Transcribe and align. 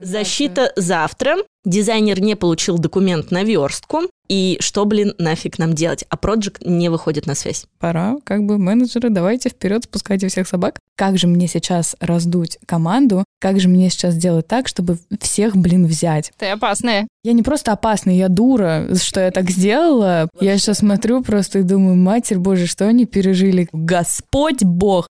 Защита 0.00 0.72
завтра. 0.76 1.36
Дизайнер 1.64 2.20
не 2.20 2.36
получил 2.36 2.78
документ 2.78 3.32
на 3.32 3.42
верстку. 3.42 4.02
И 4.28 4.58
что, 4.60 4.84
блин, 4.84 5.14
нафиг 5.18 5.58
нам 5.58 5.72
делать? 5.72 6.04
А 6.08 6.16
проект 6.16 6.64
не 6.64 6.88
выходит 6.88 7.26
на 7.26 7.34
связь. 7.34 7.66
Пора, 7.80 8.16
как 8.24 8.44
бы, 8.44 8.58
менеджеры, 8.58 9.10
давайте 9.10 9.48
вперед, 9.48 9.84
спускайте 9.84 10.28
всех 10.28 10.46
собак. 10.46 10.78
Как 10.96 11.18
же 11.18 11.26
мне 11.26 11.48
сейчас 11.48 11.96
раздуть 11.98 12.58
команду? 12.64 13.24
Как 13.40 13.58
же 13.58 13.68
мне 13.68 13.90
сейчас 13.90 14.14
сделать 14.14 14.46
так, 14.46 14.68
чтобы 14.68 14.98
всех, 15.20 15.56
блин, 15.56 15.86
взять? 15.86 16.30
Ты 16.38 16.46
опасная. 16.46 17.08
Я 17.24 17.32
не 17.32 17.42
просто 17.42 17.72
опасная, 17.72 18.14
я 18.14 18.28
дура, 18.28 18.86
что 18.94 19.20
я 19.20 19.30
так 19.32 19.50
сделала. 19.50 20.28
Я 20.40 20.58
сейчас 20.58 20.78
смотрю 20.78 21.24
просто 21.24 21.58
и 21.58 21.62
думаю, 21.62 21.96
матерь 21.96 22.38
боже, 22.38 22.66
что 22.66 22.86
они 22.86 23.04
пережили? 23.04 23.68
Господь 23.72 24.62
Бог! 24.62 25.08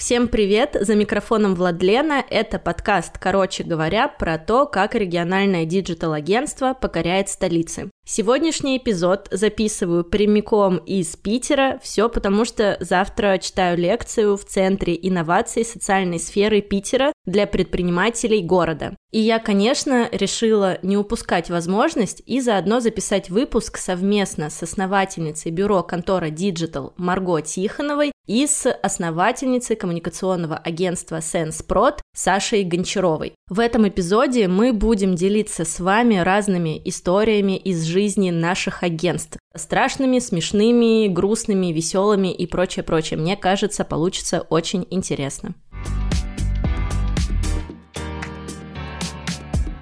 Всем 0.00 0.28
привет! 0.28 0.78
За 0.80 0.94
микрофоном 0.94 1.54
Владлена. 1.54 2.24
Это 2.30 2.58
подкаст, 2.58 3.18
короче 3.18 3.64
говоря, 3.64 4.08
про 4.08 4.38
то, 4.38 4.64
как 4.64 4.94
региональное 4.94 5.66
digital-агентство 5.66 6.72
покоряет 6.72 7.28
столицы. 7.28 7.90
Сегодняшний 8.06 8.78
эпизод 8.78 9.28
записываю 9.30 10.04
прямиком 10.04 10.78
из 10.78 11.16
Питера. 11.16 11.78
Все 11.82 12.08
потому, 12.08 12.46
что 12.46 12.78
завтра 12.80 13.36
читаю 13.36 13.76
лекцию 13.76 14.38
в 14.38 14.44
Центре 14.46 14.98
инноваций 15.00 15.66
социальной 15.66 16.18
сферы 16.18 16.62
Питера 16.62 17.12
для 17.26 17.46
предпринимателей 17.46 18.42
города. 18.42 18.96
И 19.12 19.20
я, 19.20 19.38
конечно, 19.38 20.08
решила 20.12 20.78
не 20.82 20.96
упускать 20.96 21.50
возможность 21.50 22.22
и 22.24 22.40
заодно 22.40 22.80
записать 22.80 23.28
выпуск 23.28 23.76
совместно 23.76 24.48
с 24.48 24.62
основательницей 24.62 25.52
бюро 25.52 25.82
контора 25.82 26.30
Digital 26.30 26.94
Марго 26.96 27.42
Тихоновой 27.42 28.12
и 28.30 28.46
с 28.46 28.70
основательницей 28.70 29.74
коммуникационного 29.74 30.56
агентства 30.56 31.16
SenseProd 31.16 31.98
Сашей 32.14 32.62
Гончаровой. 32.62 33.34
В 33.48 33.58
этом 33.58 33.88
эпизоде 33.88 34.46
мы 34.46 34.72
будем 34.72 35.16
делиться 35.16 35.64
с 35.64 35.80
вами 35.80 36.14
разными 36.14 36.80
историями 36.84 37.56
из 37.56 37.82
жизни 37.82 38.30
наших 38.30 38.84
агентств. 38.84 39.36
Страшными, 39.56 40.20
смешными, 40.20 41.08
грустными, 41.08 41.72
веселыми 41.72 42.32
и 42.32 42.46
прочее-прочее. 42.46 43.18
Мне 43.18 43.36
кажется, 43.36 43.84
получится 43.84 44.42
очень 44.48 44.86
интересно. 44.90 45.56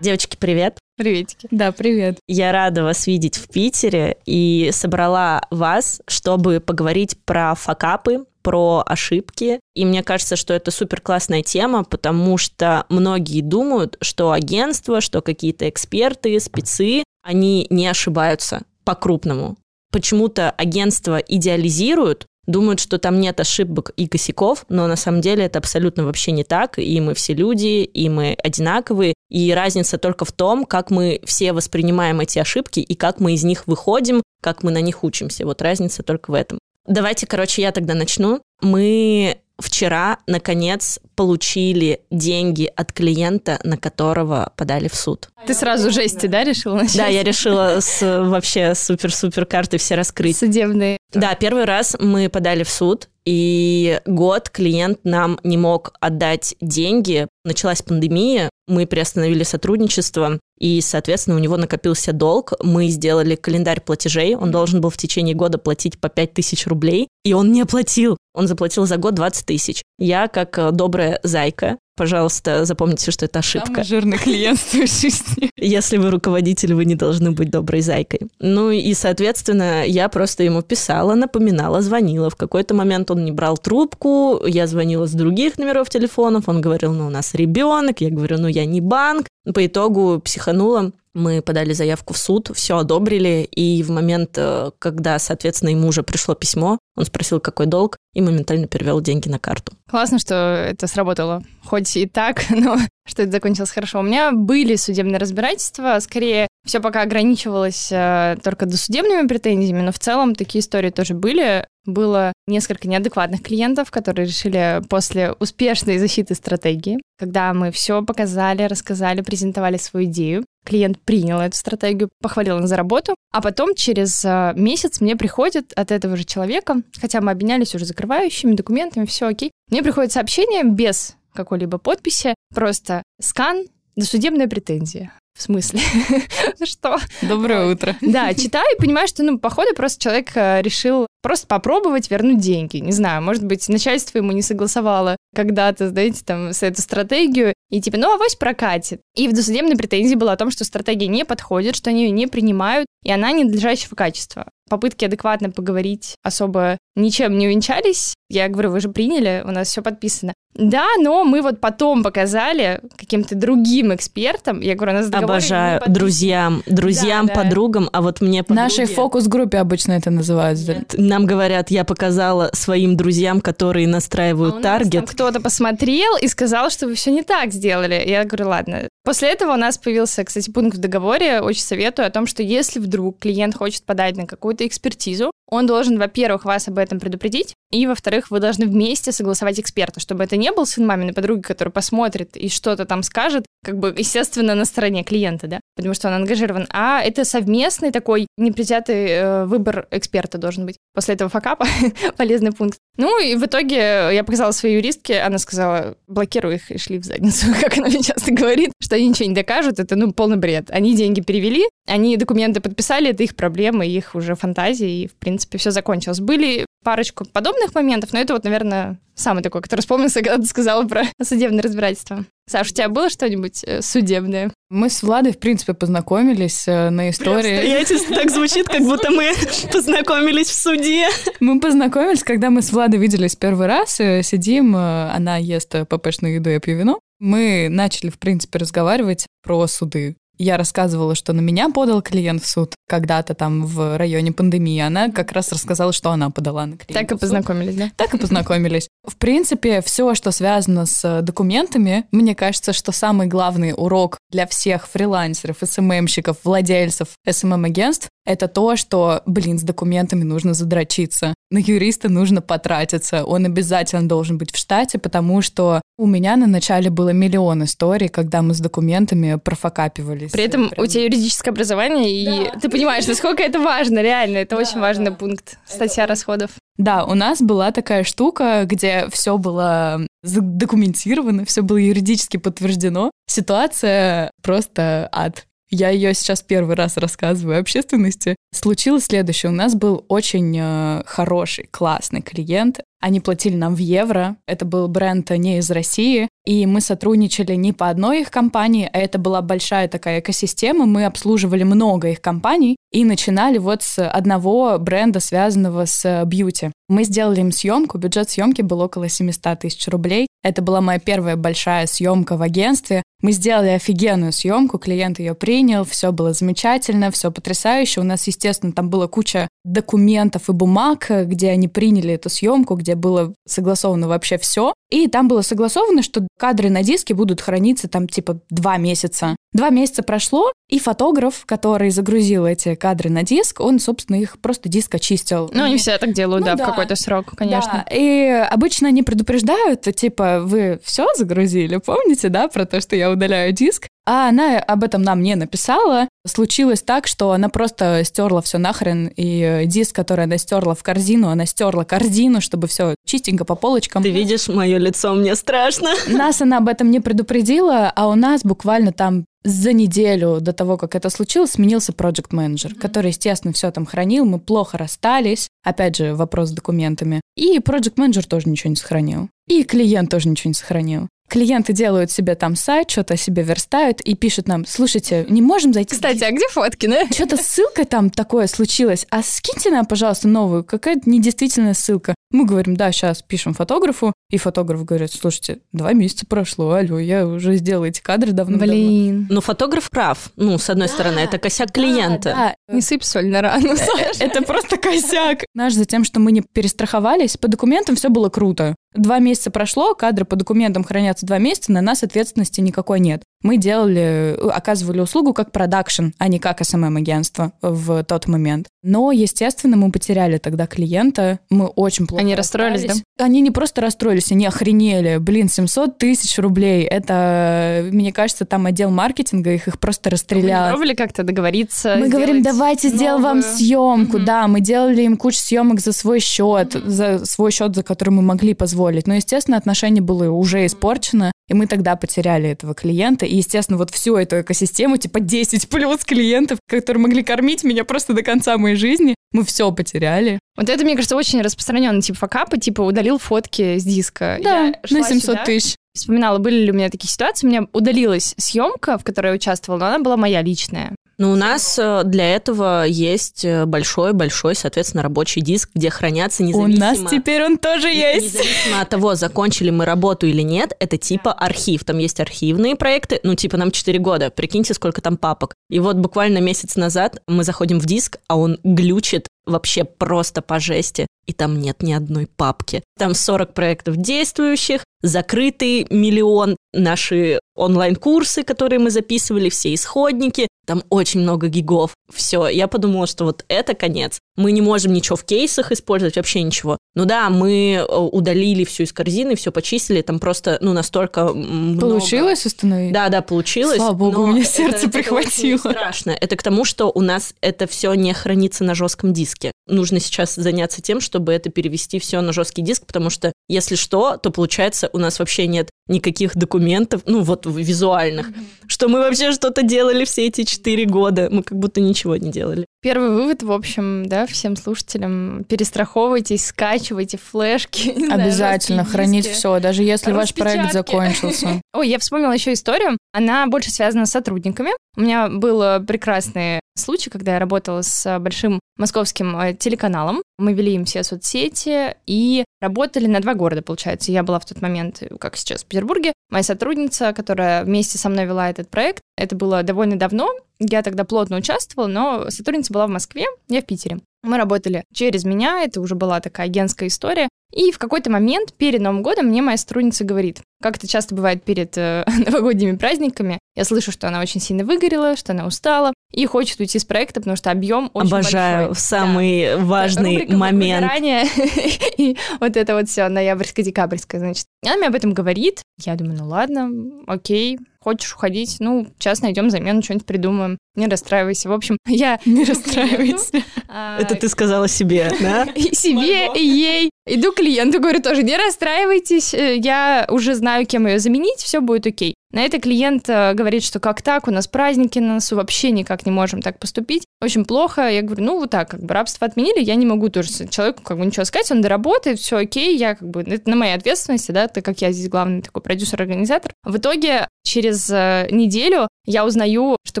Девочки, 0.02 0.36
привет! 0.38 0.78
Приветики. 0.96 1.48
Да, 1.50 1.72
привет. 1.72 2.18
Я 2.28 2.52
рада 2.52 2.84
вас 2.84 3.08
видеть 3.08 3.36
в 3.36 3.48
Питере 3.48 4.18
и 4.26 4.68
собрала 4.70 5.40
вас, 5.50 6.02
чтобы 6.06 6.60
поговорить 6.60 7.16
про 7.24 7.54
факапы, 7.56 8.26
про 8.44 8.84
ошибки. 8.86 9.58
И 9.74 9.84
мне 9.84 10.04
кажется, 10.04 10.36
что 10.36 10.54
это 10.54 10.70
супер 10.70 11.00
классная 11.00 11.42
тема, 11.42 11.82
потому 11.82 12.36
что 12.38 12.84
многие 12.90 13.40
думают, 13.40 13.96
что 14.00 14.30
агентство, 14.30 15.00
что 15.00 15.22
какие-то 15.22 15.68
эксперты, 15.68 16.38
спецы, 16.38 17.02
они 17.22 17.66
не 17.70 17.88
ошибаются 17.88 18.62
по-крупному. 18.84 19.56
Почему-то 19.90 20.50
агентство 20.50 21.16
идеализируют, 21.16 22.26
думают, 22.46 22.80
что 22.80 22.98
там 22.98 23.18
нет 23.18 23.40
ошибок 23.40 23.92
и 23.96 24.06
косяков, 24.06 24.66
но 24.68 24.86
на 24.86 24.96
самом 24.96 25.22
деле 25.22 25.44
это 25.44 25.58
абсолютно 25.58 26.04
вообще 26.04 26.32
не 26.32 26.44
так, 26.44 26.78
и 26.78 27.00
мы 27.00 27.14
все 27.14 27.32
люди, 27.32 27.84
и 27.84 28.08
мы 28.10 28.36
одинаковые, 28.42 29.14
и 29.30 29.52
разница 29.54 29.96
только 29.96 30.26
в 30.26 30.32
том, 30.32 30.66
как 30.66 30.90
мы 30.90 31.20
все 31.24 31.54
воспринимаем 31.54 32.20
эти 32.20 32.38
ошибки 32.38 32.80
и 32.80 32.94
как 32.94 33.20
мы 33.20 33.32
из 33.32 33.44
них 33.44 33.66
выходим, 33.66 34.22
как 34.42 34.62
мы 34.62 34.70
на 34.70 34.82
них 34.82 35.02
учимся. 35.02 35.46
Вот 35.46 35.62
разница 35.62 36.02
только 36.02 36.30
в 36.30 36.34
этом. 36.34 36.58
Давайте, 36.86 37.26
короче, 37.26 37.62
я 37.62 37.72
тогда 37.72 37.94
начну. 37.94 38.42
Мы 38.60 39.38
вчера, 39.58 40.18
наконец, 40.26 40.98
получили 41.14 42.00
деньги 42.10 42.70
от 42.74 42.92
клиента, 42.92 43.60
на 43.62 43.76
которого 43.76 44.52
подали 44.56 44.88
в 44.88 44.94
суд. 44.94 45.28
Ты 45.46 45.54
сразу 45.54 45.90
жести, 45.90 46.26
да, 46.26 46.44
решила 46.44 46.74
начать? 46.76 46.96
Да, 46.96 47.06
я 47.06 47.22
решила 47.22 47.78
с 47.80 48.00
вообще 48.02 48.74
супер-супер 48.74 49.46
карты 49.46 49.78
все 49.78 49.94
раскрыть. 49.94 50.36
Судебные. 50.36 50.98
Да, 51.12 51.34
первый 51.34 51.64
раз 51.64 51.96
мы 51.98 52.28
подали 52.28 52.64
в 52.64 52.70
суд, 52.70 53.08
и 53.26 54.00
год 54.06 54.50
клиент 54.50 55.00
нам 55.04 55.38
не 55.42 55.56
мог 55.56 55.94
отдать 56.00 56.54
деньги. 56.60 57.26
Началась 57.44 57.82
пандемия, 57.82 58.50
мы 58.66 58.86
приостановили 58.86 59.42
сотрудничество, 59.42 60.38
и, 60.58 60.80
соответственно, 60.80 61.36
у 61.36 61.40
него 61.40 61.56
накопился 61.56 62.12
долг. 62.12 62.52
Мы 62.62 62.88
сделали 62.88 63.34
календарь 63.34 63.80
платежей, 63.80 64.34
он 64.34 64.50
должен 64.50 64.80
был 64.80 64.90
в 64.90 64.96
течение 64.96 65.34
года 65.34 65.58
платить 65.58 65.98
по 66.00 66.08
5 66.08 66.34
тысяч 66.34 66.66
рублей, 66.66 67.08
и 67.24 67.32
он 67.32 67.52
не 67.52 67.64
платил. 67.64 68.16
Он 68.34 68.46
заплатил 68.48 68.86
за 68.86 68.96
год 68.96 69.14
20 69.14 69.46
тысяч. 69.46 69.82
Я, 69.98 70.28
как 70.28 70.58
э, 70.58 70.70
добрая 70.72 71.20
зайка, 71.22 71.78
Пожалуйста, 71.96 72.64
запомните, 72.64 73.10
что 73.12 73.26
это 73.26 73.38
ошибка. 73.38 73.66
Самый 73.66 73.84
жирный 73.84 74.18
клиент 74.18 74.58
в 74.58 74.70
твоей 74.70 74.86
жизни. 74.86 75.50
Если 75.56 75.96
вы 75.96 76.10
руководитель, 76.10 76.74
вы 76.74 76.84
не 76.84 76.96
должны 76.96 77.30
быть 77.30 77.50
доброй 77.50 77.82
зайкой. 77.82 78.22
Ну 78.40 78.70
и, 78.70 78.92
соответственно, 78.94 79.84
я 79.86 80.08
просто 80.08 80.42
ему 80.42 80.62
писала, 80.62 81.14
напоминала, 81.14 81.82
звонила. 81.82 82.30
В 82.30 82.36
какой-то 82.36 82.74
момент 82.74 83.10
он 83.12 83.24
не 83.24 83.30
брал 83.30 83.56
трубку, 83.56 84.42
я 84.44 84.66
звонила 84.66 85.06
с 85.06 85.12
других 85.12 85.56
номеров 85.56 85.88
телефонов, 85.88 86.48
он 86.48 86.60
говорил, 86.60 86.92
ну 86.92 87.06
у 87.06 87.10
нас 87.10 87.34
ребенок, 87.34 88.00
я 88.00 88.10
говорю, 88.10 88.38
ну 88.38 88.48
я 88.48 88.64
не 88.64 88.80
банк. 88.80 89.26
По 89.54 89.64
итогу 89.64 90.20
психанула, 90.24 90.92
мы 91.14 91.42
подали 91.42 91.72
заявку 91.72 92.12
в 92.12 92.18
суд, 92.18 92.50
все 92.54 92.76
одобрили, 92.76 93.48
и 93.50 93.82
в 93.82 93.90
момент, 93.90 94.30
э, 94.36 94.72
когда, 94.78 95.18
соответственно, 95.18 95.70
ему 95.70 95.88
уже 95.88 96.02
пришло 96.02 96.34
письмо, 96.34 96.78
он 96.96 97.04
спросил, 97.04 97.40
какой 97.40 97.66
долг, 97.66 97.96
и 98.14 98.20
моментально 98.20 98.66
перевел 98.66 99.00
деньги 99.00 99.28
на 99.28 99.38
карту. 99.38 99.72
Классно, 99.90 100.18
что 100.18 100.34
это 100.34 100.86
сработало. 100.86 101.42
Хоть 101.64 101.96
и 101.96 102.06
так, 102.06 102.44
но 102.50 102.78
что 103.06 103.22
это 103.22 103.32
закончилось 103.32 103.70
хорошо. 103.70 104.00
У 104.00 104.02
меня 104.02 104.32
были 104.32 104.76
судебные 104.76 105.18
разбирательства, 105.18 105.98
скорее 106.00 106.48
все 106.64 106.80
пока 106.80 107.02
ограничивалось 107.02 107.88
э, 107.92 108.36
только 108.42 108.64
досудебными 108.64 109.26
претензиями, 109.26 109.82
но 109.82 109.92
в 109.92 109.98
целом 109.98 110.34
такие 110.34 110.60
истории 110.60 110.90
тоже 110.90 111.14
были. 111.14 111.66
Было 111.84 112.32
несколько 112.46 112.88
неадекватных 112.88 113.42
клиентов, 113.42 113.90
которые 113.90 114.26
решили 114.26 114.80
после 114.88 115.32
успешной 115.32 115.98
защиты 115.98 116.34
стратегии, 116.34 116.98
когда 117.18 117.52
мы 117.52 117.70
все 117.70 118.02
показали, 118.02 118.62
рассказали, 118.62 119.20
презентовали 119.20 119.76
свою 119.76 120.06
идею, 120.06 120.46
клиент 120.64 120.98
принял 121.00 121.40
эту 121.40 121.56
стратегию, 121.56 122.08
похвалил 122.22 122.58
нас 122.58 122.70
за 122.70 122.76
работу, 122.76 123.14
а 123.32 123.42
потом 123.42 123.74
через 123.74 124.24
э, 124.24 124.52
месяц 124.56 125.00
мне 125.00 125.14
приходит 125.14 125.72
от 125.76 125.90
этого 125.90 126.16
же 126.16 126.24
человека, 126.24 126.82
хотя 126.98 127.20
мы 127.20 127.32
обменялись 127.32 127.74
уже 127.74 127.84
закрывающими 128.04 128.54
документами, 128.54 129.06
все 129.06 129.26
окей, 129.26 129.50
мне 129.70 129.82
приходит 129.82 130.12
сообщение 130.12 130.62
без 130.62 131.16
какой-либо 131.32 131.78
подписи, 131.78 132.34
просто 132.54 133.02
скан, 133.20 133.64
досудебная 133.96 134.46
претензия. 134.46 135.12
В 135.36 135.42
смысле? 135.42 135.80
Что? 136.62 136.96
Доброе 137.22 137.72
утро. 137.72 137.96
Да, 138.00 138.32
читаю 138.34 138.66
и 138.76 138.80
понимаю, 138.80 139.08
что, 139.08 139.24
ну, 139.24 139.36
походу, 139.36 139.74
просто 139.74 140.00
человек 140.00 140.30
э, 140.36 140.62
решил 140.62 141.08
просто 141.22 141.48
попробовать 141.48 142.08
вернуть 142.08 142.38
деньги. 142.38 142.76
Не 142.76 142.92
знаю, 142.92 143.20
может 143.20 143.44
быть, 143.44 143.68
начальство 143.68 144.18
ему 144.18 144.30
не 144.30 144.42
согласовало 144.42 145.16
когда-то, 145.34 145.88
знаете, 145.88 146.22
там, 146.24 146.52
с 146.52 146.62
эту 146.62 146.82
стратегию, 146.82 147.52
и 147.68 147.80
типа, 147.80 147.96
ну, 147.96 148.14
авось 148.14 148.36
прокатит. 148.36 149.00
И 149.16 149.26
в 149.26 149.32
досудебной 149.32 149.76
претензии 149.76 150.14
было 150.14 150.30
о 150.30 150.36
том, 150.36 150.52
что 150.52 150.62
стратегия 150.64 151.08
не 151.08 151.24
подходит, 151.24 151.74
что 151.74 151.90
они 151.90 152.04
ее 152.04 152.10
не 152.12 152.28
принимают, 152.28 152.86
и 153.02 153.10
она 153.10 153.32
ненадлежащего 153.32 153.96
качества. 153.96 154.46
Попытки 154.68 155.04
адекватно 155.04 155.50
поговорить 155.50 156.14
особо 156.22 156.78
ничем 156.96 157.36
не 157.38 157.46
увенчались. 157.46 158.14
Я 158.30 158.48
говорю, 158.48 158.70
вы 158.70 158.80
же 158.80 158.88
приняли, 158.88 159.42
у 159.44 159.50
нас 159.50 159.68
все 159.68 159.82
подписано. 159.82 160.32
Да, 160.54 160.86
но 161.00 161.24
мы 161.24 161.42
вот 161.42 161.60
потом 161.60 162.04
показали 162.04 162.80
каким-то 162.96 163.34
другим 163.34 163.92
экспертам. 163.92 164.60
Я 164.60 164.76
говорю, 164.76 164.92
у 164.92 164.94
нас 164.96 165.08
договор 165.08 165.36
Обожаю 165.36 165.82
друзьям, 165.88 166.62
друзьям, 166.66 167.26
да, 167.26 167.34
подругам, 167.34 167.84
да. 167.84 167.90
а 167.92 168.02
вот 168.02 168.20
мне 168.20 168.44
подруги... 168.44 168.60
Нашей 168.60 168.86
фокус-группе 168.86 169.58
обычно 169.58 169.92
это 169.92 170.10
называют. 170.10 170.60
Нет. 170.66 170.94
Нам 170.96 171.26
говорят, 171.26 171.72
я 171.72 171.84
показала 171.84 172.50
своим 172.52 172.96
друзьям, 172.96 173.40
которые 173.40 173.88
настраивают 173.88 174.56
а 174.58 174.62
таргет. 174.62 175.10
кто-то 175.10 175.40
посмотрел 175.40 176.16
и 176.16 176.28
сказал, 176.28 176.70
что 176.70 176.86
вы 176.86 176.94
все 176.94 177.10
не 177.10 177.22
так 177.22 177.52
сделали. 177.52 178.00
Я 178.06 178.24
говорю, 178.24 178.48
ладно. 178.48 178.88
После 179.04 179.30
этого 179.32 179.54
у 179.54 179.56
нас 179.56 179.76
появился, 179.76 180.22
кстати, 180.22 180.50
пункт 180.50 180.78
в 180.78 180.80
договоре, 180.80 181.40
очень 181.40 181.62
советую 181.62 182.06
о 182.06 182.10
том, 182.10 182.26
что 182.26 182.42
если 182.44 182.78
вдруг 182.78 183.18
клиент 183.18 183.56
хочет 183.56 183.82
подать 183.84 184.16
на 184.16 184.26
какую-то 184.54 184.66
экспертизу, 184.66 185.32
он 185.54 185.66
должен, 185.66 185.98
во-первых, 185.98 186.44
вас 186.44 186.68
об 186.68 186.78
этом 186.78 187.00
предупредить, 187.00 187.54
и, 187.70 187.86
во-вторых, 187.86 188.30
вы 188.30 188.40
должны 188.40 188.66
вместе 188.66 189.12
согласовать 189.12 189.58
эксперта, 189.58 190.00
чтобы 190.00 190.24
это 190.24 190.36
не 190.36 190.52
был 190.52 190.66
сын 190.66 190.86
маминой 190.86 191.12
подруги, 191.12 191.40
который 191.40 191.70
посмотрит 191.70 192.36
и 192.36 192.48
что-то 192.48 192.84
там 192.84 193.02
скажет, 193.02 193.46
как 193.64 193.78
бы, 193.78 193.94
естественно, 193.96 194.54
на 194.54 194.64
стороне 194.64 195.02
клиента, 195.02 195.46
да, 195.46 195.60
потому 195.76 195.94
что 195.94 196.08
он 196.08 196.14
ангажирован, 196.14 196.66
а 196.70 197.00
это 197.02 197.24
совместный 197.24 197.90
такой 197.90 198.26
непредвзятый 198.36 199.06
э, 199.08 199.44
выбор 199.46 199.88
эксперта 199.90 200.38
должен 200.38 200.66
быть. 200.66 200.76
После 200.94 201.14
этого 201.14 201.30
факапа 201.30 201.66
полезный 202.16 202.52
пункт. 202.52 202.78
Ну 202.96 203.20
и 203.20 203.34
в 203.34 203.44
итоге 203.44 204.10
я 204.12 204.22
показала 204.24 204.52
своей 204.52 204.76
юристке, 204.76 205.20
она 205.20 205.38
сказала, 205.38 205.96
блокируй 206.06 206.56
их 206.56 206.70
и 206.70 206.78
шли 206.78 206.98
в 206.98 207.04
задницу, 207.04 207.46
как 207.60 207.78
она 207.78 207.88
мне 207.88 208.02
часто 208.02 208.32
говорит, 208.32 208.72
что 208.80 208.96
они 208.96 209.08
ничего 209.08 209.28
не 209.28 209.34
докажут, 209.34 209.80
это, 209.80 209.96
ну, 209.96 210.12
полный 210.12 210.36
бред. 210.36 210.70
Они 210.70 210.94
деньги 210.94 211.20
перевели, 211.20 211.64
они 211.88 212.16
документы 212.16 212.60
подписали, 212.60 213.10
это 213.10 213.22
их 213.22 213.34
проблемы, 213.34 213.86
их 213.86 214.14
уже 214.14 214.34
фантазии, 214.34 215.02
и, 215.02 215.08
в 215.08 215.14
принципе, 215.14 215.43
все 215.58 215.70
закончилось. 215.70 216.20
Были 216.20 216.66
парочку 216.84 217.24
подобных 217.24 217.74
моментов, 217.74 218.12
но 218.12 218.20
это 218.20 218.34
вот, 218.34 218.44
наверное, 218.44 219.00
самый 219.14 219.42
такой, 219.42 219.62
который 219.62 219.80
вспомнился, 219.80 220.20
когда 220.22 220.36
ты 220.36 220.46
сказала 220.46 220.86
про 220.86 221.04
судебное 221.22 221.62
разбирательство. 221.62 222.24
Саш, 222.48 222.70
у 222.70 222.74
тебя 222.74 222.88
было 222.88 223.08
что-нибудь 223.08 223.64
э, 223.64 223.80
судебное? 223.80 224.52
Мы 224.70 224.90
с 224.90 225.02
Владой, 225.02 225.32
в 225.32 225.38
принципе, 225.38 225.72
познакомились 225.72 226.68
э, 226.68 226.90
на 226.90 227.10
истории. 227.10 227.54
Обстоятельства 227.54 228.16
так 228.16 228.30
звучит, 228.30 228.68
как 228.68 228.82
будто 228.82 229.10
мы 229.10 229.32
познакомились 229.72 230.48
в 230.48 230.60
суде. 230.60 231.08
Мы 231.40 231.58
познакомились, 231.58 232.22
когда 232.22 232.50
мы 232.50 232.60
с 232.60 232.70
Владой 232.70 233.00
виделись 233.00 233.34
первый 233.34 233.66
раз, 233.66 233.98
э, 233.98 234.22
сидим, 234.22 234.76
она 234.76 235.38
ест 235.38 235.74
ППшную 235.88 236.34
еду, 236.34 236.50
я 236.50 236.60
пью 236.60 236.76
вино. 236.76 237.00
Мы 237.18 237.68
начали, 237.70 238.10
в 238.10 238.18
принципе, 238.18 238.58
разговаривать 238.58 239.26
про 239.42 239.66
суды. 239.66 240.16
Я 240.36 240.56
рассказывала, 240.56 241.14
что 241.14 241.32
на 241.32 241.40
меня 241.40 241.68
подал 241.70 242.02
клиент 242.02 242.42
в 242.42 242.48
суд 242.48 242.74
когда-то 242.88 243.34
там 243.34 243.64
в 243.64 243.96
районе 243.96 244.32
пандемии. 244.32 244.80
Она 244.80 245.10
как 245.10 245.32
раз 245.32 245.52
рассказала, 245.52 245.92
что 245.92 246.10
она 246.10 246.30
подала 246.30 246.66
на 246.66 246.76
клиента. 246.76 246.94
Так 246.94 247.12
и 247.12 247.20
познакомились, 247.20 247.76
да? 247.76 247.90
Так 247.96 248.14
и 248.14 248.18
познакомились. 248.18 248.88
В 249.04 249.16
принципе, 249.16 249.82
все, 249.82 250.14
что 250.14 250.30
связано 250.30 250.86
с 250.86 251.22
документами, 251.22 252.06
мне 252.10 252.34
кажется, 252.34 252.72
что 252.72 252.92
самый 252.92 253.26
главный 253.26 253.74
урок 253.76 254.18
для 254.30 254.46
всех 254.46 254.88
фрилансеров, 254.88 255.58
SMM-щиков, 255.62 256.38
владельцев 256.44 257.08
SMM-агентств 257.28 258.08
это 258.26 258.48
то, 258.48 258.74
что, 258.76 259.22
блин, 259.26 259.58
с 259.58 259.62
документами 259.62 260.24
нужно 260.24 260.54
задрочиться. 260.54 261.34
На 261.50 261.58
юриста 261.58 262.08
нужно 262.08 262.40
потратиться. 262.40 263.24
Он 263.24 263.44
обязательно 263.44 264.08
должен 264.08 264.38
быть 264.38 264.50
в 264.50 264.56
штате, 264.56 264.98
потому 264.98 265.42
что 265.42 265.82
у 265.98 266.06
меня 266.06 266.36
на 266.36 266.46
начале 266.46 266.88
было 266.88 267.10
миллион 267.10 267.64
историй, 267.64 268.08
когда 268.08 268.40
мы 268.40 268.54
с 268.54 268.60
документами 268.60 269.36
профакапивались. 269.36 270.32
При 270.32 270.44
этом 270.44 270.70
Прям... 270.70 270.84
у 270.84 270.86
тебя 270.86 271.04
юридическое 271.04 271.52
образование, 271.52 272.10
и 272.10 272.44
да. 272.46 272.60
ты 272.60 272.68
понимаешь, 272.70 273.06
насколько 273.06 273.42
это 273.42 273.60
важно, 273.60 274.00
реально. 274.00 274.38
Это 274.38 274.56
да, 274.56 274.62
очень 274.62 274.80
важный 274.80 275.10
да. 275.10 275.16
пункт. 275.16 275.58
Статья 275.66 276.04
это... 276.04 276.12
расходов. 276.12 276.50
Да, 276.76 277.04
у 277.04 277.14
нас 277.14 277.40
была 277.40 277.70
такая 277.70 278.02
штука, 278.02 278.64
где 278.64 279.06
все 279.12 279.38
было 279.38 280.06
задокументировано, 280.22 281.44
все 281.44 281.62
было 281.62 281.76
юридически 281.76 282.36
подтверждено. 282.36 283.10
Ситуация 283.28 284.30
просто 284.42 285.08
ад. 285.12 285.46
Я 285.70 285.90
ее 285.90 286.14
сейчас 286.14 286.42
первый 286.42 286.76
раз 286.76 286.96
рассказываю 286.96 287.58
общественности. 287.58 288.36
Случилось 288.52 289.06
следующее. 289.06 289.50
У 289.50 289.54
нас 289.54 289.74
был 289.74 290.04
очень 290.08 290.56
э, 290.56 291.02
хороший, 291.06 291.68
классный 291.70 292.22
клиент. 292.22 292.80
Они 293.00 293.20
платили 293.20 293.56
нам 293.56 293.74
в 293.74 293.78
евро. 293.78 294.36
Это 294.46 294.64
был 294.64 294.88
бренд 294.88 295.30
не 295.30 295.58
из 295.58 295.70
России. 295.70 296.28
И 296.46 296.66
мы 296.66 296.80
сотрудничали 296.80 297.54
не 297.54 297.72
по 297.72 297.88
одной 297.88 298.20
их 298.20 298.30
компании, 298.30 298.88
а 298.92 298.98
это 298.98 299.18
была 299.18 299.40
большая 299.40 299.88
такая 299.88 300.20
экосистема. 300.20 300.84
Мы 300.84 301.06
обслуживали 301.06 301.62
много 301.62 302.10
их 302.10 302.20
компаний 302.20 302.76
и 302.92 303.04
начинали 303.04 303.58
вот 303.58 303.82
с 303.82 304.06
одного 304.06 304.78
бренда, 304.78 305.20
связанного 305.20 305.86
с 305.86 306.24
бьюти. 306.26 306.70
Мы 306.88 307.04
сделали 307.04 307.40
им 307.40 307.50
съемку. 307.50 307.96
Бюджет 307.96 308.28
съемки 308.28 308.60
был 308.60 308.80
около 308.80 309.08
700 309.08 309.60
тысяч 309.60 309.88
рублей. 309.88 310.26
Это 310.42 310.60
была 310.60 310.82
моя 310.82 310.98
первая 310.98 311.36
большая 311.36 311.86
съемка 311.86 312.36
в 312.36 312.42
агентстве. 312.42 313.02
Мы 313.22 313.32
сделали 313.32 313.68
офигенную 313.68 314.32
съемку, 314.32 314.78
клиент 314.78 315.18
ее 315.18 315.34
принял, 315.34 315.84
все 315.84 316.12
было 316.12 316.34
замечательно, 316.34 317.10
все 317.10 317.32
потрясающе. 317.32 318.00
У 318.00 318.04
нас, 318.04 318.26
естественно, 318.26 318.70
там 318.70 318.90
была 318.90 319.08
куча 319.08 319.48
документов 319.64 320.50
и 320.50 320.52
бумаг, 320.52 321.10
где 321.24 321.48
они 321.48 321.66
приняли 321.66 322.12
эту 322.12 322.28
съемку, 322.28 322.74
где 322.84 322.94
было 322.94 323.34
согласовано 323.46 324.06
вообще 324.06 324.38
все. 324.38 324.74
И 324.90 325.08
там 325.08 325.26
было 325.26 325.40
согласовано, 325.40 326.02
что 326.02 326.26
кадры 326.38 326.68
на 326.70 326.82
диске 326.82 327.14
будут 327.14 327.40
храниться 327.40 327.88
там 327.88 328.06
типа 328.06 328.38
два 328.50 328.76
месяца. 328.76 329.34
Два 329.52 329.70
месяца 329.70 330.02
прошло, 330.02 330.52
и 330.68 330.78
фотограф, 330.78 331.44
который 331.46 331.90
загрузил 331.90 332.46
эти 332.46 332.74
кадры 332.74 333.08
на 333.08 333.22
диск, 333.22 333.60
он, 333.60 333.78
собственно, 333.78 334.16
их 334.16 334.38
просто 334.40 334.68
диск 334.68 334.94
очистил. 334.94 335.50
Ну, 335.52 335.64
они 335.64 335.78
все 335.78 335.96
так 335.98 336.12
делают, 336.12 336.40
ну, 336.40 336.46
да, 336.46 336.56
да, 336.56 336.64
в 336.64 336.68
какой-то 336.68 336.96
срок, 336.96 337.34
конечно. 337.36 337.84
Да. 337.88 337.96
И 337.96 338.28
обычно 338.28 338.88
они 338.88 339.02
предупреждают, 339.02 339.82
типа, 339.82 340.40
вы 340.44 340.80
все 340.84 341.06
загрузили, 341.16 341.78
помните, 341.78 342.28
да, 342.28 342.48
про 342.48 342.66
то, 342.66 342.80
что 342.80 342.96
я 342.96 343.10
удаляю 343.10 343.52
диск? 343.52 343.88
А 344.06 344.28
она 344.28 344.58
об 344.58 344.84
этом 344.84 345.02
нам 345.02 345.22
не 345.22 345.34
написала. 345.34 346.08
Случилось 346.26 346.82
так, 346.82 347.06
что 347.06 347.32
она 347.32 347.48
просто 347.48 348.02
стерла 348.04 348.42
все 348.42 348.58
нахрен, 348.58 349.10
и 349.16 349.62
диск, 349.66 349.94
который 349.94 350.24
она 350.24 350.38
стерла 350.38 350.74
в 350.74 350.82
корзину, 350.82 351.28
она 351.28 351.46
стерла 351.46 351.84
корзину, 351.84 352.40
чтобы 352.40 352.66
все 352.66 352.94
чистенько 353.06 353.44
по 353.44 353.54
полочкам. 353.54 354.02
Ты 354.02 354.10
видишь 354.10 354.48
мое 354.48 354.78
лицо, 354.78 355.14
мне 355.14 355.34
страшно. 355.36 355.90
Нас 356.06 356.40
она 356.42 356.58
об 356.58 356.68
этом 356.68 356.90
не 356.90 357.00
предупредила, 357.00 357.90
а 357.94 358.08
у 358.08 358.14
нас 358.14 358.42
буквально 358.42 358.92
там 358.92 359.24
за 359.44 359.72
неделю 359.74 360.38
до 360.40 360.52
того, 360.52 360.78
как 360.78 360.94
это 360.94 361.10
случилось, 361.10 361.52
сменился 361.52 361.92
проект 361.92 362.32
менеджер 362.32 362.74
который, 362.74 363.08
естественно, 363.08 363.52
все 363.52 363.70
там 363.70 363.86
хранил. 363.86 364.24
Мы 364.24 364.38
плохо 364.38 364.78
расстались. 364.78 365.48
Опять 365.62 365.96
же, 365.96 366.14
вопрос 366.14 366.48
с 366.48 366.52
документами. 366.52 367.20
И 367.36 367.58
проект 367.60 367.98
менеджер 367.98 368.24
тоже 368.24 368.48
ничего 368.48 368.70
не 368.70 368.76
сохранил. 368.76 369.28
И 369.48 369.64
клиент 369.64 370.10
тоже 370.10 370.28
ничего 370.28 370.48
не 370.50 370.54
сохранил. 370.54 371.08
Клиенты 371.28 371.72
делают 371.72 372.10
себе 372.10 372.34
там 372.34 372.54
сайт, 372.54 372.90
что-то 372.90 373.16
себе 373.16 373.42
верстают 373.42 374.00
и 374.02 374.14
пишут 374.14 374.46
нам, 374.46 374.66
слушайте, 374.66 375.26
не 375.28 375.42
можем 375.42 375.72
зайти... 375.72 375.94
Кстати, 375.94 376.22
а 376.22 376.30
где 376.30 376.46
фотки, 376.48 376.86
да? 376.86 377.06
Что-то 377.10 377.36
ссылка 377.36 377.84
там 377.84 378.10
такое 378.10 378.46
случилось, 378.46 379.06
а 379.10 379.22
скиньте 379.22 379.70
нам, 379.70 379.86
пожалуйста, 379.86 380.28
новую, 380.28 380.64
какая-то 380.64 381.08
недействительная 381.08 381.74
ссылка. 381.74 382.14
Мы 382.30 382.44
говорим, 382.44 382.76
да, 382.76 382.92
сейчас 382.92 383.22
пишем 383.22 383.54
фотографу, 383.54 384.12
и 384.30 384.38
фотограф 384.38 384.84
говорит, 384.84 385.12
слушайте, 385.12 385.60
два 385.72 385.92
месяца 385.92 386.26
прошло, 386.26 386.72
алло, 386.72 386.98
я 386.98 387.26
уже 387.26 387.54
сделала 387.56 387.84
эти 387.84 388.00
кадры 388.00 388.32
давно. 388.32 388.58
Блин. 388.58 389.26
Ну, 389.30 389.40
фотограф 389.40 389.88
прав. 389.90 390.30
Ну, 390.36 390.58
с 390.58 390.68
одной 390.68 390.88
да, 390.88 390.94
стороны, 390.94 391.20
это 391.20 391.38
косяк 391.38 391.68
да, 391.68 391.72
клиента. 391.72 392.56
Да. 392.68 392.74
Не 392.74 392.80
сыпь 392.80 393.04
соль 393.04 393.28
на 393.28 393.40
рану, 393.40 393.74
э, 393.74 394.12
Это 394.18 394.42
просто 394.42 394.76
косяк. 394.76 395.44
Наш 395.54 395.74
за 395.74 395.84
тем, 395.84 396.04
что 396.04 396.18
мы 396.18 396.32
не 396.32 396.40
перестраховались, 396.40 397.36
по 397.36 397.48
документам 397.48 397.96
все 397.96 398.08
было 398.08 398.28
круто. 398.28 398.74
Два 398.94 399.18
месяца 399.18 399.50
прошло, 399.50 399.94
кадры 399.94 400.24
по 400.24 400.36
документам 400.36 400.84
хранятся 400.84 401.23
два 401.24 401.38
месяца, 401.38 401.72
на 401.72 401.80
нас 401.80 402.02
ответственности 402.02 402.60
никакой 402.60 403.00
нет. 403.00 403.22
Мы 403.44 403.58
делали, 403.58 404.36
оказывали 404.50 405.00
услугу 405.00 405.34
как 405.34 405.52
продакшн, 405.52 406.08
а 406.18 406.28
не 406.28 406.38
как 406.38 406.64
СММ-агентство 406.64 407.52
в 407.60 408.02
тот 408.04 408.26
момент. 408.26 408.68
Но, 408.82 409.12
естественно, 409.12 409.76
мы 409.76 409.92
потеряли 409.92 410.38
тогда 410.38 410.66
клиента, 410.66 411.40
мы 411.50 411.66
очень 411.66 412.06
плохо 412.06 412.22
Они 412.22 412.34
расстроились, 412.34 412.84
да? 412.86 413.24
Они 413.24 413.42
не 413.42 413.50
просто 413.50 413.82
расстроились, 413.82 414.32
они 414.32 414.46
охренели. 414.46 415.18
Блин, 415.18 415.48
700 415.48 415.98
тысяч 415.98 416.38
рублей, 416.38 416.84
это, 416.84 417.86
мне 417.92 418.12
кажется, 418.12 418.46
там 418.46 418.64
отдел 418.64 418.90
маркетинга 418.90 419.52
их, 419.52 419.68
их 419.68 419.78
просто 419.78 420.08
расстрелял. 420.08 420.64
Вы 420.64 420.70
пробовали 420.70 420.94
как-то 420.94 421.22
договориться? 421.22 421.96
Мы 421.98 422.08
говорим, 422.08 422.42
давайте 422.42 422.88
новую... 422.88 422.98
сделаем 422.98 423.22
вам 423.22 423.42
съемку, 423.42 424.16
угу. 424.16 424.24
да, 424.24 424.48
мы 424.48 424.60
делали 424.60 425.02
им 425.02 425.18
кучу 425.18 425.38
съемок 425.38 425.80
за 425.80 425.92
свой 425.92 426.20
счет, 426.20 426.76
угу. 426.76 426.88
за 426.88 427.24
свой 427.26 427.50
счет, 427.50 427.74
за 427.74 427.82
который 427.82 428.10
мы 428.10 428.22
могли 428.22 428.54
позволить. 428.54 429.06
Но, 429.06 429.14
естественно, 429.14 429.58
отношение 429.58 430.02
было 430.02 430.30
уже 430.30 430.64
испорчено, 430.64 431.32
и 431.48 431.54
мы 431.54 431.66
тогда 431.66 431.96
потеряли 431.96 432.48
этого 432.48 432.74
клиента. 432.74 433.26
И, 433.26 433.36
естественно, 433.36 433.78
вот 433.78 433.90
всю 433.90 434.16
эту 434.16 434.40
экосистему, 434.40 434.96
типа 434.96 435.20
10 435.20 435.68
плюс 435.68 436.04
клиентов, 436.04 436.58
которые 436.68 437.02
могли 437.02 437.22
кормить 437.22 437.64
меня 437.64 437.84
просто 437.84 438.14
до 438.14 438.22
конца 438.22 438.56
моей 438.56 438.76
жизни, 438.76 439.14
мы 439.32 439.44
все 439.44 439.70
потеряли. 439.72 440.38
Вот 440.56 440.68
это, 440.68 440.84
мне 440.84 440.94
кажется, 440.94 441.16
очень 441.16 441.42
распространенный 441.42 442.02
тип 442.02 442.16
факапа, 442.16 442.58
типа 442.58 442.82
удалил 442.82 443.18
фотки 443.18 443.78
с 443.78 443.84
диска. 443.84 444.38
Да, 444.42 444.72
на 444.90 445.02
700 445.02 445.44
тысяч. 445.44 445.74
Вспоминала, 445.94 446.38
были 446.38 446.64
ли 446.64 446.70
у 446.70 446.74
меня 446.74 446.88
такие 446.88 447.08
ситуации. 447.08 447.46
У 447.46 447.50
меня 447.50 447.66
удалилась 447.72 448.34
съемка, 448.36 448.98
в 448.98 449.04
которой 449.04 449.28
я 449.28 449.34
участвовала, 449.34 449.80
но 449.80 449.86
она 449.86 449.98
была 450.00 450.16
моя 450.16 450.42
личная. 450.42 450.94
Но 451.18 451.32
у 451.32 451.36
нас 451.36 451.78
э, 451.78 452.02
для 452.04 452.34
этого 452.34 452.84
есть 452.84 453.44
большой-большой, 453.44 454.52
э, 454.52 454.56
соответственно, 454.56 455.02
рабочий 455.02 455.40
диск, 455.40 455.70
где 455.74 455.90
хранятся 455.90 456.42
независимо... 456.42 456.74
У 456.74 456.78
нас 456.78 457.10
теперь 457.10 457.44
он 457.44 457.58
тоже 457.58 457.88
есть. 457.88 458.34
Независимо 458.34 458.80
от 458.80 458.88
того, 458.88 459.14
закончили 459.14 459.70
мы 459.70 459.84
работу 459.84 460.26
или 460.26 460.42
нет, 460.42 460.74
это 460.80 460.96
типа 460.96 461.32
архив. 461.32 461.84
Там 461.84 461.98
есть 461.98 462.20
архивные 462.20 462.76
проекты, 462.76 463.20
ну, 463.22 463.34
типа 463.34 463.56
нам 463.56 463.70
4 463.70 463.98
года. 463.98 464.30
Прикиньте, 464.30 464.74
сколько 464.74 465.00
там 465.00 465.16
папок. 465.16 465.54
И 465.70 465.78
вот 465.78 465.96
буквально 465.96 466.38
месяц 466.38 466.76
назад 466.76 467.20
мы 467.26 467.44
заходим 467.44 467.78
в 467.78 467.86
диск, 467.86 468.18
а 468.28 468.36
он 468.36 468.58
глючит 468.62 469.28
вообще 469.46 469.84
просто 469.84 470.42
по 470.42 470.58
жести, 470.58 471.06
и 471.26 471.32
там 471.32 471.58
нет 471.60 471.82
ни 471.82 471.92
одной 471.92 472.26
папки. 472.26 472.82
Там 472.98 473.14
40 473.14 473.54
проектов 473.54 473.96
действующих, 473.96 474.84
закрытый 475.02 475.86
миллион, 475.90 476.56
наши 476.72 477.38
онлайн-курсы, 477.54 478.42
которые 478.42 478.78
мы 478.78 478.90
записывали, 478.90 479.48
все 479.48 479.74
исходники, 479.74 480.48
там 480.66 480.82
очень 480.88 481.20
много 481.20 481.48
гигов. 481.48 481.94
Все, 482.12 482.48
я 482.48 482.68
подумала, 482.68 483.06
что 483.06 483.24
вот 483.24 483.44
это 483.48 483.74
конец. 483.74 484.18
Мы 484.36 484.52
не 484.52 484.62
можем 484.62 484.92
ничего 484.92 485.16
в 485.16 485.24
кейсах 485.24 485.72
использовать, 485.72 486.16
вообще 486.16 486.42
ничего. 486.42 486.78
Ну 486.94 487.04
да, 487.04 487.28
мы 487.28 487.74
э, 487.74 487.94
удалили 487.94 488.64
все 488.64 488.84
из 488.84 488.92
корзины, 488.92 489.36
все 489.36 489.52
почистили, 489.52 490.00
там 490.00 490.18
просто, 490.18 490.58
ну, 490.60 490.72
настолько 490.72 491.32
много... 491.32 491.80
Получилось 491.80 492.46
установить? 492.46 492.92
Да, 492.92 493.08
да, 493.08 493.20
получилось. 493.20 493.76
Слава 493.76 493.94
богу, 493.94 494.22
у 494.22 494.26
меня 494.26 494.44
сердце 494.44 494.86
это, 494.86 494.90
прихватило. 494.90 495.58
Это 495.58 495.70
страшно. 495.70 496.10
Это 496.12 496.36
к 496.36 496.42
тому, 496.42 496.64
что 496.64 496.90
у 496.92 497.00
нас 497.00 497.34
это 497.40 497.66
все 497.66 497.92
не 497.94 498.12
хранится 498.12 498.64
на 498.64 498.74
жестком 498.74 499.12
диске. 499.12 499.52
Нужно 499.66 500.00
сейчас 500.00 500.34
заняться 500.34 500.82
тем, 500.82 501.00
что 501.00 501.13
чтобы 501.14 501.32
это 501.32 501.48
перевести 501.48 502.00
все 502.00 502.20
на 502.22 502.32
жесткий 502.32 502.60
диск, 502.60 502.86
потому 502.86 503.08
что 503.08 503.32
если 503.48 503.76
что, 503.76 504.16
то 504.16 504.30
получается 504.30 504.90
у 504.92 504.98
нас 504.98 505.20
вообще 505.20 505.46
нет 505.46 505.70
никаких 505.86 506.34
документов, 506.34 507.02
ну 507.06 507.20
вот 507.20 507.46
визуальных, 507.46 508.30
mm-hmm. 508.30 508.44
что 508.66 508.88
мы 508.88 508.98
вообще 508.98 509.30
что-то 509.30 509.62
делали 509.62 510.04
все 510.04 510.26
эти 510.26 510.42
четыре 510.42 510.86
года, 510.86 511.28
мы 511.30 511.44
как 511.44 511.56
будто 511.56 511.80
ничего 511.80 512.16
не 512.16 512.32
делали. 512.32 512.66
Первый 512.82 513.10
вывод, 513.10 513.44
в 513.44 513.52
общем, 513.52 514.06
да, 514.06 514.26
всем 514.26 514.56
слушателям, 514.56 515.44
перестраховывайтесь, 515.44 516.46
скачивайте 516.46 517.16
флешки. 517.16 517.90
Обязательно 518.10 518.84
хранить 518.84 519.28
все, 519.28 519.60
даже 519.60 519.84
если 519.84 520.10
ваш 520.10 520.34
проект 520.34 520.72
закончился. 520.72 521.60
Ой, 521.74 521.88
я 521.88 522.00
вспомнила 522.00 522.32
еще 522.32 522.52
историю. 522.52 522.98
Она 523.12 523.46
больше 523.46 523.70
связана 523.70 524.06
с 524.06 524.10
сотрудниками. 524.10 524.70
У 524.96 525.02
меня 525.02 525.28
был 525.28 525.84
прекрасный 525.84 526.60
случай, 526.76 527.10
когда 527.10 527.34
я 527.34 527.38
работала 527.38 527.82
с 527.82 528.18
большим 528.18 528.60
московским 528.76 529.36
э, 529.38 529.54
телеканалом. 529.54 530.22
Мы 530.38 530.52
вели 530.52 530.74
им 530.74 530.84
все 530.84 531.02
соцсети 531.02 531.96
и 532.06 532.44
работали 532.60 533.06
на 533.06 533.20
два 533.20 533.34
города, 533.34 533.62
получается. 533.62 534.12
Я 534.12 534.22
была 534.22 534.40
в 534.40 534.46
тот 534.46 534.60
момент, 534.60 535.02
как 535.20 535.36
сейчас, 535.36 535.62
в 535.62 535.66
Петербурге. 535.66 536.12
Моя 536.30 536.42
сотрудница, 536.42 537.12
которая 537.12 537.64
вместе 537.64 537.98
со 537.98 538.08
мной 538.08 538.26
вела 538.26 538.50
этот 538.50 538.68
проект, 538.68 539.02
это 539.16 539.36
было 539.36 539.62
довольно 539.62 539.96
давно. 539.96 540.30
Я 540.58 540.82
тогда 540.82 541.04
плотно 541.04 541.36
участвовала, 541.36 541.88
но 541.88 542.30
сотрудница 542.30 542.72
была 542.72 542.86
в 542.86 542.90
Москве, 542.90 543.26
я 543.48 543.60
в 543.60 543.66
Питере. 543.66 543.98
Мы 544.22 544.38
работали 544.38 544.84
через 544.92 545.24
меня, 545.24 545.62
это 545.62 545.80
уже 545.80 545.94
была 545.94 546.20
такая 546.20 546.46
агентская 546.46 546.88
история. 546.88 547.28
И 547.54 547.70
в 547.70 547.78
какой-то 547.78 548.10
момент 548.10 548.52
перед 548.54 548.80
Новым 548.80 549.02
годом 549.02 549.26
мне 549.26 549.40
моя 549.40 549.56
сотрудница 549.56 550.02
говорит, 550.04 550.40
как 550.60 550.76
это 550.76 550.88
часто 550.88 551.14
бывает 551.14 551.44
перед 551.44 551.78
э, 551.78 552.04
новогодними 552.26 552.76
праздниками, 552.76 553.38
я 553.54 553.64
слышу, 553.64 553.92
что 553.92 554.08
она 554.08 554.20
очень 554.20 554.40
сильно 554.40 554.64
выгорела, 554.64 555.16
что 555.16 555.32
она 555.32 555.46
устала 555.46 555.92
и 556.12 556.26
хочет 556.26 556.58
уйти 556.58 556.78
с 556.80 556.84
проекта, 556.84 557.20
потому 557.20 557.36
что 557.36 557.52
объем 557.52 557.90
очень 557.94 558.08
Обожаю 558.08 558.68
большой. 558.68 558.82
самый 558.82 559.46
да. 559.46 559.58
важный 559.58 560.14
Рубрика 560.14 560.36
момент. 560.36 560.92
и 561.96 562.16
вот 562.40 562.56
это 562.56 562.74
вот 562.74 562.88
все 562.88 563.08
ноябрьско-декабрьское, 563.08 564.18
значит. 564.18 564.46
Она 564.64 564.76
мне 564.76 564.88
об 564.88 564.94
этом 564.96 565.12
говорит. 565.12 565.62
Я 565.80 565.94
думаю, 565.94 566.18
ну 566.18 566.26
ладно, 566.26 566.70
окей, 567.06 567.58
хочешь 567.78 568.12
уходить, 568.14 568.56
ну, 568.58 568.88
сейчас 568.98 569.22
найдем 569.22 569.50
замену, 569.50 569.82
что-нибудь 569.82 570.06
придумаем. 570.06 570.58
Не 570.76 570.86
расстраивайся. 570.86 571.48
В 571.48 571.52
общем, 571.52 571.78
я... 571.86 572.18
Не 572.24 572.44
расстраивайся. 572.44 573.42
А, 573.76 573.98
это 574.00 574.14
ты 574.14 574.28
сказала 574.28 574.68
себе, 574.68 575.10
да? 575.20 575.48
И 575.56 575.74
себе, 575.74 576.28
и 576.36 576.46
ей. 576.46 576.90
Иду 577.06 577.32
клиенту, 577.32 577.80
говорю 577.80 578.00
тоже, 578.00 578.22
не 578.22 578.36
расстраивайтесь, 578.36 579.34
э, 579.34 579.56
я 579.56 580.06
уже 580.08 580.34
знаю, 580.36 580.64
кем 580.64 580.86
ее 580.86 581.00
заменить, 581.00 581.40
все 581.40 581.60
будет 581.60 581.86
окей. 581.86 582.14
На 582.32 582.40
это 582.44 582.60
клиент 582.60 583.08
э, 583.08 583.34
говорит, 583.34 583.62
что 583.62 583.80
как 583.80 584.00
так, 584.00 584.26
у 584.26 584.30
нас 584.30 584.48
праздники 584.48 584.98
на 584.98 585.14
носу, 585.14 585.36
вообще 585.36 585.70
никак 585.70 586.06
не 586.06 586.12
можем 586.12 586.40
так 586.40 586.58
поступить. 586.58 587.04
Очень 587.20 587.44
плохо. 587.44 587.88
Я 587.88 588.02
говорю, 588.02 588.24
ну 588.24 588.38
вот 588.40 588.50
так, 588.50 588.70
как 588.70 588.82
бы 588.82 588.94
рабство 588.94 589.26
отменили, 589.26 589.60
я 589.60 589.74
не 589.74 589.86
могу 589.86 590.08
тоже 590.08 590.48
человеку 590.48 590.82
как 590.82 590.98
бы 590.98 591.06
ничего 591.06 591.24
сказать, 591.24 591.50
он 591.50 591.60
доработает, 591.60 592.18
все 592.18 592.38
окей, 592.38 592.76
я 592.76 592.94
как 592.94 593.08
бы, 593.08 593.22
это 593.22 593.50
на 593.50 593.56
моей 593.56 593.74
ответственности, 593.74 594.32
да, 594.32 594.48
так 594.48 594.64
как 594.64 594.80
я 594.80 594.90
здесь 594.90 595.08
главный 595.08 595.42
такой 595.42 595.62
продюсер-организатор. 595.62 596.52
В 596.64 596.78
итоге 596.78 597.28
через 597.44 597.88
э, 597.90 598.28
неделю 598.30 598.88
я 599.06 599.26
узнаю, 599.26 599.76
что 599.84 600.00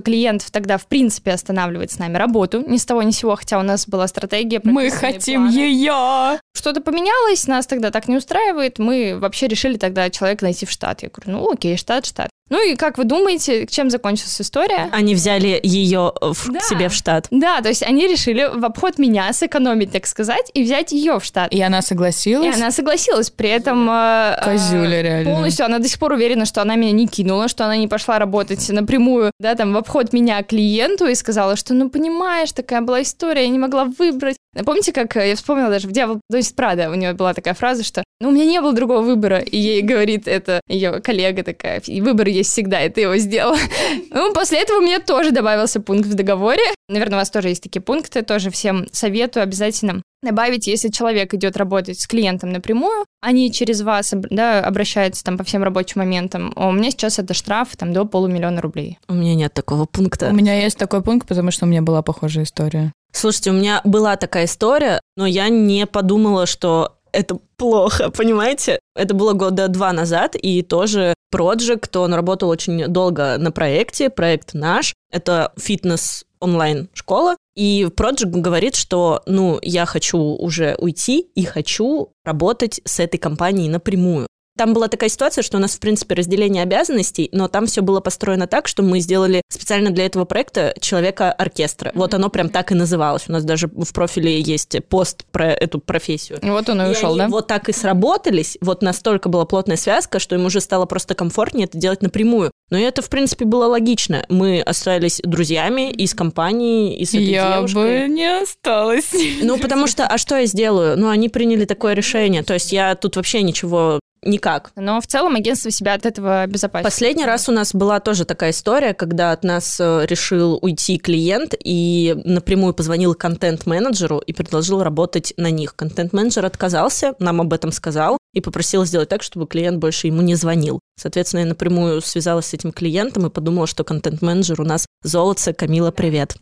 клиент 0.00 0.50
тогда 0.64 0.78
в 0.78 0.86
принципе 0.86 1.32
останавливает 1.32 1.90
с 1.90 1.98
нами 1.98 2.16
работу, 2.16 2.64
ни 2.66 2.78
с 2.78 2.86
того 2.86 3.02
ни 3.02 3.10
с 3.10 3.18
сего, 3.18 3.36
хотя 3.36 3.58
у 3.58 3.62
нас 3.62 3.86
была 3.86 4.08
стратегия. 4.08 4.62
Мы 4.64 4.90
хотим 4.90 5.46
ее! 5.46 6.40
Что-то 6.56 6.80
поменялось, 6.80 7.46
нас 7.46 7.66
тогда 7.66 7.90
так 7.90 8.08
не 8.08 8.16
устраивает, 8.16 8.78
мы 8.78 9.18
вообще 9.18 9.46
решили 9.46 9.76
тогда 9.76 10.08
человека 10.08 10.44
найти 10.44 10.64
в 10.64 10.70
штат. 10.70 11.02
Я 11.02 11.10
говорю, 11.10 11.38
ну 11.38 11.52
окей, 11.52 11.76
штат, 11.76 12.06
штат. 12.06 12.30
Ну 12.50 12.62
и 12.62 12.76
как 12.76 12.98
вы 12.98 13.04
думаете, 13.04 13.66
чем 13.66 13.88
закончилась 13.88 14.38
история? 14.40 14.90
Они 14.92 15.14
взяли 15.14 15.58
ее 15.62 16.12
в, 16.20 16.50
да. 16.50 16.60
к 16.60 16.62
себе 16.64 16.88
в 16.90 16.92
штат. 16.92 17.26
Да, 17.30 17.62
то 17.62 17.68
есть 17.68 17.82
они 17.82 18.06
решили 18.06 18.50
в 18.52 18.64
обход 18.64 18.98
меня 18.98 19.32
сэкономить, 19.32 19.92
так 19.92 20.06
сказать, 20.06 20.50
и 20.52 20.62
взять 20.62 20.92
ее 20.92 21.18
в 21.18 21.24
штат. 21.24 21.52
И 21.52 21.62
она 21.62 21.80
согласилась? 21.80 22.54
И 22.54 22.60
она 22.60 22.70
согласилась. 22.70 23.30
При 23.30 23.48
этом... 23.48 23.88
Э, 23.88 24.38
Козюля, 24.42 25.00
реально. 25.00 25.30
Полностью 25.30 25.64
она 25.64 25.78
до 25.78 25.88
сих 25.88 25.98
пор 25.98 26.12
уверена, 26.12 26.44
что 26.44 26.60
она 26.60 26.76
меня 26.76 26.92
не 26.92 27.06
кинула, 27.06 27.48
что 27.48 27.64
она 27.64 27.76
не 27.76 27.88
пошла 27.88 28.18
работать 28.18 28.68
напрямую, 28.68 29.32
да, 29.40 29.54
там, 29.54 29.72
в 29.72 29.76
обход 29.78 30.12
меня 30.12 30.42
клиенту 30.42 31.06
и 31.06 31.14
сказала, 31.14 31.56
что, 31.56 31.72
ну, 31.72 31.88
понимаешь, 31.88 32.52
такая 32.52 32.82
была 32.82 33.00
история, 33.00 33.44
я 33.44 33.48
не 33.48 33.58
могла 33.58 33.86
выбрать. 33.86 34.36
Помните, 34.64 34.92
как 34.92 35.16
э, 35.16 35.30
я 35.30 35.36
вспомнила 35.36 35.70
даже 35.70 35.88
в 35.88 35.92
«Дьявол 35.92 36.20
носит 36.30 36.54
Прада», 36.54 36.90
у 36.90 36.94
нее 36.94 37.12
была 37.14 37.34
такая 37.34 37.54
фраза, 37.54 37.82
что 37.82 38.04
«ну, 38.20 38.28
у 38.28 38.32
меня 38.32 38.44
не 38.44 38.60
было 38.60 38.72
другого 38.72 39.02
выбора», 39.02 39.38
и 39.38 39.56
ей 39.56 39.82
говорит 39.82 40.28
это 40.28 40.60
ее 40.68 41.00
коллега 41.00 41.42
такая, 41.42 41.80
и 41.86 42.00
выбор 42.00 42.28
есть 42.28 42.50
всегда, 42.50 42.84
и 42.84 42.88
ты 42.88 43.02
его 43.02 43.16
сделал. 43.16 43.56
Ну, 44.10 44.32
после 44.32 44.62
этого 44.62 44.78
у 44.78 44.82
меня 44.82 45.00
тоже 45.00 45.32
добавился 45.32 45.80
пункт 45.80 46.06
в 46.06 46.14
договоре. 46.14 46.62
Наверное, 46.88 47.16
у 47.16 47.20
вас 47.20 47.30
тоже 47.30 47.48
есть 47.48 47.62
такие 47.62 47.80
пункты, 47.80 48.22
тоже 48.22 48.50
всем 48.50 48.86
советую 48.92 49.42
обязательно 49.42 50.02
добавить, 50.24 50.66
если 50.66 50.88
человек 50.88 51.34
идет 51.34 51.56
работать 51.56 52.00
с 52.00 52.06
клиентом 52.06 52.50
напрямую, 52.50 53.04
они 53.20 53.52
через 53.52 53.82
вас 53.82 54.12
да, 54.12 54.60
обращаются 54.60 55.22
там 55.22 55.38
по 55.38 55.44
всем 55.44 55.62
рабочим 55.62 56.00
моментам. 56.00 56.52
А 56.56 56.68
у 56.68 56.72
меня 56.72 56.90
сейчас 56.90 57.18
это 57.18 57.34
штраф 57.34 57.76
там 57.76 57.92
до 57.92 58.04
полумиллиона 58.04 58.60
рублей. 58.60 58.98
У 59.08 59.14
меня 59.14 59.34
нет 59.34 59.54
такого 59.54 59.84
пункта. 59.84 60.30
У 60.30 60.34
меня 60.34 60.60
есть 60.60 60.78
такой 60.78 61.02
пункт, 61.02 61.28
потому 61.28 61.50
что 61.50 61.66
у 61.66 61.68
меня 61.68 61.82
была 61.82 62.02
похожая 62.02 62.44
история. 62.44 62.92
Слушайте, 63.14 63.50
у 63.50 63.54
меня 63.54 63.80
была 63.84 64.16
такая 64.16 64.46
история, 64.46 65.00
но 65.16 65.24
я 65.24 65.48
не 65.48 65.86
подумала, 65.86 66.46
что 66.46 66.96
это 67.12 67.38
плохо, 67.56 68.10
понимаете? 68.16 68.80
Это 68.96 69.14
было 69.14 69.32
года 69.32 69.68
два 69.68 69.92
назад, 69.92 70.34
и 70.34 70.62
тоже 70.62 71.14
Project, 71.32 71.96
он 71.96 72.12
работал 72.12 72.48
очень 72.48 72.88
долго 72.88 73.36
на 73.38 73.52
проекте, 73.52 74.10
проект 74.10 74.54
наш, 74.54 74.94
это 75.12 75.52
фитнес 75.56 76.24
онлайн-школа, 76.40 77.36
и 77.56 77.88
Project 77.96 78.40
говорит, 78.40 78.74
что, 78.74 79.22
ну, 79.26 79.58
я 79.62 79.86
хочу 79.86 80.18
уже 80.18 80.76
уйти 80.78 81.20
и 81.20 81.44
хочу 81.44 82.10
работать 82.24 82.80
с 82.84 82.98
этой 83.00 83.18
компанией 83.18 83.68
напрямую. 83.68 84.26
Там 84.56 84.72
была 84.72 84.86
такая 84.86 85.10
ситуация, 85.10 85.42
что 85.42 85.56
у 85.56 85.60
нас, 85.60 85.72
в 85.72 85.80
принципе, 85.80 86.14
разделение 86.14 86.62
обязанностей, 86.62 87.28
но 87.32 87.48
там 87.48 87.66
все 87.66 87.80
было 87.80 87.98
построено 87.98 88.46
так, 88.46 88.68
что 88.68 88.84
мы 88.84 89.00
сделали 89.00 89.42
специально 89.48 89.90
для 89.90 90.06
этого 90.06 90.24
проекта 90.26 90.74
человека-оркестра. 90.80 91.90
Вот 91.94 92.14
оно 92.14 92.28
прям 92.28 92.48
так 92.48 92.70
и 92.70 92.74
называлось. 92.76 93.24
У 93.28 93.32
нас 93.32 93.42
даже 93.42 93.66
в 93.66 93.92
профиле 93.92 94.40
есть 94.40 94.76
пост 94.88 95.24
про 95.32 95.50
эту 95.50 95.80
профессию. 95.80 96.38
Вот 96.42 96.68
он 96.68 96.82
и, 96.82 96.86
и 96.86 96.90
ушел, 96.92 97.16
да? 97.16 97.26
Вот 97.26 97.48
так 97.48 97.68
и 97.68 97.72
сработались. 97.72 98.56
Вот 98.60 98.80
настолько 98.80 99.28
была 99.28 99.44
плотная 99.44 99.76
связка, 99.76 100.20
что 100.20 100.36
им 100.36 100.44
уже 100.46 100.60
стало 100.60 100.86
просто 100.86 101.16
комфортнее 101.16 101.64
это 101.64 101.76
делать 101.76 102.02
напрямую. 102.02 102.52
Но 102.70 102.78
это, 102.78 103.02
в 103.02 103.08
принципе, 103.08 103.44
было 103.44 103.66
логично. 103.66 104.24
Мы 104.28 104.60
остались 104.60 105.20
друзьями 105.24 105.90
из 105.90 106.14
компании, 106.14 106.96
и 106.96 107.04
с 107.04 107.10
этой 107.10 107.24
я 107.24 107.56
девушкой. 107.56 107.96
Я 107.96 108.06
бы 108.06 108.14
не 108.14 108.42
осталась. 108.42 109.10
Ну, 109.42 109.58
потому 109.58 109.88
что, 109.88 110.06
а 110.06 110.16
что 110.16 110.36
я 110.36 110.46
сделаю? 110.46 110.96
Ну, 110.96 111.08
они 111.08 111.28
приняли 111.28 111.64
такое 111.64 111.94
решение. 111.94 112.44
То 112.44 112.54
есть 112.54 112.72
я 112.72 112.94
тут 112.94 113.16
вообще 113.16 113.42
ничего 113.42 113.98
никак. 114.24 114.72
Но 114.76 115.00
в 115.00 115.06
целом 115.06 115.36
агентство 115.36 115.70
себя 115.70 115.94
от 115.94 116.06
этого 116.06 116.42
обезопасит. 116.42 116.84
Последний 116.84 117.24
раз 117.24 117.48
у 117.48 117.52
нас 117.52 117.74
была 117.74 118.00
тоже 118.00 118.24
такая 118.24 118.50
история, 118.50 118.94
когда 118.94 119.32
от 119.32 119.44
нас 119.44 119.78
э, 119.80 120.06
решил 120.06 120.58
уйти 120.60 120.98
клиент 120.98 121.54
и 121.58 122.14
напрямую 122.24 122.74
позвонил 122.74 123.14
контент-менеджеру 123.14 124.18
и 124.18 124.32
предложил 124.32 124.82
работать 124.82 125.32
на 125.36 125.50
них. 125.50 125.76
Контент-менеджер 125.76 126.44
отказался, 126.44 127.14
нам 127.18 127.40
об 127.40 127.52
этом 127.52 127.72
сказал 127.72 128.18
и 128.34 128.40
попросил 128.40 128.84
сделать 128.84 129.08
так, 129.08 129.22
чтобы 129.22 129.46
клиент 129.46 129.78
больше 129.78 130.08
ему 130.08 130.20
не 130.20 130.34
звонил. 130.34 130.80
Соответственно, 131.00 131.40
я 131.40 131.46
напрямую 131.46 132.00
связалась 132.02 132.46
с 132.46 132.54
этим 132.54 132.72
клиентом 132.72 133.26
и 133.26 133.30
подумала, 133.30 133.66
что 133.66 133.84
контент-менеджер 133.84 134.60
у 134.60 134.64
нас 134.64 134.86
золотце. 135.02 135.52
Камила, 135.52 135.90
привет. 135.90 136.36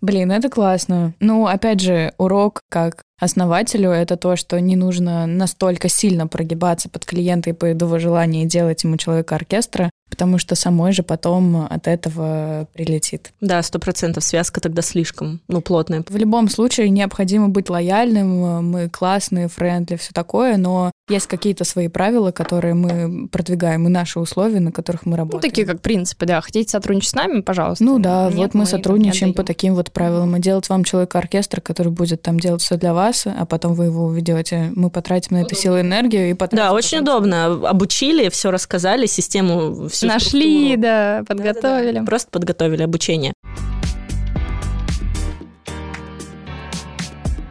Блин, 0.00 0.32
это 0.32 0.48
классно. 0.50 1.14
Ну, 1.20 1.46
опять 1.46 1.80
же, 1.80 2.12
урок 2.18 2.60
как 2.70 3.02
основателю, 3.20 3.90
это 3.90 4.16
то, 4.16 4.36
что 4.36 4.60
не 4.60 4.76
нужно 4.76 5.26
настолько 5.26 5.88
сильно 5.88 6.26
прогибаться 6.26 6.88
под 6.88 7.04
клиента 7.04 7.50
и 7.50 7.54
по 7.54 7.64
его 7.66 7.98
желанию 7.98 8.46
делать 8.46 8.84
ему 8.84 8.96
человека 8.96 9.36
оркестра, 9.36 9.90
потому 10.10 10.38
что 10.38 10.54
самой 10.54 10.92
же 10.92 11.02
потом 11.02 11.66
от 11.70 11.86
этого 11.86 12.68
прилетит. 12.74 13.32
Да, 13.40 13.62
сто 13.62 13.78
процентов 13.78 14.24
связка 14.24 14.60
тогда 14.60 14.82
слишком, 14.82 15.40
ну, 15.48 15.60
плотная. 15.60 16.04
В 16.06 16.16
любом 16.16 16.48
случае 16.48 16.90
необходимо 16.90 17.48
быть 17.48 17.70
лояльным, 17.70 18.68
мы 18.68 18.88
классные, 18.90 19.48
френдли, 19.48 19.96
все 19.96 20.12
такое, 20.12 20.56
но 20.56 20.90
есть 21.08 21.26
какие-то 21.26 21.64
свои 21.64 21.88
правила, 21.88 22.30
которые 22.30 22.72
мы 22.72 23.28
продвигаем, 23.28 23.86
и 23.86 23.90
наши 23.90 24.18
условия, 24.18 24.60
на 24.60 24.72
которых 24.72 25.04
мы 25.04 25.16
работаем. 25.16 25.42
Ну, 25.42 25.48
такие 25.48 25.66
как 25.66 25.82
принципы, 25.82 26.24
да. 26.24 26.40
Хотите 26.40 26.70
сотрудничать 26.70 27.10
с 27.10 27.14
нами, 27.14 27.40
пожалуйста. 27.42 27.84
Ну 27.84 27.98
да, 27.98 28.26
Нет, 28.28 28.36
вот 28.36 28.54
мы, 28.54 28.60
мы 28.60 28.66
сотрудничаем 28.66 29.34
по 29.34 29.44
таким 29.44 29.74
вот 29.74 29.92
правилам. 29.92 30.36
И 30.36 30.40
делать 30.40 30.68
вам 30.70 30.82
человека-оркестр, 30.82 31.60
который 31.60 31.92
будет 31.92 32.22
там 32.22 32.40
делать 32.40 32.62
все 32.62 32.76
для 32.76 32.94
вас, 32.94 33.26
а 33.26 33.44
потом 33.44 33.74
вы 33.74 33.86
его 33.86 34.06
уведете. 34.06 34.72
Мы 34.74 34.88
потратим 34.88 35.36
на 35.36 35.42
это 35.42 35.54
силы 35.54 35.78
и 35.78 35.80
энергию 35.82 36.30
и 36.30 36.34
потратим. 36.34 36.64
Да, 36.64 36.72
очень 36.72 37.00
удобно. 37.00 37.68
Обучили, 37.68 38.30
все 38.30 38.50
рассказали, 38.50 39.04
систему 39.06 39.88
всю 39.88 40.06
Нашли, 40.06 40.68
структуру. 40.68 40.82
да, 40.82 41.24
подготовили. 41.28 41.86
Да, 41.88 41.92
да, 41.92 42.00
да. 42.00 42.06
Просто 42.06 42.30
подготовили 42.30 42.82
обучение. 42.82 43.34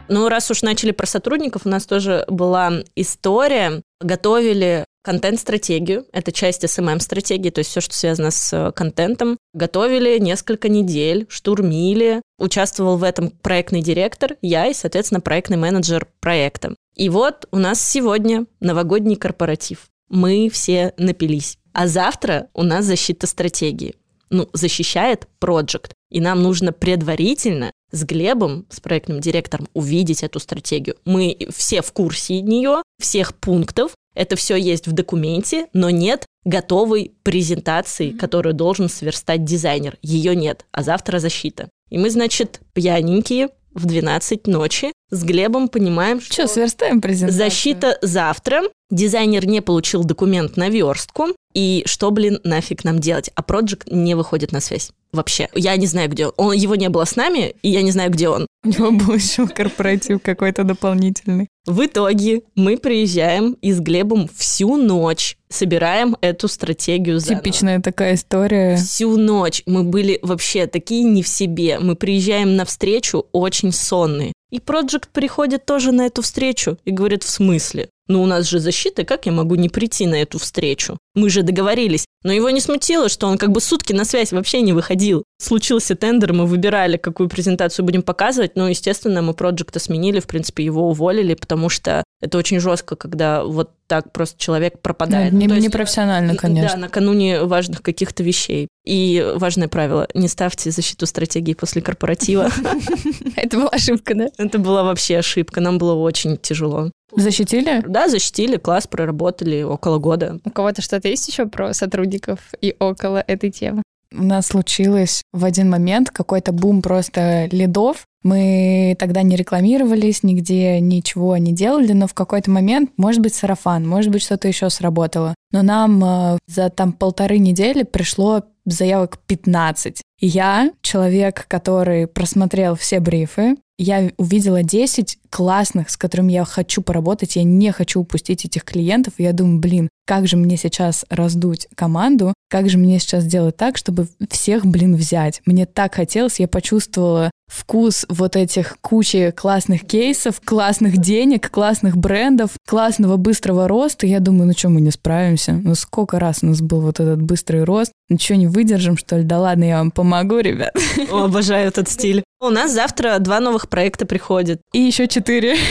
Ну, 0.08 0.28
раз 0.28 0.50
уж 0.50 0.62
начали 0.62 0.90
про 0.90 1.06
сотрудников, 1.06 1.62
у 1.64 1.68
нас 1.68 1.86
тоже 1.86 2.24
была 2.28 2.84
история. 2.94 3.82
Готовили 4.00 4.84
контент-стратегию, 5.02 6.06
это 6.12 6.32
часть 6.32 6.64
SMM-стратегии, 6.64 7.50
то 7.50 7.60
есть 7.60 7.70
все, 7.70 7.80
что 7.80 7.94
связано 7.94 8.30
с 8.30 8.52
э, 8.52 8.72
контентом. 8.72 9.38
Готовили 9.52 10.18
несколько 10.18 10.68
недель, 10.68 11.26
штурмили. 11.28 12.22
Участвовал 12.38 12.96
в 12.96 13.02
этом 13.02 13.30
проектный 13.30 13.82
директор, 13.82 14.36
я 14.40 14.66
и, 14.66 14.74
соответственно, 14.74 15.20
проектный 15.20 15.56
менеджер 15.56 16.06
проекта. 16.20 16.74
И 16.94 17.08
вот 17.08 17.46
у 17.50 17.58
нас 17.58 17.86
сегодня 17.86 18.46
новогодний 18.60 19.16
корпоратив. 19.16 19.88
Мы 20.08 20.48
все 20.50 20.94
напились. 20.96 21.58
А 21.72 21.86
завтра 21.86 22.48
у 22.54 22.62
нас 22.62 22.84
защита 22.84 23.26
стратегии. 23.26 23.94
Ну, 24.30 24.48
защищает 24.52 25.28
проект. 25.38 25.92
И 26.10 26.20
нам 26.20 26.42
нужно 26.42 26.72
предварительно 26.72 27.72
с 27.94 28.04
Глебом, 28.04 28.66
с 28.68 28.80
проектным 28.80 29.20
директором, 29.20 29.68
увидеть 29.72 30.22
эту 30.22 30.40
стратегию. 30.40 30.96
Мы 31.04 31.36
все 31.54 31.80
в 31.80 31.92
курсе 31.92 32.40
нее, 32.40 32.82
всех 33.00 33.34
пунктов, 33.36 33.92
это 34.14 34.36
все 34.36 34.56
есть 34.56 34.86
в 34.86 34.92
документе, 34.92 35.66
но 35.72 35.90
нет 35.90 36.26
готовой 36.44 37.12
презентации, 37.22 38.10
которую 38.10 38.54
должен 38.54 38.88
сверстать 38.88 39.44
дизайнер. 39.44 39.96
Ее 40.02 40.36
нет, 40.36 40.66
а 40.72 40.82
завтра 40.82 41.18
защита. 41.18 41.68
И 41.90 41.98
мы, 41.98 42.10
значит, 42.10 42.60
пьяненькие 42.74 43.48
в 43.72 43.86
12 43.86 44.46
ночи 44.46 44.92
с 45.14 45.22
Глебом 45.22 45.68
понимаем, 45.68 46.20
что... 46.20 46.32
Что, 46.32 46.46
сверстаем 46.48 47.00
презентацию? 47.00 47.38
Защита 47.38 47.98
завтра. 48.02 48.62
Дизайнер 48.90 49.46
не 49.46 49.62
получил 49.62 50.04
документ 50.04 50.56
на 50.56 50.68
верстку. 50.68 51.28
И 51.54 51.84
что, 51.86 52.10
блин, 52.10 52.40
нафиг 52.44 52.84
нам 52.84 52.98
делать? 52.98 53.30
А 53.34 53.42
Проджект 53.42 53.88
не 53.90 54.14
выходит 54.14 54.52
на 54.52 54.60
связь 54.60 54.90
вообще. 55.14 55.48
Я 55.54 55.76
не 55.76 55.86
знаю, 55.86 56.10
где 56.10 56.26
он. 56.26 56.32
он. 56.36 56.52
Его 56.54 56.74
не 56.74 56.88
было 56.88 57.04
с 57.04 57.16
нами, 57.16 57.54
и 57.62 57.70
я 57.70 57.82
не 57.82 57.92
знаю, 57.92 58.10
где 58.10 58.28
он. 58.28 58.46
У 58.64 58.68
него 58.68 58.90
был 58.90 59.14
еще 59.14 59.46
корпоратив 59.46 60.20
какой-то 60.22 60.64
дополнительный. 60.64 61.48
В 61.66 61.86
итоге 61.86 62.42
мы 62.54 62.76
приезжаем 62.76 63.56
и 63.62 63.72
с 63.72 63.80
Глебом 63.80 64.28
всю 64.36 64.76
ночь 64.76 65.38
собираем 65.48 66.16
эту 66.20 66.48
стратегию 66.48 67.20
заново. 67.20 67.42
Типичная 67.42 67.80
такая 67.80 68.14
история. 68.14 68.76
Всю 68.76 69.16
ночь 69.16 69.62
мы 69.66 69.84
были 69.84 70.18
вообще 70.22 70.66
такие 70.66 71.04
не 71.04 71.22
в 71.22 71.28
себе. 71.28 71.78
Мы 71.78 71.94
приезжаем 71.94 72.56
на 72.56 72.64
встречу 72.64 73.26
очень 73.32 73.72
сонные. 73.72 74.32
И 74.54 74.60
Проджект 74.60 75.08
приходит 75.08 75.66
тоже 75.66 75.90
на 75.90 76.06
эту 76.06 76.22
встречу 76.22 76.78
и 76.84 76.92
говорит, 76.92 77.24
в 77.24 77.28
смысле? 77.28 77.90
Ну, 78.08 78.22
у 78.22 78.26
нас 78.26 78.46
же 78.46 78.58
защита, 78.58 79.04
как 79.04 79.26
я 79.26 79.32
могу 79.32 79.54
не 79.54 79.68
прийти 79.68 80.06
на 80.06 80.16
эту 80.16 80.38
встречу? 80.38 80.98
Мы 81.14 81.30
же 81.30 81.42
договорились. 81.42 82.06
Но 82.22 82.32
его 82.32 82.50
не 82.50 82.60
смутило, 82.60 83.08
что 83.08 83.26
он 83.26 83.38
как 83.38 83.52
бы 83.52 83.60
сутки 83.60 83.92
на 83.92 84.04
связь 84.04 84.32
вообще 84.32 84.62
не 84.62 84.72
выходил. 84.72 85.24
Случился 85.38 85.94
тендер, 85.94 86.32
мы 86.32 86.46
выбирали, 86.46 86.96
какую 86.96 87.28
презентацию 87.28 87.84
будем 87.84 88.02
показывать, 88.02 88.56
но, 88.56 88.68
естественно, 88.68 89.20
мы 89.20 89.34
проекта 89.34 89.78
сменили, 89.78 90.20
в 90.20 90.26
принципе, 90.26 90.64
его 90.64 90.88
уволили, 90.88 91.34
потому 91.34 91.68
что 91.68 92.02
это 92.22 92.38
очень 92.38 92.60
жестко, 92.60 92.96
когда 92.96 93.44
вот 93.44 93.70
так 93.86 94.10
просто 94.12 94.40
человек 94.40 94.80
пропадает. 94.80 95.32
Ну, 95.32 95.38
не, 95.38 95.46
ну, 95.46 95.56
непрофессионально, 95.56 96.36
конечно. 96.36 96.70
Да, 96.72 96.76
накануне 96.78 97.42
важных 97.42 97.82
каких-то 97.82 98.22
вещей. 98.22 98.68
И 98.86 99.32
важное 99.36 99.68
правило, 99.68 100.08
не 100.14 100.28
ставьте 100.28 100.70
защиту 100.70 101.04
стратегии 101.04 101.52
после 101.52 101.82
корпоратива. 101.82 102.50
Это 103.36 103.58
была 103.58 103.68
ошибка, 103.68 104.14
да? 104.14 104.28
Это 104.38 104.58
была 104.58 104.84
вообще 104.84 105.18
ошибка, 105.18 105.60
нам 105.60 105.76
было 105.76 105.94
очень 105.94 106.38
тяжело. 106.38 106.90
Защитили? 107.12 107.82
Да, 107.86 108.08
защитили, 108.08 108.56
класс 108.56 108.86
проработали 108.86 109.62
около 109.62 109.98
года. 109.98 110.40
У 110.44 110.50
кого-то 110.50 110.82
что-то 110.82 111.08
есть 111.08 111.28
еще 111.28 111.46
про 111.46 111.72
сотрудников 111.74 112.38
и 112.60 112.74
около 112.78 113.22
этой 113.26 113.50
темы? 113.50 113.82
У 114.16 114.22
нас 114.22 114.46
случилось 114.46 115.22
в 115.32 115.44
один 115.44 115.68
момент 115.68 116.10
какой-то 116.10 116.52
бум 116.52 116.82
просто 116.82 117.48
лидов. 117.50 118.06
Мы 118.22 118.96
тогда 118.98 119.22
не 119.22 119.36
рекламировались, 119.36 120.22
нигде 120.22 120.80
ничего 120.80 121.36
не 121.36 121.52
делали, 121.52 121.92
но 121.92 122.06
в 122.06 122.14
какой-то 122.14 122.50
момент, 122.50 122.90
может 122.96 123.20
быть, 123.20 123.34
сарафан, 123.34 123.86
может 123.86 124.12
быть, 124.12 124.22
что-то 124.22 124.48
еще 124.48 124.70
сработало. 124.70 125.34
Но 125.50 125.62
нам 125.62 126.02
э, 126.04 126.38
за 126.46 126.70
там 126.70 126.92
полторы 126.92 127.38
недели 127.38 127.82
пришло 127.82 128.44
заявок 128.64 129.18
15. 129.26 130.00
И 130.20 130.26
я, 130.26 130.70
человек, 130.80 131.46
который 131.48 132.06
просмотрел 132.06 132.76
все 132.76 133.00
брифы, 133.00 133.56
я 133.78 134.10
увидела 134.16 134.62
10 134.62 135.18
классных, 135.30 135.90
с 135.90 135.96
которыми 135.96 136.32
я 136.32 136.44
хочу 136.44 136.80
поработать, 136.80 137.36
я 137.36 137.42
не 137.42 137.72
хочу 137.72 138.00
упустить 138.00 138.44
этих 138.44 138.64
клиентов, 138.64 139.14
и 139.18 139.24
я 139.24 139.32
думаю, 139.32 139.58
блин, 139.58 139.88
как 140.06 140.28
же 140.28 140.36
мне 140.36 140.56
сейчас 140.56 141.04
раздуть 141.08 141.66
команду, 141.74 142.34
как 142.50 142.68
же 142.68 142.78
мне 142.78 142.98
сейчас 142.98 143.24
сделать 143.24 143.56
так, 143.56 143.76
чтобы 143.76 144.06
всех, 144.30 144.64
блин, 144.64 144.94
взять. 144.94 145.40
Мне 145.44 145.66
так 145.66 145.94
хотелось, 145.94 146.38
я 146.38 146.46
почувствовала 146.46 147.30
вкус 147.46 148.06
вот 148.08 148.36
этих 148.36 148.78
кучи 148.80 149.32
классных 149.32 149.86
кейсов, 149.86 150.40
классных 150.44 150.98
денег, 150.98 151.50
классных 151.50 151.96
брендов, 151.96 152.52
классного 152.66 153.16
быстрого 153.16 153.68
роста. 153.68 154.06
Я 154.06 154.20
думаю, 154.20 154.46
ну 154.46 154.52
что, 154.56 154.68
мы 154.68 154.80
не 154.80 154.90
справимся? 154.90 155.52
Ну 155.52 155.74
сколько 155.74 156.18
раз 156.18 156.38
у 156.42 156.46
нас 156.46 156.60
был 156.60 156.80
вот 156.80 157.00
этот 157.00 157.20
быстрый 157.22 157.64
рост? 157.64 157.92
Ну 158.08 158.18
что, 158.18 158.36
не 158.36 158.46
выдержим, 158.46 158.96
что 158.96 159.16
ли? 159.16 159.24
Да 159.24 159.40
ладно, 159.40 159.64
я 159.64 159.78
вам 159.78 159.90
помогу, 159.90 160.38
ребят. 160.38 160.74
О, 161.10 161.24
обожаю 161.24 161.68
этот 161.68 161.88
стиль. 161.88 162.22
У 162.44 162.50
нас 162.50 162.72
завтра 162.72 163.18
два 163.20 163.40
новых 163.40 163.70
проекта 163.70 164.04
приходят. 164.04 164.60
И 164.74 164.78
еще 164.78 165.08
четыре. 165.08 165.56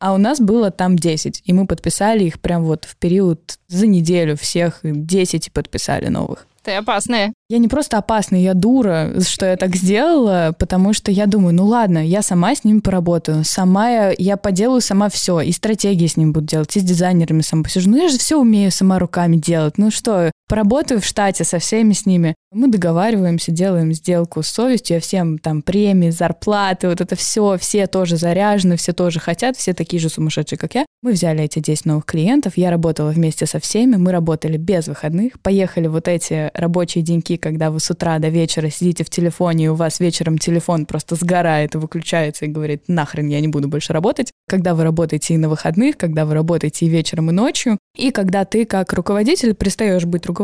А 0.00 0.14
у 0.14 0.16
нас 0.16 0.38
было 0.38 0.70
там 0.70 0.94
10, 0.94 1.42
и 1.44 1.52
мы 1.52 1.66
подписали 1.66 2.22
их 2.22 2.38
прям 2.38 2.62
вот 2.62 2.84
в 2.84 2.94
период 2.96 3.58
за 3.66 3.88
неделю 3.88 4.36
всех 4.36 4.78
10 4.84 5.52
подписали 5.52 6.06
новых. 6.06 6.46
Ты 6.62 6.74
опасная. 6.74 7.32
Я 7.48 7.58
не 7.58 7.66
просто 7.66 7.98
опасная, 7.98 8.38
я 8.38 8.54
дура, 8.54 9.14
что 9.20 9.46
я 9.46 9.56
так 9.56 9.74
сделала, 9.74 10.54
потому 10.56 10.92
что 10.92 11.10
я 11.10 11.26
думаю, 11.26 11.52
ну 11.54 11.64
ладно, 11.66 12.06
я 12.06 12.22
сама 12.22 12.54
с 12.54 12.62
ними 12.62 12.78
поработаю, 12.78 13.42
сама 13.44 13.88
я, 13.88 14.14
я 14.16 14.36
поделаю 14.36 14.82
сама 14.82 15.08
все, 15.08 15.40
и 15.40 15.50
стратегии 15.50 16.06
с 16.06 16.16
ним 16.16 16.32
буду 16.32 16.46
делать, 16.46 16.76
и 16.76 16.80
с 16.80 16.84
дизайнерами 16.84 17.40
сама 17.40 17.64
посижу. 17.64 17.90
Ну 17.90 17.96
я 17.96 18.08
же 18.08 18.18
все 18.18 18.36
умею 18.36 18.70
сама 18.70 19.00
руками 19.00 19.36
делать. 19.36 19.78
Ну 19.78 19.90
что, 19.90 20.30
поработаю 20.48 21.00
в 21.00 21.04
штате 21.04 21.44
со 21.44 21.58
всеми 21.58 21.92
с 21.92 22.06
ними. 22.06 22.34
Мы 22.50 22.68
договариваемся, 22.68 23.52
делаем 23.52 23.92
сделку 23.92 24.42
с 24.42 24.48
совестью, 24.48 24.96
я 24.96 25.00
всем 25.00 25.38
там 25.38 25.60
премии, 25.60 26.08
зарплаты, 26.08 26.88
вот 26.88 27.02
это 27.02 27.14
все, 27.14 27.58
все 27.58 27.86
тоже 27.86 28.16
заряжены, 28.16 28.76
все 28.76 28.94
тоже 28.94 29.20
хотят, 29.20 29.56
все 29.58 29.74
такие 29.74 30.00
же 30.00 30.08
сумасшедшие, 30.08 30.58
как 30.58 30.74
я. 30.74 30.86
Мы 31.02 31.12
взяли 31.12 31.44
эти 31.44 31.58
10 31.58 31.84
новых 31.84 32.06
клиентов, 32.06 32.56
я 32.56 32.70
работала 32.70 33.10
вместе 33.10 33.44
со 33.44 33.60
всеми, 33.60 33.96
мы 33.96 34.10
работали 34.10 34.56
без 34.56 34.88
выходных, 34.88 35.38
поехали 35.40 35.88
вот 35.88 36.08
эти 36.08 36.50
рабочие 36.54 37.04
деньки, 37.04 37.36
когда 37.36 37.70
вы 37.70 37.80
с 37.80 37.90
утра 37.90 38.18
до 38.18 38.28
вечера 38.28 38.70
сидите 38.70 39.04
в 39.04 39.10
телефоне, 39.10 39.66
и 39.66 39.68
у 39.68 39.74
вас 39.74 40.00
вечером 40.00 40.38
телефон 40.38 40.86
просто 40.86 41.16
сгорает 41.16 41.74
и 41.74 41.78
выключается 41.78 42.46
и 42.46 42.48
говорит, 42.48 42.84
нахрен 42.88 43.28
я 43.28 43.40
не 43.40 43.48
буду 43.48 43.68
больше 43.68 43.92
работать. 43.92 44.32
Когда 44.48 44.74
вы 44.74 44.84
работаете 44.84 45.34
и 45.34 45.36
на 45.36 45.50
выходных, 45.50 45.98
когда 45.98 46.24
вы 46.24 46.32
работаете 46.32 46.86
и 46.86 46.88
вечером, 46.88 47.28
и 47.28 47.34
ночью, 47.34 47.76
и 47.94 48.10
когда 48.10 48.46
ты 48.46 48.64
как 48.64 48.94
руководитель 48.94 49.54
перестаешь 49.54 50.06
быть 50.06 50.24
руководителем 50.24 50.37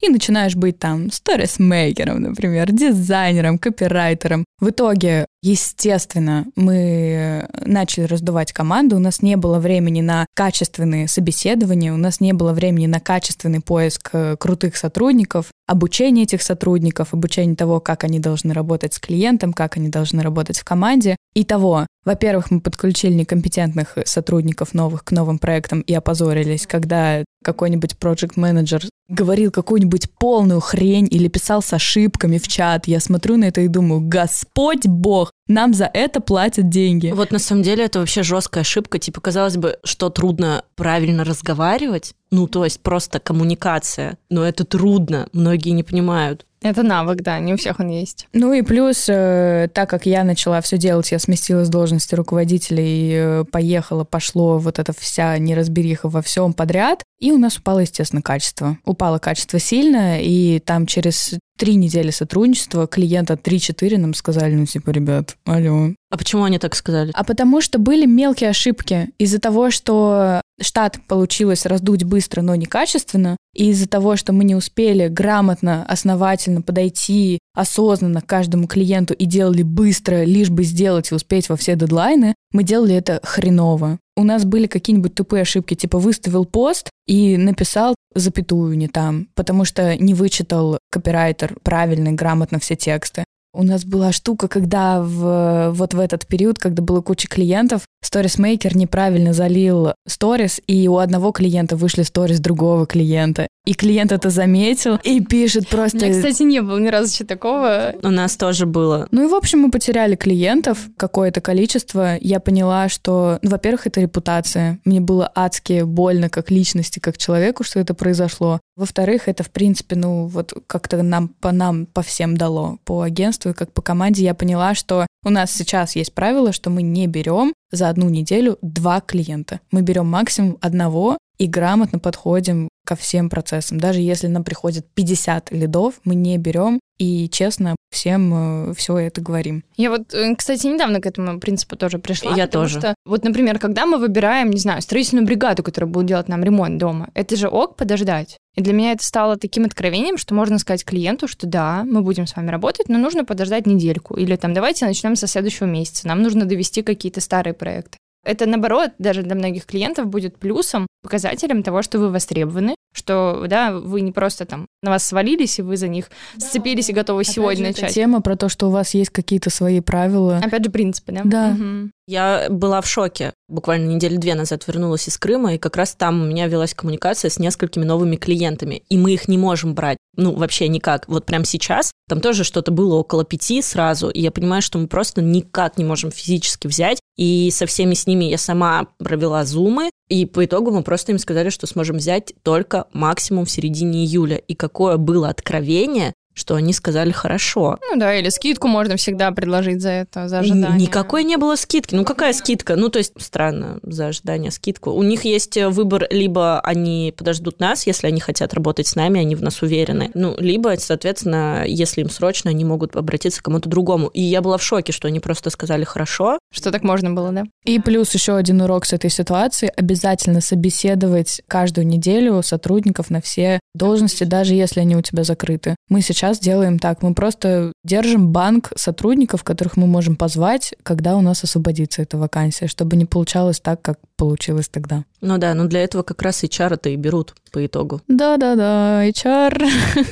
и 0.00 0.08
начинаешь 0.08 0.56
быть 0.56 0.78
там 0.78 1.10
сторисмейкером, 1.10 2.22
например, 2.22 2.72
дизайнером, 2.72 3.58
копирайтером. 3.58 4.44
В 4.60 4.70
итоге 4.70 5.26
Естественно, 5.42 6.46
мы 6.54 7.48
начали 7.64 8.04
раздувать 8.04 8.52
команду, 8.52 8.96
у 8.96 8.98
нас 8.98 9.22
не 9.22 9.36
было 9.36 9.58
времени 9.58 10.02
на 10.02 10.26
качественные 10.34 11.08
собеседования, 11.08 11.94
у 11.94 11.96
нас 11.96 12.20
не 12.20 12.34
было 12.34 12.52
времени 12.52 12.86
на 12.86 13.00
качественный 13.00 13.60
поиск 13.60 14.10
э, 14.12 14.36
крутых 14.38 14.76
сотрудников, 14.76 15.46
обучение 15.66 16.24
этих 16.24 16.42
сотрудников, 16.42 17.14
обучение 17.14 17.56
того, 17.56 17.80
как 17.80 18.04
они 18.04 18.18
должны 18.18 18.52
работать 18.52 18.92
с 18.92 18.98
клиентом, 18.98 19.54
как 19.54 19.78
они 19.78 19.88
должны 19.88 20.22
работать 20.22 20.58
в 20.58 20.64
команде. 20.64 21.16
И 21.34 21.44
того, 21.44 21.86
во-первых, 22.04 22.50
мы 22.50 22.60
подключили 22.60 23.14
некомпетентных 23.14 23.96
сотрудников 24.04 24.74
новых 24.74 25.04
к 25.04 25.12
новым 25.12 25.38
проектам 25.38 25.80
и 25.80 25.94
опозорились, 25.94 26.66
когда 26.66 27.24
какой-нибудь 27.42 27.96
project 28.00 28.32
менеджер 28.36 28.82
говорил 29.08 29.50
какую-нибудь 29.50 30.10
полную 30.18 30.60
хрень 30.60 31.08
или 31.10 31.28
писал 31.28 31.62
с 31.62 31.72
ошибками 31.72 32.38
в 32.38 32.48
чат. 32.48 32.86
Я 32.86 33.00
смотрю 33.00 33.36
на 33.36 33.44
это 33.44 33.60
и 33.60 33.68
думаю, 33.68 34.00
Господь 34.00 34.86
Бог, 34.86 35.29
нам 35.50 35.74
за 35.74 35.90
это 35.92 36.20
платят 36.20 36.68
деньги. 36.68 37.10
Вот 37.14 37.32
на 37.32 37.38
самом 37.38 37.62
деле 37.62 37.84
это 37.84 37.98
вообще 37.98 38.22
жесткая 38.22 38.62
ошибка. 38.62 38.98
Типа, 38.98 39.20
казалось 39.20 39.56
бы, 39.56 39.78
что 39.82 40.08
трудно 40.08 40.64
правильно 40.76 41.24
разговаривать. 41.24 42.14
Ну, 42.30 42.46
то 42.46 42.64
есть 42.64 42.80
просто 42.80 43.18
коммуникация. 43.18 44.16
Но 44.28 44.44
это 44.44 44.64
трудно. 44.64 45.28
Многие 45.32 45.70
не 45.70 45.82
понимают. 45.82 46.46
Это 46.62 46.82
навык, 46.82 47.22
да, 47.22 47.38
не 47.38 47.54
у 47.54 47.56
всех 47.56 47.80
он 47.80 47.88
есть. 47.88 48.28
Ну 48.34 48.52
и 48.52 48.62
плюс, 48.62 49.06
э, 49.08 49.68
так 49.72 49.88
как 49.88 50.04
я 50.04 50.24
начала 50.24 50.60
все 50.60 50.76
делать, 50.76 51.10
я 51.10 51.18
сместилась 51.18 51.68
с 51.68 51.70
должности 51.70 52.14
руководителя 52.14 52.84
и 52.84 53.12
э, 53.14 53.44
поехала, 53.50 54.04
пошло 54.04 54.58
вот 54.58 54.78
эта 54.78 54.92
вся 54.92 55.38
неразбериха 55.38 56.08
во 56.08 56.20
всем 56.20 56.52
подряд, 56.52 57.02
и 57.18 57.32
у 57.32 57.38
нас 57.38 57.56
упало, 57.56 57.80
естественно, 57.80 58.20
качество. 58.20 58.76
Упало 58.84 59.18
качество 59.18 59.58
сильно, 59.58 60.20
и 60.20 60.58
там 60.58 60.86
через 60.86 61.34
три 61.56 61.76
недели 61.76 62.10
сотрудничества 62.10 62.86
клиента 62.86 63.34
3-4 63.34 63.98
нам 63.98 64.14
сказали, 64.14 64.54
ну 64.54 64.66
типа, 64.66 64.90
ребят, 64.90 65.36
алло. 65.44 65.90
А 66.10 66.16
почему 66.16 66.44
они 66.44 66.58
так 66.58 66.74
сказали? 66.74 67.12
А 67.14 67.22
потому 67.24 67.60
что 67.60 67.78
были 67.78 68.06
мелкие 68.06 68.50
ошибки. 68.50 69.10
Из-за 69.18 69.38
того, 69.38 69.70
что 69.70 70.40
штат 70.60 70.98
получилось 71.06 71.66
раздуть 71.66 72.04
быстро, 72.04 72.42
но 72.42 72.54
некачественно, 72.54 73.36
и 73.54 73.70
из-за 73.70 73.88
того, 73.88 74.16
что 74.16 74.32
мы 74.32 74.44
не 74.44 74.54
успели 74.54 75.08
грамотно, 75.08 75.84
основательно 75.86 76.62
подойти 76.62 77.38
осознанно 77.54 78.20
к 78.20 78.26
каждому 78.26 78.66
клиенту 78.66 79.14
и 79.14 79.24
делали 79.24 79.62
быстро, 79.62 80.24
лишь 80.24 80.50
бы 80.50 80.62
сделать 80.62 81.10
и 81.10 81.14
успеть 81.14 81.48
во 81.48 81.56
все 81.56 81.74
дедлайны, 81.74 82.34
мы 82.52 82.62
делали 82.62 82.94
это 82.94 83.20
хреново. 83.22 83.98
у 84.16 84.24
нас 84.24 84.44
были 84.44 84.66
какие-нибудь 84.66 85.14
тупые 85.14 85.42
ошибки, 85.42 85.74
типа 85.74 85.98
выставил 85.98 86.44
пост 86.44 86.90
и 87.06 87.36
написал 87.36 87.94
запятую 88.14 88.76
не 88.76 88.88
там, 88.88 89.28
потому 89.34 89.64
что 89.64 89.96
не 89.96 90.14
вычитал 90.14 90.78
копирайтер 90.90 91.56
правильно, 91.62 92.12
грамотно 92.12 92.58
все 92.58 92.76
тексты. 92.76 93.24
У 93.52 93.64
нас 93.64 93.84
была 93.84 94.12
штука, 94.12 94.46
когда 94.46 95.02
в, 95.02 95.70
вот 95.72 95.92
в 95.92 95.98
этот 95.98 96.24
период, 96.26 96.58
когда 96.58 96.82
было 96.82 97.00
куча 97.00 97.26
клиентов, 97.26 97.82
сторисмейкер 98.00 98.76
неправильно 98.76 99.32
залил 99.32 99.94
сторис, 100.06 100.60
и 100.68 100.86
у 100.86 100.98
одного 100.98 101.32
клиента 101.32 101.74
вышли 101.76 102.02
сторис 102.02 102.38
другого 102.38 102.86
клиента. 102.86 103.48
И 103.66 103.74
клиент 103.74 104.10
это 104.10 104.30
заметил 104.30 104.98
и 105.02 105.20
пишет 105.20 105.68
просто... 105.68 105.98
У 105.98 106.00
меня, 106.00 106.12
кстати, 106.12 106.42
не 106.42 106.62
было 106.62 106.78
ни 106.78 106.88
разу 106.88 107.12
еще 107.12 107.24
такого. 107.24 107.94
У 108.02 108.08
нас 108.08 108.36
тоже 108.36 108.64
было. 108.64 109.06
Ну 109.10 109.24
и, 109.24 109.30
в 109.30 109.34
общем, 109.34 109.60
мы 109.60 109.70
потеряли 109.70 110.16
клиентов, 110.16 110.88
какое-то 110.96 111.40
количество. 111.42 112.16
Я 112.20 112.40
поняла, 112.40 112.88
что, 112.88 113.38
ну, 113.42 113.50
во-первых, 113.50 113.86
это 113.86 114.00
репутация. 114.00 114.80
Мне 114.84 115.00
было 115.00 115.30
адски 115.34 115.82
больно 115.82 116.30
как 116.30 116.50
личности, 116.50 117.00
как 117.00 117.18
человеку, 117.18 117.62
что 117.62 117.80
это 117.80 117.92
произошло. 117.92 118.60
Во-вторых, 118.76 119.28
это, 119.28 119.42
в 119.42 119.50
принципе, 119.50 119.94
ну, 119.94 120.26
вот 120.26 120.54
как-то 120.66 121.02
нам 121.02 121.28
по 121.28 121.52
нам, 121.52 121.84
по 121.84 122.00
всем 122.00 122.36
дало, 122.38 122.78
по 122.84 123.02
агентству 123.02 123.50
и 123.50 123.54
как 123.54 123.72
по 123.72 123.82
команде 123.82 124.24
я 124.24 124.34
поняла, 124.34 124.74
что 124.74 125.06
у 125.22 125.28
нас 125.28 125.52
сейчас 125.52 125.96
есть 125.96 126.14
правило, 126.14 126.52
что 126.52 126.70
мы 126.70 126.80
не 126.80 127.06
берем 127.06 127.52
за 127.70 127.90
одну 127.90 128.08
неделю 128.08 128.58
два 128.62 129.00
клиента. 129.00 129.60
Мы 129.70 129.82
берем 129.82 130.06
максимум 130.06 130.56
одного 130.62 131.18
и 131.38 131.46
грамотно 131.46 131.98
подходим 131.98 132.68
ко 132.90 132.96
всем 132.96 133.30
процессам. 133.30 133.78
Даже 133.78 134.00
если 134.00 134.26
нам 134.26 134.42
приходит 134.42 134.84
50 134.94 135.52
лидов, 135.52 136.00
мы 136.02 136.16
не 136.16 136.36
берем 136.38 136.80
и 136.98 137.28
честно 137.28 137.76
всем 137.92 138.70
э, 138.70 138.74
все 138.74 138.98
это 138.98 139.20
говорим. 139.20 139.62
Я 139.76 139.90
вот, 139.90 140.12
э, 140.12 140.34
кстати, 140.34 140.66
недавно 140.66 141.00
к 141.00 141.06
этому 141.06 141.38
принципу 141.38 141.76
тоже 141.76 142.00
пришла. 142.00 142.34
Я 142.34 142.48
тоже. 142.48 142.80
Что, 142.80 142.94
вот, 143.06 143.22
например, 143.22 143.60
когда 143.60 143.86
мы 143.86 143.98
выбираем, 143.98 144.50
не 144.50 144.58
знаю, 144.58 144.82
строительную 144.82 145.24
бригаду, 145.24 145.62
которая 145.62 145.88
будет 145.88 146.06
делать 146.06 146.26
нам 146.26 146.42
ремонт 146.42 146.78
дома, 146.78 147.10
это 147.14 147.36
же 147.36 147.46
ок 147.46 147.76
подождать. 147.76 148.38
И 148.56 148.60
для 148.60 148.72
меня 148.72 148.90
это 148.90 149.04
стало 149.04 149.36
таким 149.36 149.66
откровением, 149.66 150.18
что 150.18 150.34
можно 150.34 150.58
сказать 150.58 150.84
клиенту, 150.84 151.28
что 151.28 151.46
да, 151.46 151.84
мы 151.84 152.02
будем 152.02 152.26
с 152.26 152.34
вами 152.34 152.50
работать, 152.50 152.88
но 152.88 152.98
нужно 152.98 153.24
подождать 153.24 153.66
недельку. 153.66 154.16
Или 154.16 154.34
там 154.34 154.52
давайте 154.52 154.84
начнем 154.84 155.14
со 155.14 155.28
следующего 155.28 155.66
месяца. 155.66 156.08
Нам 156.08 156.22
нужно 156.22 156.44
довести 156.44 156.82
какие-то 156.82 157.20
старые 157.20 157.54
проекты. 157.54 157.98
Это, 158.24 158.46
наоборот, 158.46 158.90
даже 158.98 159.22
для 159.22 159.34
многих 159.34 159.64
клиентов 159.66 160.06
будет 160.06 160.36
плюсом, 160.36 160.86
показателем 161.02 161.62
того, 161.62 161.82
что 161.82 161.98
вы 161.98 162.10
востребованы, 162.10 162.74
что, 162.92 163.46
да, 163.48 163.72
вы 163.72 164.02
не 164.02 164.12
просто 164.12 164.44
там 164.44 164.66
на 164.82 164.90
вас 164.90 165.06
свалились, 165.06 165.58
и 165.58 165.62
вы 165.62 165.76
за 165.76 165.88
них 165.88 166.10
да. 166.34 166.46
сцепились 166.46 166.90
и 166.90 166.92
готовы 166.92 167.22
Опять 167.22 167.34
сегодня 167.34 167.66
же, 167.66 167.82
начать. 167.82 167.94
тема 167.94 168.20
про 168.20 168.36
то, 168.36 168.48
что 168.48 168.68
у 168.68 168.70
вас 168.70 168.94
есть 168.94 169.10
какие-то 169.10 169.48
свои 169.48 169.80
правила. 169.80 170.38
Опять 170.38 170.64
же, 170.64 170.70
принципы, 170.70 171.12
да? 171.12 171.22
Да. 171.24 171.56
Угу. 171.58 171.90
Я 172.10 172.48
была 172.50 172.80
в 172.80 172.88
шоке. 172.88 173.34
Буквально 173.48 173.86
недели 173.86 174.16
две 174.16 174.34
назад 174.34 174.66
вернулась 174.66 175.06
из 175.06 175.16
Крыма, 175.16 175.54
и 175.54 175.58
как 175.58 175.76
раз 175.76 175.94
там 175.94 176.20
у 176.20 176.24
меня 176.24 176.48
велась 176.48 176.74
коммуникация 176.74 177.30
с 177.30 177.38
несколькими 177.38 177.84
новыми 177.84 178.16
клиентами, 178.16 178.82
и 178.88 178.98
мы 178.98 179.12
их 179.12 179.28
не 179.28 179.38
можем 179.38 179.76
брать, 179.76 179.96
ну, 180.16 180.34
вообще 180.34 180.66
никак. 180.66 181.06
Вот 181.06 181.24
прямо 181.24 181.44
сейчас 181.44 181.92
там 182.08 182.20
тоже 182.20 182.42
что-то 182.42 182.72
было 182.72 182.96
около 182.96 183.24
пяти 183.24 183.62
сразу, 183.62 184.10
и 184.10 184.20
я 184.22 184.32
понимаю, 184.32 184.60
что 184.60 184.80
мы 184.80 184.88
просто 184.88 185.22
никак 185.22 185.78
не 185.78 185.84
можем 185.84 186.10
физически 186.10 186.66
взять, 186.66 186.98
и 187.16 187.48
со 187.52 187.66
всеми 187.66 187.94
с 187.94 188.08
ними 188.08 188.24
я 188.24 188.38
сама 188.38 188.88
провела 188.98 189.44
зумы, 189.44 189.90
и 190.08 190.26
по 190.26 190.44
итогу 190.44 190.72
мы 190.72 190.82
просто 190.82 191.12
им 191.12 191.18
сказали, 191.18 191.50
что 191.50 191.68
сможем 191.68 191.98
взять 191.98 192.32
только 192.42 192.88
максимум 192.92 193.44
в 193.44 193.50
середине 193.52 194.04
июля. 194.04 194.38
И 194.38 194.56
какое 194.56 194.96
было 194.96 195.28
откровение, 195.28 196.12
что 196.40 196.54
они 196.54 196.72
сказали 196.72 197.12
хорошо. 197.12 197.78
Ну 197.90 197.98
да, 197.98 198.14
или 198.14 198.30
скидку 198.30 198.66
можно 198.66 198.96
всегда 198.96 199.30
предложить 199.30 199.82
за 199.82 199.90
это, 199.90 200.28
за 200.28 200.38
ожидание. 200.38 200.80
Никакой 200.80 201.22
не 201.24 201.36
было 201.36 201.54
скидки. 201.56 201.94
Ну 201.94 202.04
какая 202.04 202.32
скидка? 202.32 202.76
Ну 202.76 202.88
то 202.88 202.98
есть 202.98 203.12
странно 203.18 203.78
за 203.82 204.08
ожидание 204.08 204.50
скидку. 204.50 204.90
У 204.90 205.02
них 205.02 205.24
есть 205.24 205.56
выбор, 205.56 206.06
либо 206.10 206.60
они 206.60 207.12
подождут 207.16 207.60
нас, 207.60 207.86
если 207.86 208.06
они 208.06 208.20
хотят 208.20 208.54
работать 208.54 208.86
с 208.86 208.96
нами, 208.96 209.20
они 209.20 209.34
в 209.34 209.42
нас 209.42 209.60
уверены. 209.62 210.10
Ну, 210.14 210.34
либо, 210.38 210.74
соответственно, 210.78 211.64
если 211.66 212.00
им 212.00 212.08
срочно, 212.08 212.50
они 212.50 212.64
могут 212.64 212.96
обратиться 212.96 213.40
к 213.40 213.44
кому-то 213.44 213.68
другому. 213.68 214.08
И 214.08 214.22
я 214.22 214.40
была 214.40 214.56
в 214.56 214.62
шоке, 214.62 214.92
что 214.92 215.08
они 215.08 215.20
просто 215.20 215.50
сказали 215.50 215.84
хорошо. 215.84 216.38
Что 216.52 216.70
так 216.70 216.82
можно 216.82 217.10
было, 217.10 217.32
да? 217.32 217.44
И 217.64 217.78
плюс 217.78 218.14
еще 218.14 218.36
один 218.36 218.62
урок 218.62 218.86
с 218.86 218.94
этой 218.94 219.10
ситуации. 219.10 219.70
Обязательно 219.76 220.40
собеседовать 220.40 221.42
каждую 221.46 221.86
неделю 221.86 222.42
сотрудников 222.42 223.10
на 223.10 223.20
все 223.20 223.60
должности, 223.74 224.24
даже 224.24 224.54
если 224.54 224.80
они 224.80 224.96
у 224.96 225.02
тебя 225.02 225.24
закрыты. 225.24 225.76
Мы 225.88 226.00
сейчас 226.00 226.29
сейчас 226.30 226.40
делаем 226.40 226.78
так. 226.78 227.02
Мы 227.02 227.14
просто 227.14 227.72
держим 227.84 228.28
банк 228.28 228.72
сотрудников, 228.76 229.42
которых 229.42 229.76
мы 229.76 229.86
можем 229.86 230.16
позвать, 230.16 230.74
когда 230.82 231.16
у 231.16 231.20
нас 231.20 231.42
освободится 231.44 232.02
эта 232.02 232.16
вакансия, 232.18 232.68
чтобы 232.68 232.96
не 232.96 233.04
получалось 233.04 233.60
так, 233.60 233.82
как 233.82 233.98
получилось 234.16 234.68
тогда. 234.68 235.04
Ну 235.20 235.38
да, 235.38 235.54
но 235.54 235.66
для 235.66 235.82
этого 235.82 236.02
как 236.02 236.22
раз 236.22 236.44
HR-то 236.44 236.90
и 236.90 236.96
берут 236.96 237.34
по 237.52 237.64
итогу. 237.64 238.00
Да-да-да, 238.06 239.06
HR. 239.06 239.66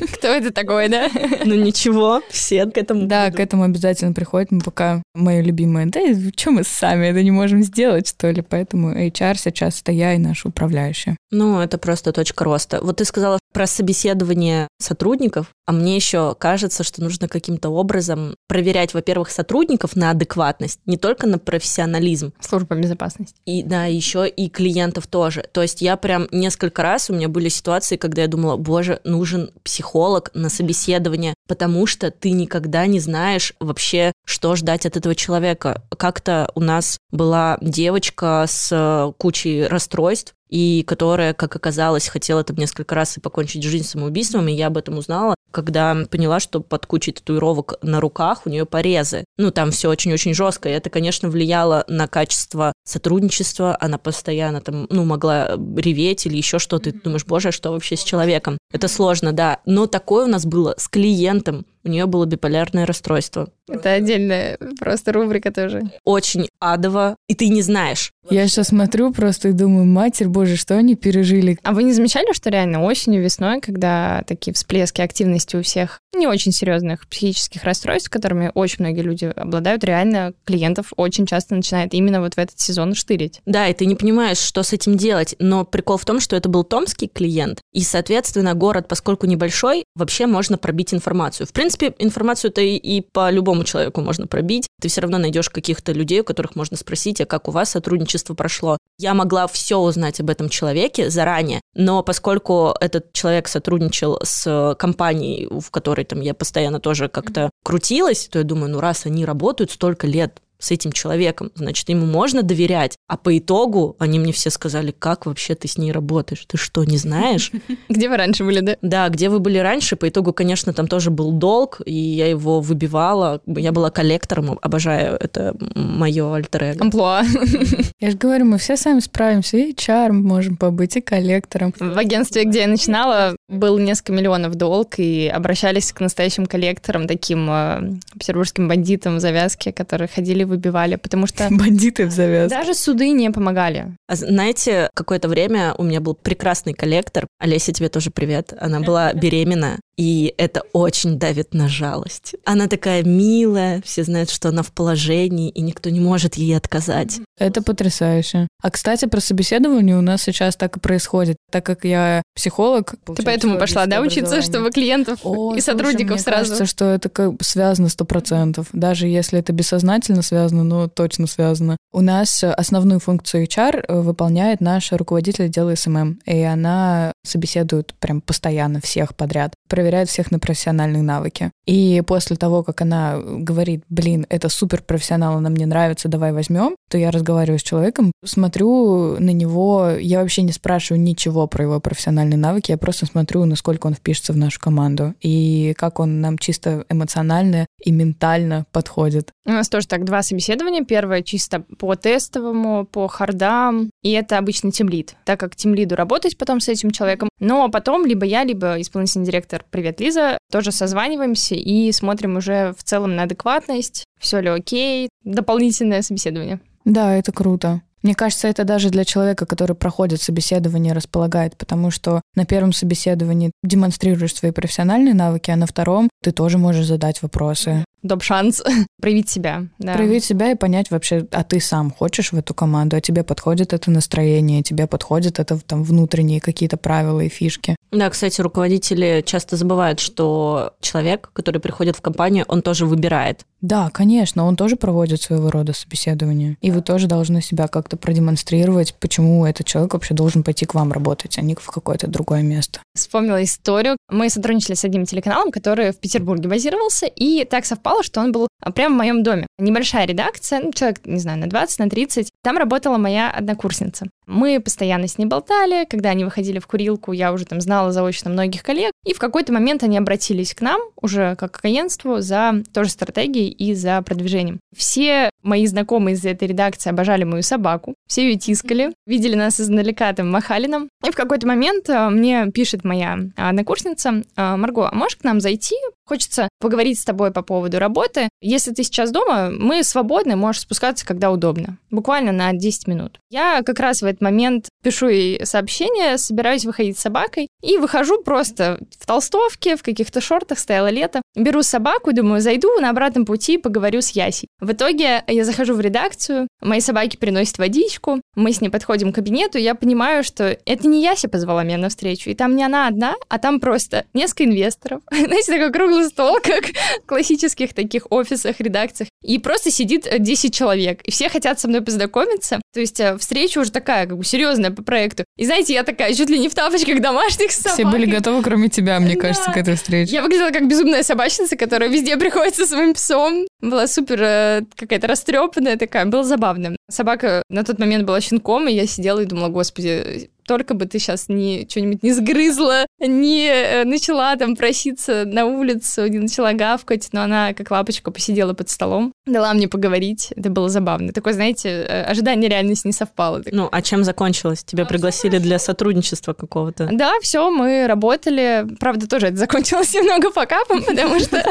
Кто 0.14 0.28
это 0.28 0.50
такой, 0.50 0.88
да? 0.88 1.09
Ну 1.44 1.54
ничего, 1.54 2.22
все 2.31 2.66
к 2.66 2.76
этому 2.76 3.07
Да, 3.07 3.31
к 3.31 3.38
этому 3.38 3.64
обязательно 3.64 4.12
приходят, 4.12 4.50
мы 4.50 4.61
пока 4.61 5.02
мое 5.14 5.42
любимое. 5.42 5.87
Да, 5.87 6.00
что 6.37 6.50
мы 6.50 6.64
сами 6.64 7.07
это 7.07 7.22
не 7.22 7.31
можем 7.31 7.62
сделать, 7.62 8.09
что 8.09 8.31
ли? 8.31 8.42
Поэтому 8.42 8.92
HR 8.92 9.37
сейчас 9.37 9.81
это 9.83 9.92
я 9.92 10.14
и 10.14 10.18
наша 10.18 10.48
управляющая. 10.48 11.16
Ну, 11.31 11.61
это 11.61 11.78
просто 11.78 12.12
точка 12.12 12.44
роста. 12.44 12.81
Вот 12.83 12.96
ты 12.96 13.04
сказала 13.04 13.38
про 13.53 13.67
собеседование 13.67 14.69
сотрудников, 14.79 15.49
а 15.67 15.73
мне 15.73 15.97
еще 15.97 16.35
кажется, 16.39 16.85
что 16.85 17.03
нужно 17.03 17.29
каким-то 17.29 17.71
образом 17.71 18.35
проверять, 18.47 18.95
во-первых, 18.95 19.31
сотрудников 19.31 19.97
на 19.97 20.11
адекватность, 20.11 20.81
не 20.87 20.97
только 20.97 21.27
на 21.27 21.39
профессионализм. 21.39 22.33
Служба 22.41 22.77
безопасности. 22.77 23.35
И 23.45 23.63
да, 23.63 23.85
еще 23.85 24.29
и 24.29 24.49
клиентов 24.49 25.07
тоже. 25.07 25.45
То 25.53 25.63
есть 25.63 25.83
я 25.83 25.97
прям 25.97 26.29
несколько 26.31 26.83
раз, 26.83 27.11
у 27.11 27.15
меня 27.15 27.29
были 27.29 27.49
ситуации, 27.49 27.97
когда 27.97 28.23
я 28.23 28.29
думала, 28.29 28.57
боже, 28.57 29.01
нужен 29.05 29.51
психолог 29.63 30.31
на 30.35 30.49
собеседование, 30.49 31.35
потому 31.47 31.87
что 31.87 32.11
ты 32.11 32.31
никогда 32.31 32.87
не 32.87 33.01
знаешь 33.01 33.55
вообще, 33.61 34.13
что 34.25 34.57
ждать 34.57 34.87
от 34.87 34.97
этого 34.97 35.15
человека. 35.15 35.83
Как-то 35.97 36.51
у 36.55 36.61
нас 36.61 36.99
была 37.11 37.59
девочка 37.61 38.45
с 38.49 39.13
кучей 39.19 39.67
расстройств, 39.67 40.35
и 40.49 40.83
которая, 40.87 41.35
как 41.35 41.55
оказалось, 41.57 42.09
хотела 42.09 42.45
там 42.45 42.57
несколько 42.57 42.95
раз 42.95 43.17
и 43.17 43.21
покончить 43.21 43.63
жизнь 43.63 43.87
самоубийством, 43.87 44.49
и 44.49 44.53
я 44.53 44.69
об 44.69 44.77
этом 44.77 44.99
узнала, 44.99 45.35
когда 45.51 45.97
поняла, 46.11 46.41
что 46.41 46.61
под 46.61 46.87
кучей 46.87 47.13
татуировок 47.13 47.75
на 47.83 48.01
руках 48.01 48.43
у 48.45 48.51
нее 48.51 48.67
порезы. 48.67 49.25
Ну, 49.37 49.51
там 49.51 49.71
все 49.71 49.89
очень-очень 49.89 50.35
жестко, 50.35 50.69
и 50.69 50.73
это, 50.73 50.91
конечно, 50.91 51.29
влияло 51.29 51.85
на 51.89 52.07
качество 52.07 52.73
сотрудничества, 52.85 53.77
она 53.81 53.99
постоянно 53.99 54.61
там, 54.61 54.87
ну, 54.91 55.05
могла 55.05 55.57
реветь 55.77 56.27
или 56.27 56.37
еще 56.37 56.59
что-то, 56.59 56.91
и 56.91 56.93
ты 56.93 57.01
думаешь, 57.01 57.25
боже, 57.25 57.49
а 57.49 57.53
что 57.53 57.71
вообще 57.71 57.97
с 57.97 58.03
человеком? 58.03 58.59
Это 58.73 58.89
сложно, 58.89 59.33
да, 59.33 59.61
но 59.65 59.87
такое 59.87 60.25
у 60.25 60.29
нас 60.29 60.45
было 60.45 60.75
с 60.77 60.89
клиентом, 60.89 61.67
у 61.85 61.88
нее 61.88 62.07
было 62.07 62.27
биполярное 62.27 62.87
расстройство. 62.87 63.49
Это 63.69 63.93
отдельная 63.93 64.59
просто 64.79 65.12
рубрика 65.12 65.53
тоже. 65.53 65.91
Очень 66.05 66.49
адово, 66.59 67.17
и 67.29 67.35
ты 67.35 67.49
не 67.49 67.62
знаешь. 67.62 68.12
Я 68.31 68.47
сейчас 68.47 68.69
смотрю 68.69 69.12
просто 69.12 69.49
и 69.49 69.53
думаю, 69.53 69.87
матерь 69.87 70.29
боже, 70.29 70.57
что 70.57 70.77
они 70.77 70.97
пережили. 70.97 71.59
А 71.62 71.73
вы 71.73 71.83
не 71.83 71.93
замечали, 71.93 72.33
что 72.35 72.51
реально 72.51 72.85
осенью, 72.85 73.23
весной, 73.23 73.61
когда 73.61 74.23
такие 74.27 74.53
всплески 74.53 75.01
активности 75.01 75.57
у 75.57 75.62
всех 75.62 76.01
не 76.14 76.27
очень 76.27 76.53
серьезных 76.53 77.07
психических 77.09 77.64
расстройств, 77.64 78.11
которыми 78.11 78.51
очень 78.55 78.77
многие 78.81 79.01
люди 79.01 79.25
обладают, 79.25 79.85
реально 79.85 80.35
клиентов 80.45 80.93
очень 80.97 81.27
часто 81.27 81.55
начинает 81.55 81.95
именно 81.95 82.21
вот 82.21 82.35
в 82.35 82.38
этот 82.38 82.59
сезон 82.59 82.95
штырить. 82.95 83.41
Да, 83.47 83.69
и 83.69 83.75
ты 83.75 83.87
не 83.87 83.95
понимаешь, 83.95 84.38
что 84.38 84.62
с 84.62 84.73
этим 84.73 84.97
делать, 84.97 85.35
но 85.38 85.64
прикол 85.64 85.97
в 85.97 86.05
том, 86.05 86.21
что 86.21 86.37
это 86.37 86.49
был 86.49 86.64
томский 86.64 87.09
клиент, 87.09 87.61
и, 87.73 87.83
соответственно, 87.83 88.55
город, 88.55 88.88
поскольку 88.88 89.27
небольшой, 89.27 89.85
вообще 89.95 90.27
можно 90.27 90.59
пробить 90.59 90.93
информацию. 90.93 91.47
В 91.47 91.53
принципе, 91.53 91.78
принципе, 91.79 92.05
информацию-то 92.05 92.61
и, 92.61 92.77
и 92.77 93.01
по 93.01 93.31
любому 93.31 93.64
человеку 93.64 94.01
можно 94.01 94.27
пробить. 94.27 94.69
Ты 94.81 94.88
все 94.88 95.01
равно 95.01 95.19
найдешь 95.19 95.51
каких-то 95.51 95.93
людей, 95.93 96.21
у 96.21 96.25
которых 96.25 96.57
можно 96.57 96.77
спросить, 96.77 97.21
а 97.21 97.27
как 97.27 97.49
у 97.49 97.51
вас 97.51 97.71
сотрудничество 97.71 98.35
прошло. 98.35 98.79
Я 98.99 99.14
могла 99.14 99.47
все 99.47 99.79
узнать 99.79 100.21
об 100.21 100.31
этом 100.31 100.49
человеке 100.49 101.11
заранее, 101.11 101.61
но 101.75 102.03
поскольку 102.03 102.75
этот 102.81 103.12
человек 103.12 103.49
сотрудничал 103.49 104.21
с 104.23 104.77
компанией, 104.79 105.49
в 105.51 105.71
которой 105.71 106.05
там 106.05 106.21
я 106.21 106.35
постоянно 106.35 106.81
тоже 106.81 107.09
как-то 107.09 107.51
крутилась, 107.64 108.29
то 108.29 108.38
я 108.38 108.45
думаю, 108.45 108.71
ну 108.71 108.81
раз 108.81 109.07
они 109.07 109.25
работают 109.25 109.71
столько 109.71 110.07
лет 110.07 110.41
с 110.61 110.71
этим 110.71 110.92
человеком, 110.92 111.51
значит, 111.55 111.88
ему 111.88 112.07
можно 112.07 112.42
доверять. 112.42 112.97
А 113.07 113.16
по 113.16 113.37
итогу 113.37 113.97
они 113.99 114.18
мне 114.18 114.33
все 114.33 114.51
сказали, 114.51 114.94
как 114.97 115.27
вообще 115.27 115.55
ты 115.55 115.68
с 115.68 115.79
ней 115.79 115.92
работаешь? 115.92 116.44
Ты 116.47 116.57
что, 116.57 116.85
не 116.85 116.97
знаешь? 116.97 117.53
Где 117.88 118.09
вы 118.09 118.16
раньше 118.16 118.44
были, 118.44 118.61
да? 118.61 118.77
Да, 118.83 119.09
где 119.09 119.29
вы 119.29 119.38
были 119.38 119.59
раньше. 119.59 119.97
По 119.97 120.09
итогу, 120.09 120.33
конечно, 120.33 120.73
там 120.73 120.88
тоже 120.88 121.11
был 121.11 121.33
долг, 121.33 121.81
и 121.85 121.94
я 121.94 122.27
его 122.27 122.61
выбивала. 122.61 123.40
Я 123.47 123.73
была 123.73 123.90
коллектором, 123.90 124.59
обожаю, 124.61 125.16
это 125.21 125.55
мое 125.75 126.35
альтер 126.35 126.62
-эго. 126.62 126.81
Амплуа. 126.81 127.23
Я 128.01 128.11
же 128.11 128.16
говорю, 128.16 128.44
мы 128.44 128.59
все 128.59 128.77
сами 128.77 129.01
справимся, 129.01 129.57
и 129.57 129.73
HR 129.73 130.12
можем 130.12 130.57
побыть, 130.57 130.97
и 130.97 131.01
коллектором. 131.01 131.75
В 131.79 131.99
агентстве, 131.99 132.44
где 132.44 132.61
я 132.61 132.68
начинала, 132.68 133.37
был 133.49 133.79
несколько 133.79 134.12
миллионов 134.12 134.55
долг, 134.55 134.99
и 134.99 135.27
обращались 135.27 135.92
к 135.92 136.01
настоящим 136.01 136.47
коллекторам, 136.47 137.09
таким 137.09 137.49
э, 137.51 137.92
петербургским 138.18 138.68
бандитам 138.68 139.16
в 139.16 139.21
завязке, 139.21 139.73
которые 139.73 140.09
ходили 140.09 140.44
выбивали, 140.49 140.97
потому 140.97 141.27
что... 141.27 141.49
Бандиты 141.51 142.07
в 142.07 142.11
завязке. 142.11 142.57
Даже 142.57 142.75
суды 142.75 143.11
не 143.11 143.31
помогали. 143.31 143.97
А 144.09 144.17
знаете, 144.17 144.91
какое-то 144.95 145.29
время 145.29 145.75
у 145.79 145.85
меня 145.85 146.01
был 146.01 146.15
прекрасный 146.15 146.73
коллектор. 146.73 147.27
Олеся, 147.39 147.73
тебе 147.73 147.89
тоже 147.89 148.11
привет. 148.11 148.53
Она 148.59 148.81
была 148.81 149.13
беременна, 149.13 149.79
и 149.99 150.33
это 150.39 150.63
очень 150.73 151.19
давит 151.19 151.55
на 151.55 151.69
жалость. 151.69 152.37
Она 152.45 152.69
такая 152.69 153.03
милая, 153.03 153.83
все 153.85 154.05
знают, 154.05 154.31
что 154.31 154.49
она 154.49 154.63
в 154.63 154.71
положении, 154.71 155.51
и 155.51 155.61
никто 155.61 155.91
не 155.91 155.99
может 155.99 156.37
ей 156.37 156.57
отказать. 156.57 157.21
Это 157.37 157.63
потрясающе. 157.63 158.47
А, 158.63 158.71
кстати, 158.71 159.07
про 159.07 159.21
собеседование 159.21 159.99
у 159.99 160.01
нас 160.01 160.23
сейчас 160.23 160.57
так 160.57 160.77
и 160.77 160.81
происходит. 160.81 161.37
Так 161.51 161.67
как 161.67 161.85
я 161.85 162.23
психолог... 162.35 162.95
Ты 163.17 163.25
поэтому 163.25 163.59
пошла, 163.59 163.87
да, 163.87 164.01
учиться, 164.01 164.41
чтобы 164.41 164.71
клиентов 164.71 165.19
О, 165.25 165.55
и 165.57 165.61
сотрудников 165.61 166.21
слушай, 166.21 166.25
сразу? 166.25 166.51
Мне 166.51 166.59
кажется, 166.59 166.67
что 166.67 166.85
это 166.87 167.09
как 167.09 167.33
бы 167.35 167.45
связано 167.45 167.89
сто 167.89 168.05
процентов. 168.05 168.69
Даже 168.73 169.09
если 169.09 169.41
это 169.41 169.53
бессознательно 169.53 170.23
связано, 170.23 170.63
но 170.63 170.87
точно 170.87 171.27
связано. 171.27 171.77
У 171.93 172.03
нас 172.03 172.45
основную 172.45 173.01
функцию 173.01 173.47
HR 173.47 173.85
э, 173.87 174.01
выполняет 174.01 174.61
наш 174.61 174.93
руководитель 174.93 175.47
отдела 175.47 175.75
SMM, 175.75 176.21
и 176.25 176.41
она 176.43 177.13
собеседует 177.25 177.95
прям 177.95 178.21
постоянно 178.21 178.81
всех 178.81 179.17
подряд, 179.17 179.55
проверяет 179.69 179.88
всех 180.09 180.31
на 180.31 180.38
профессиональные 180.38 181.03
навыки. 181.03 181.51
И 181.66 182.03
после 182.07 182.37
того, 182.37 182.62
как 182.62 182.81
она 182.81 183.18
говорит, 183.18 183.85
блин, 183.88 184.27
это 184.29 184.48
супер 184.48 184.83
профессионал, 184.83 185.37
она 185.37 185.51
мне 185.51 185.66
нравится, 185.66 186.09
давай 186.09 186.33
возьмем, 186.33 186.77
то 186.90 186.98
я 186.98 187.11
разговариваю 187.11 187.59
с 187.59 187.62
человеком, 187.62 188.12
смотрю 188.24 189.18
на 189.18 189.31
него, 189.31 189.90
я 189.90 190.20
вообще 190.20 190.42
не 190.42 190.53
спрашиваю 190.53 191.03
ничего 191.03 191.46
про 191.46 191.64
его 191.64 191.81
профессиональные 191.81 192.38
навыки, 192.38 192.70
я 192.70 192.79
просто 192.79 193.07
смотрю, 193.07 193.44
насколько 193.44 193.87
он 193.87 193.94
впишется 193.94 194.33
в 194.33 194.37
нашу 194.37 194.61
команду 194.61 195.14
и 195.20 195.74
как 195.77 196.01
он 196.01 196.20
нам 196.20 196.38
чисто 196.38 196.85
эмоционально 196.88 197.66
и 197.83 197.90
ментально 197.90 198.66
подходит. 198.72 199.31
У 199.46 199.51
нас 199.51 199.68
тоже 199.68 199.87
так 199.87 200.05
два 200.05 200.22
собеседования. 200.22 200.85
Первое 200.85 201.22
чисто 201.22 201.64
по 201.79 201.94
тестовому, 201.94 202.85
по 202.87 203.09
хардам, 203.09 203.90
и 204.03 204.11
это 204.12 204.38
обычно 204.38 204.70
тимлид, 204.70 205.16
так 205.24 205.40
как 205.40 205.57
тимлиду 205.57 205.96
работать 205.96 206.37
потом 206.37 206.61
с 206.61 206.68
этим 206.68 206.90
человеком. 206.90 207.29
Но 207.40 207.68
потом 207.68 208.05
либо 208.05 208.24
я, 208.24 208.44
либо 208.44 208.81
исполнительный 208.81 209.27
директор, 209.27 209.64
привет, 209.70 210.01
Лиза, 210.01 210.38
тоже 210.51 210.72
созваниваемся 210.72 211.55
и 211.55 211.92
смотрим 211.92 212.37
уже 212.37 212.74
в 212.77 212.83
целом 212.83 213.14
на 213.16 213.24
адекватность, 213.24 214.05
все 214.20 214.40
ли 214.40 214.48
окей, 214.48 215.09
дополнительное 215.24 216.03
собеседование. 216.03 216.61
Да, 216.85 217.14
это 217.14 217.33
круто. 217.33 217.83
Мне 218.03 218.14
кажется, 218.14 218.48
это 218.48 218.64
даже 218.64 218.90
для 218.90 219.05
человека, 219.05 219.44
который 219.44 219.74
проходит 219.74 220.22
собеседование, 220.22 220.92
располагает, 220.92 221.57
потому 221.57 221.90
что 221.90 222.22
на 222.35 222.46
первом 222.46 222.72
собеседовании 222.72 223.51
демонстрируешь 223.64 224.35
свои 224.35 224.53
профессиональные 224.53 225.14
навыки, 225.14 225.51
а 225.51 225.57
на 225.57 225.66
втором 225.66 226.09
ты 226.22 226.31
тоже 226.31 226.59
можешь 226.59 226.87
задать 226.87 227.22
вопросы. 227.22 227.85
Доп. 228.03 228.23
шанс 228.23 228.63
проявить 229.01 229.29
себя. 229.29 229.65
Да. 229.79 229.95
Проявить 229.95 230.25
себя 230.25 230.51
и 230.53 230.55
понять 230.55 230.91
вообще, 230.91 231.27
а 231.31 231.45
ты 231.45 231.61
сам 231.61 231.91
хочешь 231.91 232.33
в 232.33 232.37
эту 232.37 232.55
команду, 232.55 232.97
а 232.97 233.01
тебе 233.01 233.23
подходит 233.23 233.73
это 233.73 233.91
настроение, 233.91 234.63
тебе 234.63 234.87
подходит 234.87 235.39
это 235.39 235.59
там 235.59 235.85
внутренние 235.85 236.41
какие-то 236.41 236.77
правила 236.77 237.21
и 237.21 237.29
фишки. 237.29 237.77
Да, 237.91 238.11
кстати, 238.11 238.41
руководители 238.41 239.23
часто 239.25 239.57
забывают, 239.57 239.99
что 239.99 240.75
человек, 240.81 241.31
который 241.33 241.61
приходит 241.61 241.97
в 241.97 242.03
компанию, 242.03 242.45
он 242.49 242.63
тоже 242.63 242.85
выбирает. 242.85 243.45
Да, 243.61 243.91
конечно, 243.91 244.45
он 244.45 244.57
тоже 244.57 244.77
проводит 244.77 245.21
своего 245.23 245.51
рода 245.51 245.73
собеседование. 245.73 246.57
И 246.61 246.71
вы 246.71 246.81
тоже 246.81 247.07
должны 247.09 247.43
себя 247.43 247.67
как-то 247.67 247.97
продемонстрировать, 247.97 248.95
почему 249.01 249.47
этот 249.47 249.67
человек 249.67 249.95
вообще 249.95 250.15
должен 250.15 250.45
пойти 250.45 250.65
к 250.65 250.75
вам 250.75 250.93
работать, 250.93 251.39
а 251.39 251.43
не 251.43 251.55
в 251.55 251.67
какое-то 251.67 252.07
другое 252.07 252.43
место. 252.43 252.81
Вспомнила 252.95 253.43
историю. 253.43 253.97
Мы 254.11 254.31
сотрудничали 254.31 254.75
с 254.75 254.85
одним 254.85 255.07
телеканалом, 255.07 255.51
который 255.51 255.93
в 255.93 255.99
Петербурге 255.99 256.49
базировался, 256.49 257.07
и 257.07 257.45
так 257.45 257.65
совпало, 257.65 257.88
что 258.03 258.20
он 258.20 258.33
был 258.33 258.48
прямо 258.74 258.94
в 258.94 258.98
моем 258.98 259.22
доме. 259.22 259.46
Небольшая 259.59 260.07
редакция, 260.07 260.61
ну, 260.61 260.72
человек, 260.72 261.07
не 261.07 261.18
знаю, 261.18 261.38
на 261.38 261.46
20, 261.48 261.79
на 261.79 261.90
30. 261.90 262.31
Там 262.42 262.57
работала 262.59 262.98
моя 262.98 263.31
однокурсница. 263.31 264.07
Мы 264.29 264.61
постоянно 264.61 265.09
с 265.09 265.17
ней 265.17 265.25
болтали. 265.25 265.87
Когда 265.88 266.11
они 266.11 266.25
выходили 266.25 266.59
в 266.59 266.67
курилку, 266.67 267.12
я 267.12 267.33
уже 267.33 267.47
там 267.47 267.61
знала 267.61 267.93
заочно 267.93 268.31
многих 268.31 268.62
коллег. 268.62 268.93
И 269.07 269.14
в 269.14 269.19
какой-то 269.19 269.53
момент 269.55 269.83
они 269.83 269.97
обратились 269.97 270.55
к 270.55 270.61
нам, 270.61 270.81
уже 271.01 271.35
как 271.37 271.53
к 271.61 271.64
агентству, 271.64 272.21
за 272.21 272.62
тоже 272.75 272.91
стратегией 272.91 273.49
и 273.51 273.75
за 273.75 274.03
продвижением. 274.03 274.61
Все 274.77 275.31
мои 275.43 275.67
знакомые 275.67 276.14
из 276.14 276.25
этой 276.27 276.47
редакции 276.47 276.91
обожали 276.91 277.25
мою 277.25 277.43
собаку. 277.43 277.95
Все 278.07 278.29
ее 278.29 278.38
тискали, 278.38 278.93
видели 279.07 279.35
нас 279.35 279.61
издалека, 279.61 280.12
там, 280.12 280.31
махали 280.31 280.67
нам. 280.67 280.88
И 281.07 281.11
в 281.11 281.17
какой-то 281.17 281.47
момент 281.47 281.88
э, 281.88 282.09
мне 282.11 282.51
пишет 282.53 282.85
моя 282.85 283.19
однокурсница, 283.37 284.23
«Э, 284.37 284.57
Марго, 284.57 284.88
а 284.91 284.95
можешь 284.95 285.17
к 285.17 285.25
нам 285.25 285.41
зайти? 285.41 285.77
Хочется 286.05 286.49
поговорить 286.59 286.99
с 286.99 287.05
тобой 287.05 287.31
по 287.33 287.43
поводу 287.43 287.79
работы. 287.79 288.29
Если 288.41 288.73
ты 288.73 288.83
сейчас 288.83 289.11
дома, 289.11 289.51
мы 289.51 289.85
свободны, 289.85 290.37
можешь 290.37 290.62
спускаться, 290.62 291.07
когда 291.07 291.31
удобно. 291.31 291.77
Буквально 291.91 292.33
на 292.33 292.53
10 292.53 292.88
минут. 292.88 293.21
Я 293.31 293.62
как 293.62 293.79
раз 293.79 294.01
в 294.01 294.07
этот 294.07 294.17
момент 294.20 294.68
пишу 294.83 295.09
ей 295.09 295.44
сообщение, 295.44 296.18
собираюсь 296.18 296.64
выходить 296.64 296.98
с 296.98 297.02
собакой 297.02 297.48
и 297.62 297.78
выхожу 297.78 298.22
просто 298.22 298.78
в 298.98 299.07
толстовке, 299.07 299.76
в 299.76 299.83
каких-то 299.83 300.20
шортах, 300.20 300.59
стояло 300.59 300.88
лето. 300.88 301.22
Беру 301.35 301.62
собаку, 301.62 302.12
думаю, 302.12 302.40
зайду 302.40 302.68
на 302.81 302.90
обратном 302.90 303.24
пути, 303.24 303.59
поговорю 303.59 304.00
с 304.00 304.11
Ясей. 304.11 304.48
В 304.61 304.72
итоге 304.72 305.24
я 305.26 305.44
захожу 305.44 305.74
в 305.74 305.81
редакцию, 305.81 306.48
мои 306.61 306.81
собаки 306.81 307.16
приносят 307.16 307.59
водичку, 307.59 308.20
мы 308.35 308.52
с 308.52 308.61
ней 308.61 308.68
подходим 308.68 309.12
к 309.12 309.16
кабинету, 309.16 309.59
я 309.59 309.74
понимаю, 309.74 310.24
что 310.24 310.57
это 310.64 310.88
не 310.88 311.02
Яся 311.02 311.28
позвала 311.28 311.64
меня 311.64 311.78
на 311.78 311.88
встречу, 311.88 312.31
и 312.31 312.35
там 312.35 312.57
не 312.57 312.64
она 312.64 312.87
одна, 312.87 313.14
а 313.28 313.38
там 313.38 313.61
просто 313.61 314.04
несколько 314.14 314.44
инвесторов. 314.44 315.02
Знаете, 315.11 315.52
такой 315.52 315.72
круглый 315.72 316.07
стол, 316.07 316.38
как 316.42 316.64
в 316.66 317.07
классических 317.07 317.74
таких 317.74 318.07
офисах, 318.11 318.61
редакциях. 318.61 319.09
И 319.22 319.38
просто 319.38 319.70
сидит 319.70 320.07
10 320.18 320.54
человек, 320.54 321.02
и 321.02 321.11
все 321.11 321.28
хотят 321.28 321.59
со 321.59 321.68
мной 321.68 321.83
познакомиться. 321.83 322.61
То 322.74 322.81
есть 322.81 323.00
э, 323.00 323.16
встреча 323.16 323.59
уже 323.59 323.70
такая, 323.70 324.07
как 324.07 324.18
бы 324.18 324.24
серьезная 324.24 324.70
по 324.70 324.83
проекту. 324.83 325.24
И 325.37 325.46
знаете, 325.46 325.72
я 325.72 325.85
такая 325.85 326.12
чуть 326.14 326.28
ли 326.28 326.38
не 326.38 326.48
в 326.48 326.54
тапочках 326.54 327.00
домашних 327.00 327.50
с 327.50 327.64
Все 327.64 327.85
были 327.85 328.07
готовы, 328.07 328.42
кроме 328.42 328.68
тебя, 328.68 329.00
мне 329.00 329.16
кажется, 329.16 329.50
к 329.50 329.57
этой 329.57 329.76
встрече. 329.76 330.12
Я 330.12 330.22
выглядела 330.22 330.50
как 330.50 330.68
безумная 330.68 331.02
собачница, 331.02 331.57
которая 331.57 331.88
везде 331.88 332.16
приходит 332.18 332.54
со 332.57 332.66
своим 332.66 332.94
псом. 332.94 333.46
Была 333.61 333.87
супер 333.87 334.22
э, 334.22 334.62
какая-то 334.76 335.07
растрепанная 335.07 335.76
такая, 335.76 336.07
было 336.07 336.24
забавно. 336.24 336.76
Собака 336.90 337.42
на 337.51 337.64
тот 337.64 337.79
момент 337.79 338.05
была 338.07 338.20
щенком, 338.20 338.68
и 338.68 338.72
я 338.72 338.87
сидела 338.87 339.20
и 339.20 339.27
думала, 339.27 339.48
господи, 339.48 340.31
только 340.48 340.74
бы 340.74 340.87
ты 340.87 340.98
сейчас 340.98 341.29
не 341.29 341.66
что-нибудь 341.68 342.03
не 342.03 342.12
сгрызла, 342.12 342.87
не 342.98 343.46
э, 343.46 343.85
начала 343.85 344.35
там 344.37 344.57
проситься 344.57 345.24
на 345.27 345.44
улицу, 345.44 346.07
не 346.09 346.18
начала 346.18 346.55
гавкать, 346.55 347.11
но 347.12 347.22
она 347.22 347.53
как 347.53 347.70
лапочка 347.70 348.11
посидела 348.11 348.55
под 348.55 348.70
столом, 348.70 349.12
дала 349.27 349.53
мне 349.53 349.68
поговорить. 349.68 350.33
Это 350.35 350.48
было 350.48 350.70
забавно. 350.70 351.12
Такое, 351.12 351.35
знаете, 351.35 351.68
э, 351.68 352.03
ожидание 352.05 352.48
реальность 352.48 352.87
не 352.87 352.92
совпало. 352.92 353.42
Ну, 353.53 353.68
а 353.70 353.83
чем 353.83 354.03
закончилось? 354.05 354.64
Тебя 354.64 354.87
пригласили 354.87 355.38
для 355.38 355.59
сотрудничества 355.59 356.33
какого-то? 356.33 356.88
Да, 356.90 357.12
все, 357.20 357.51
мы 357.51 357.87
работали. 357.87 358.66
Правда, 358.81 359.07
тоже 359.07 359.27
это 359.29 359.37
закончилось 359.37 359.92
немного 359.94 360.31
по 360.31 360.46
капам, 360.46 360.83
потому 360.83 361.20
что... 361.20 361.42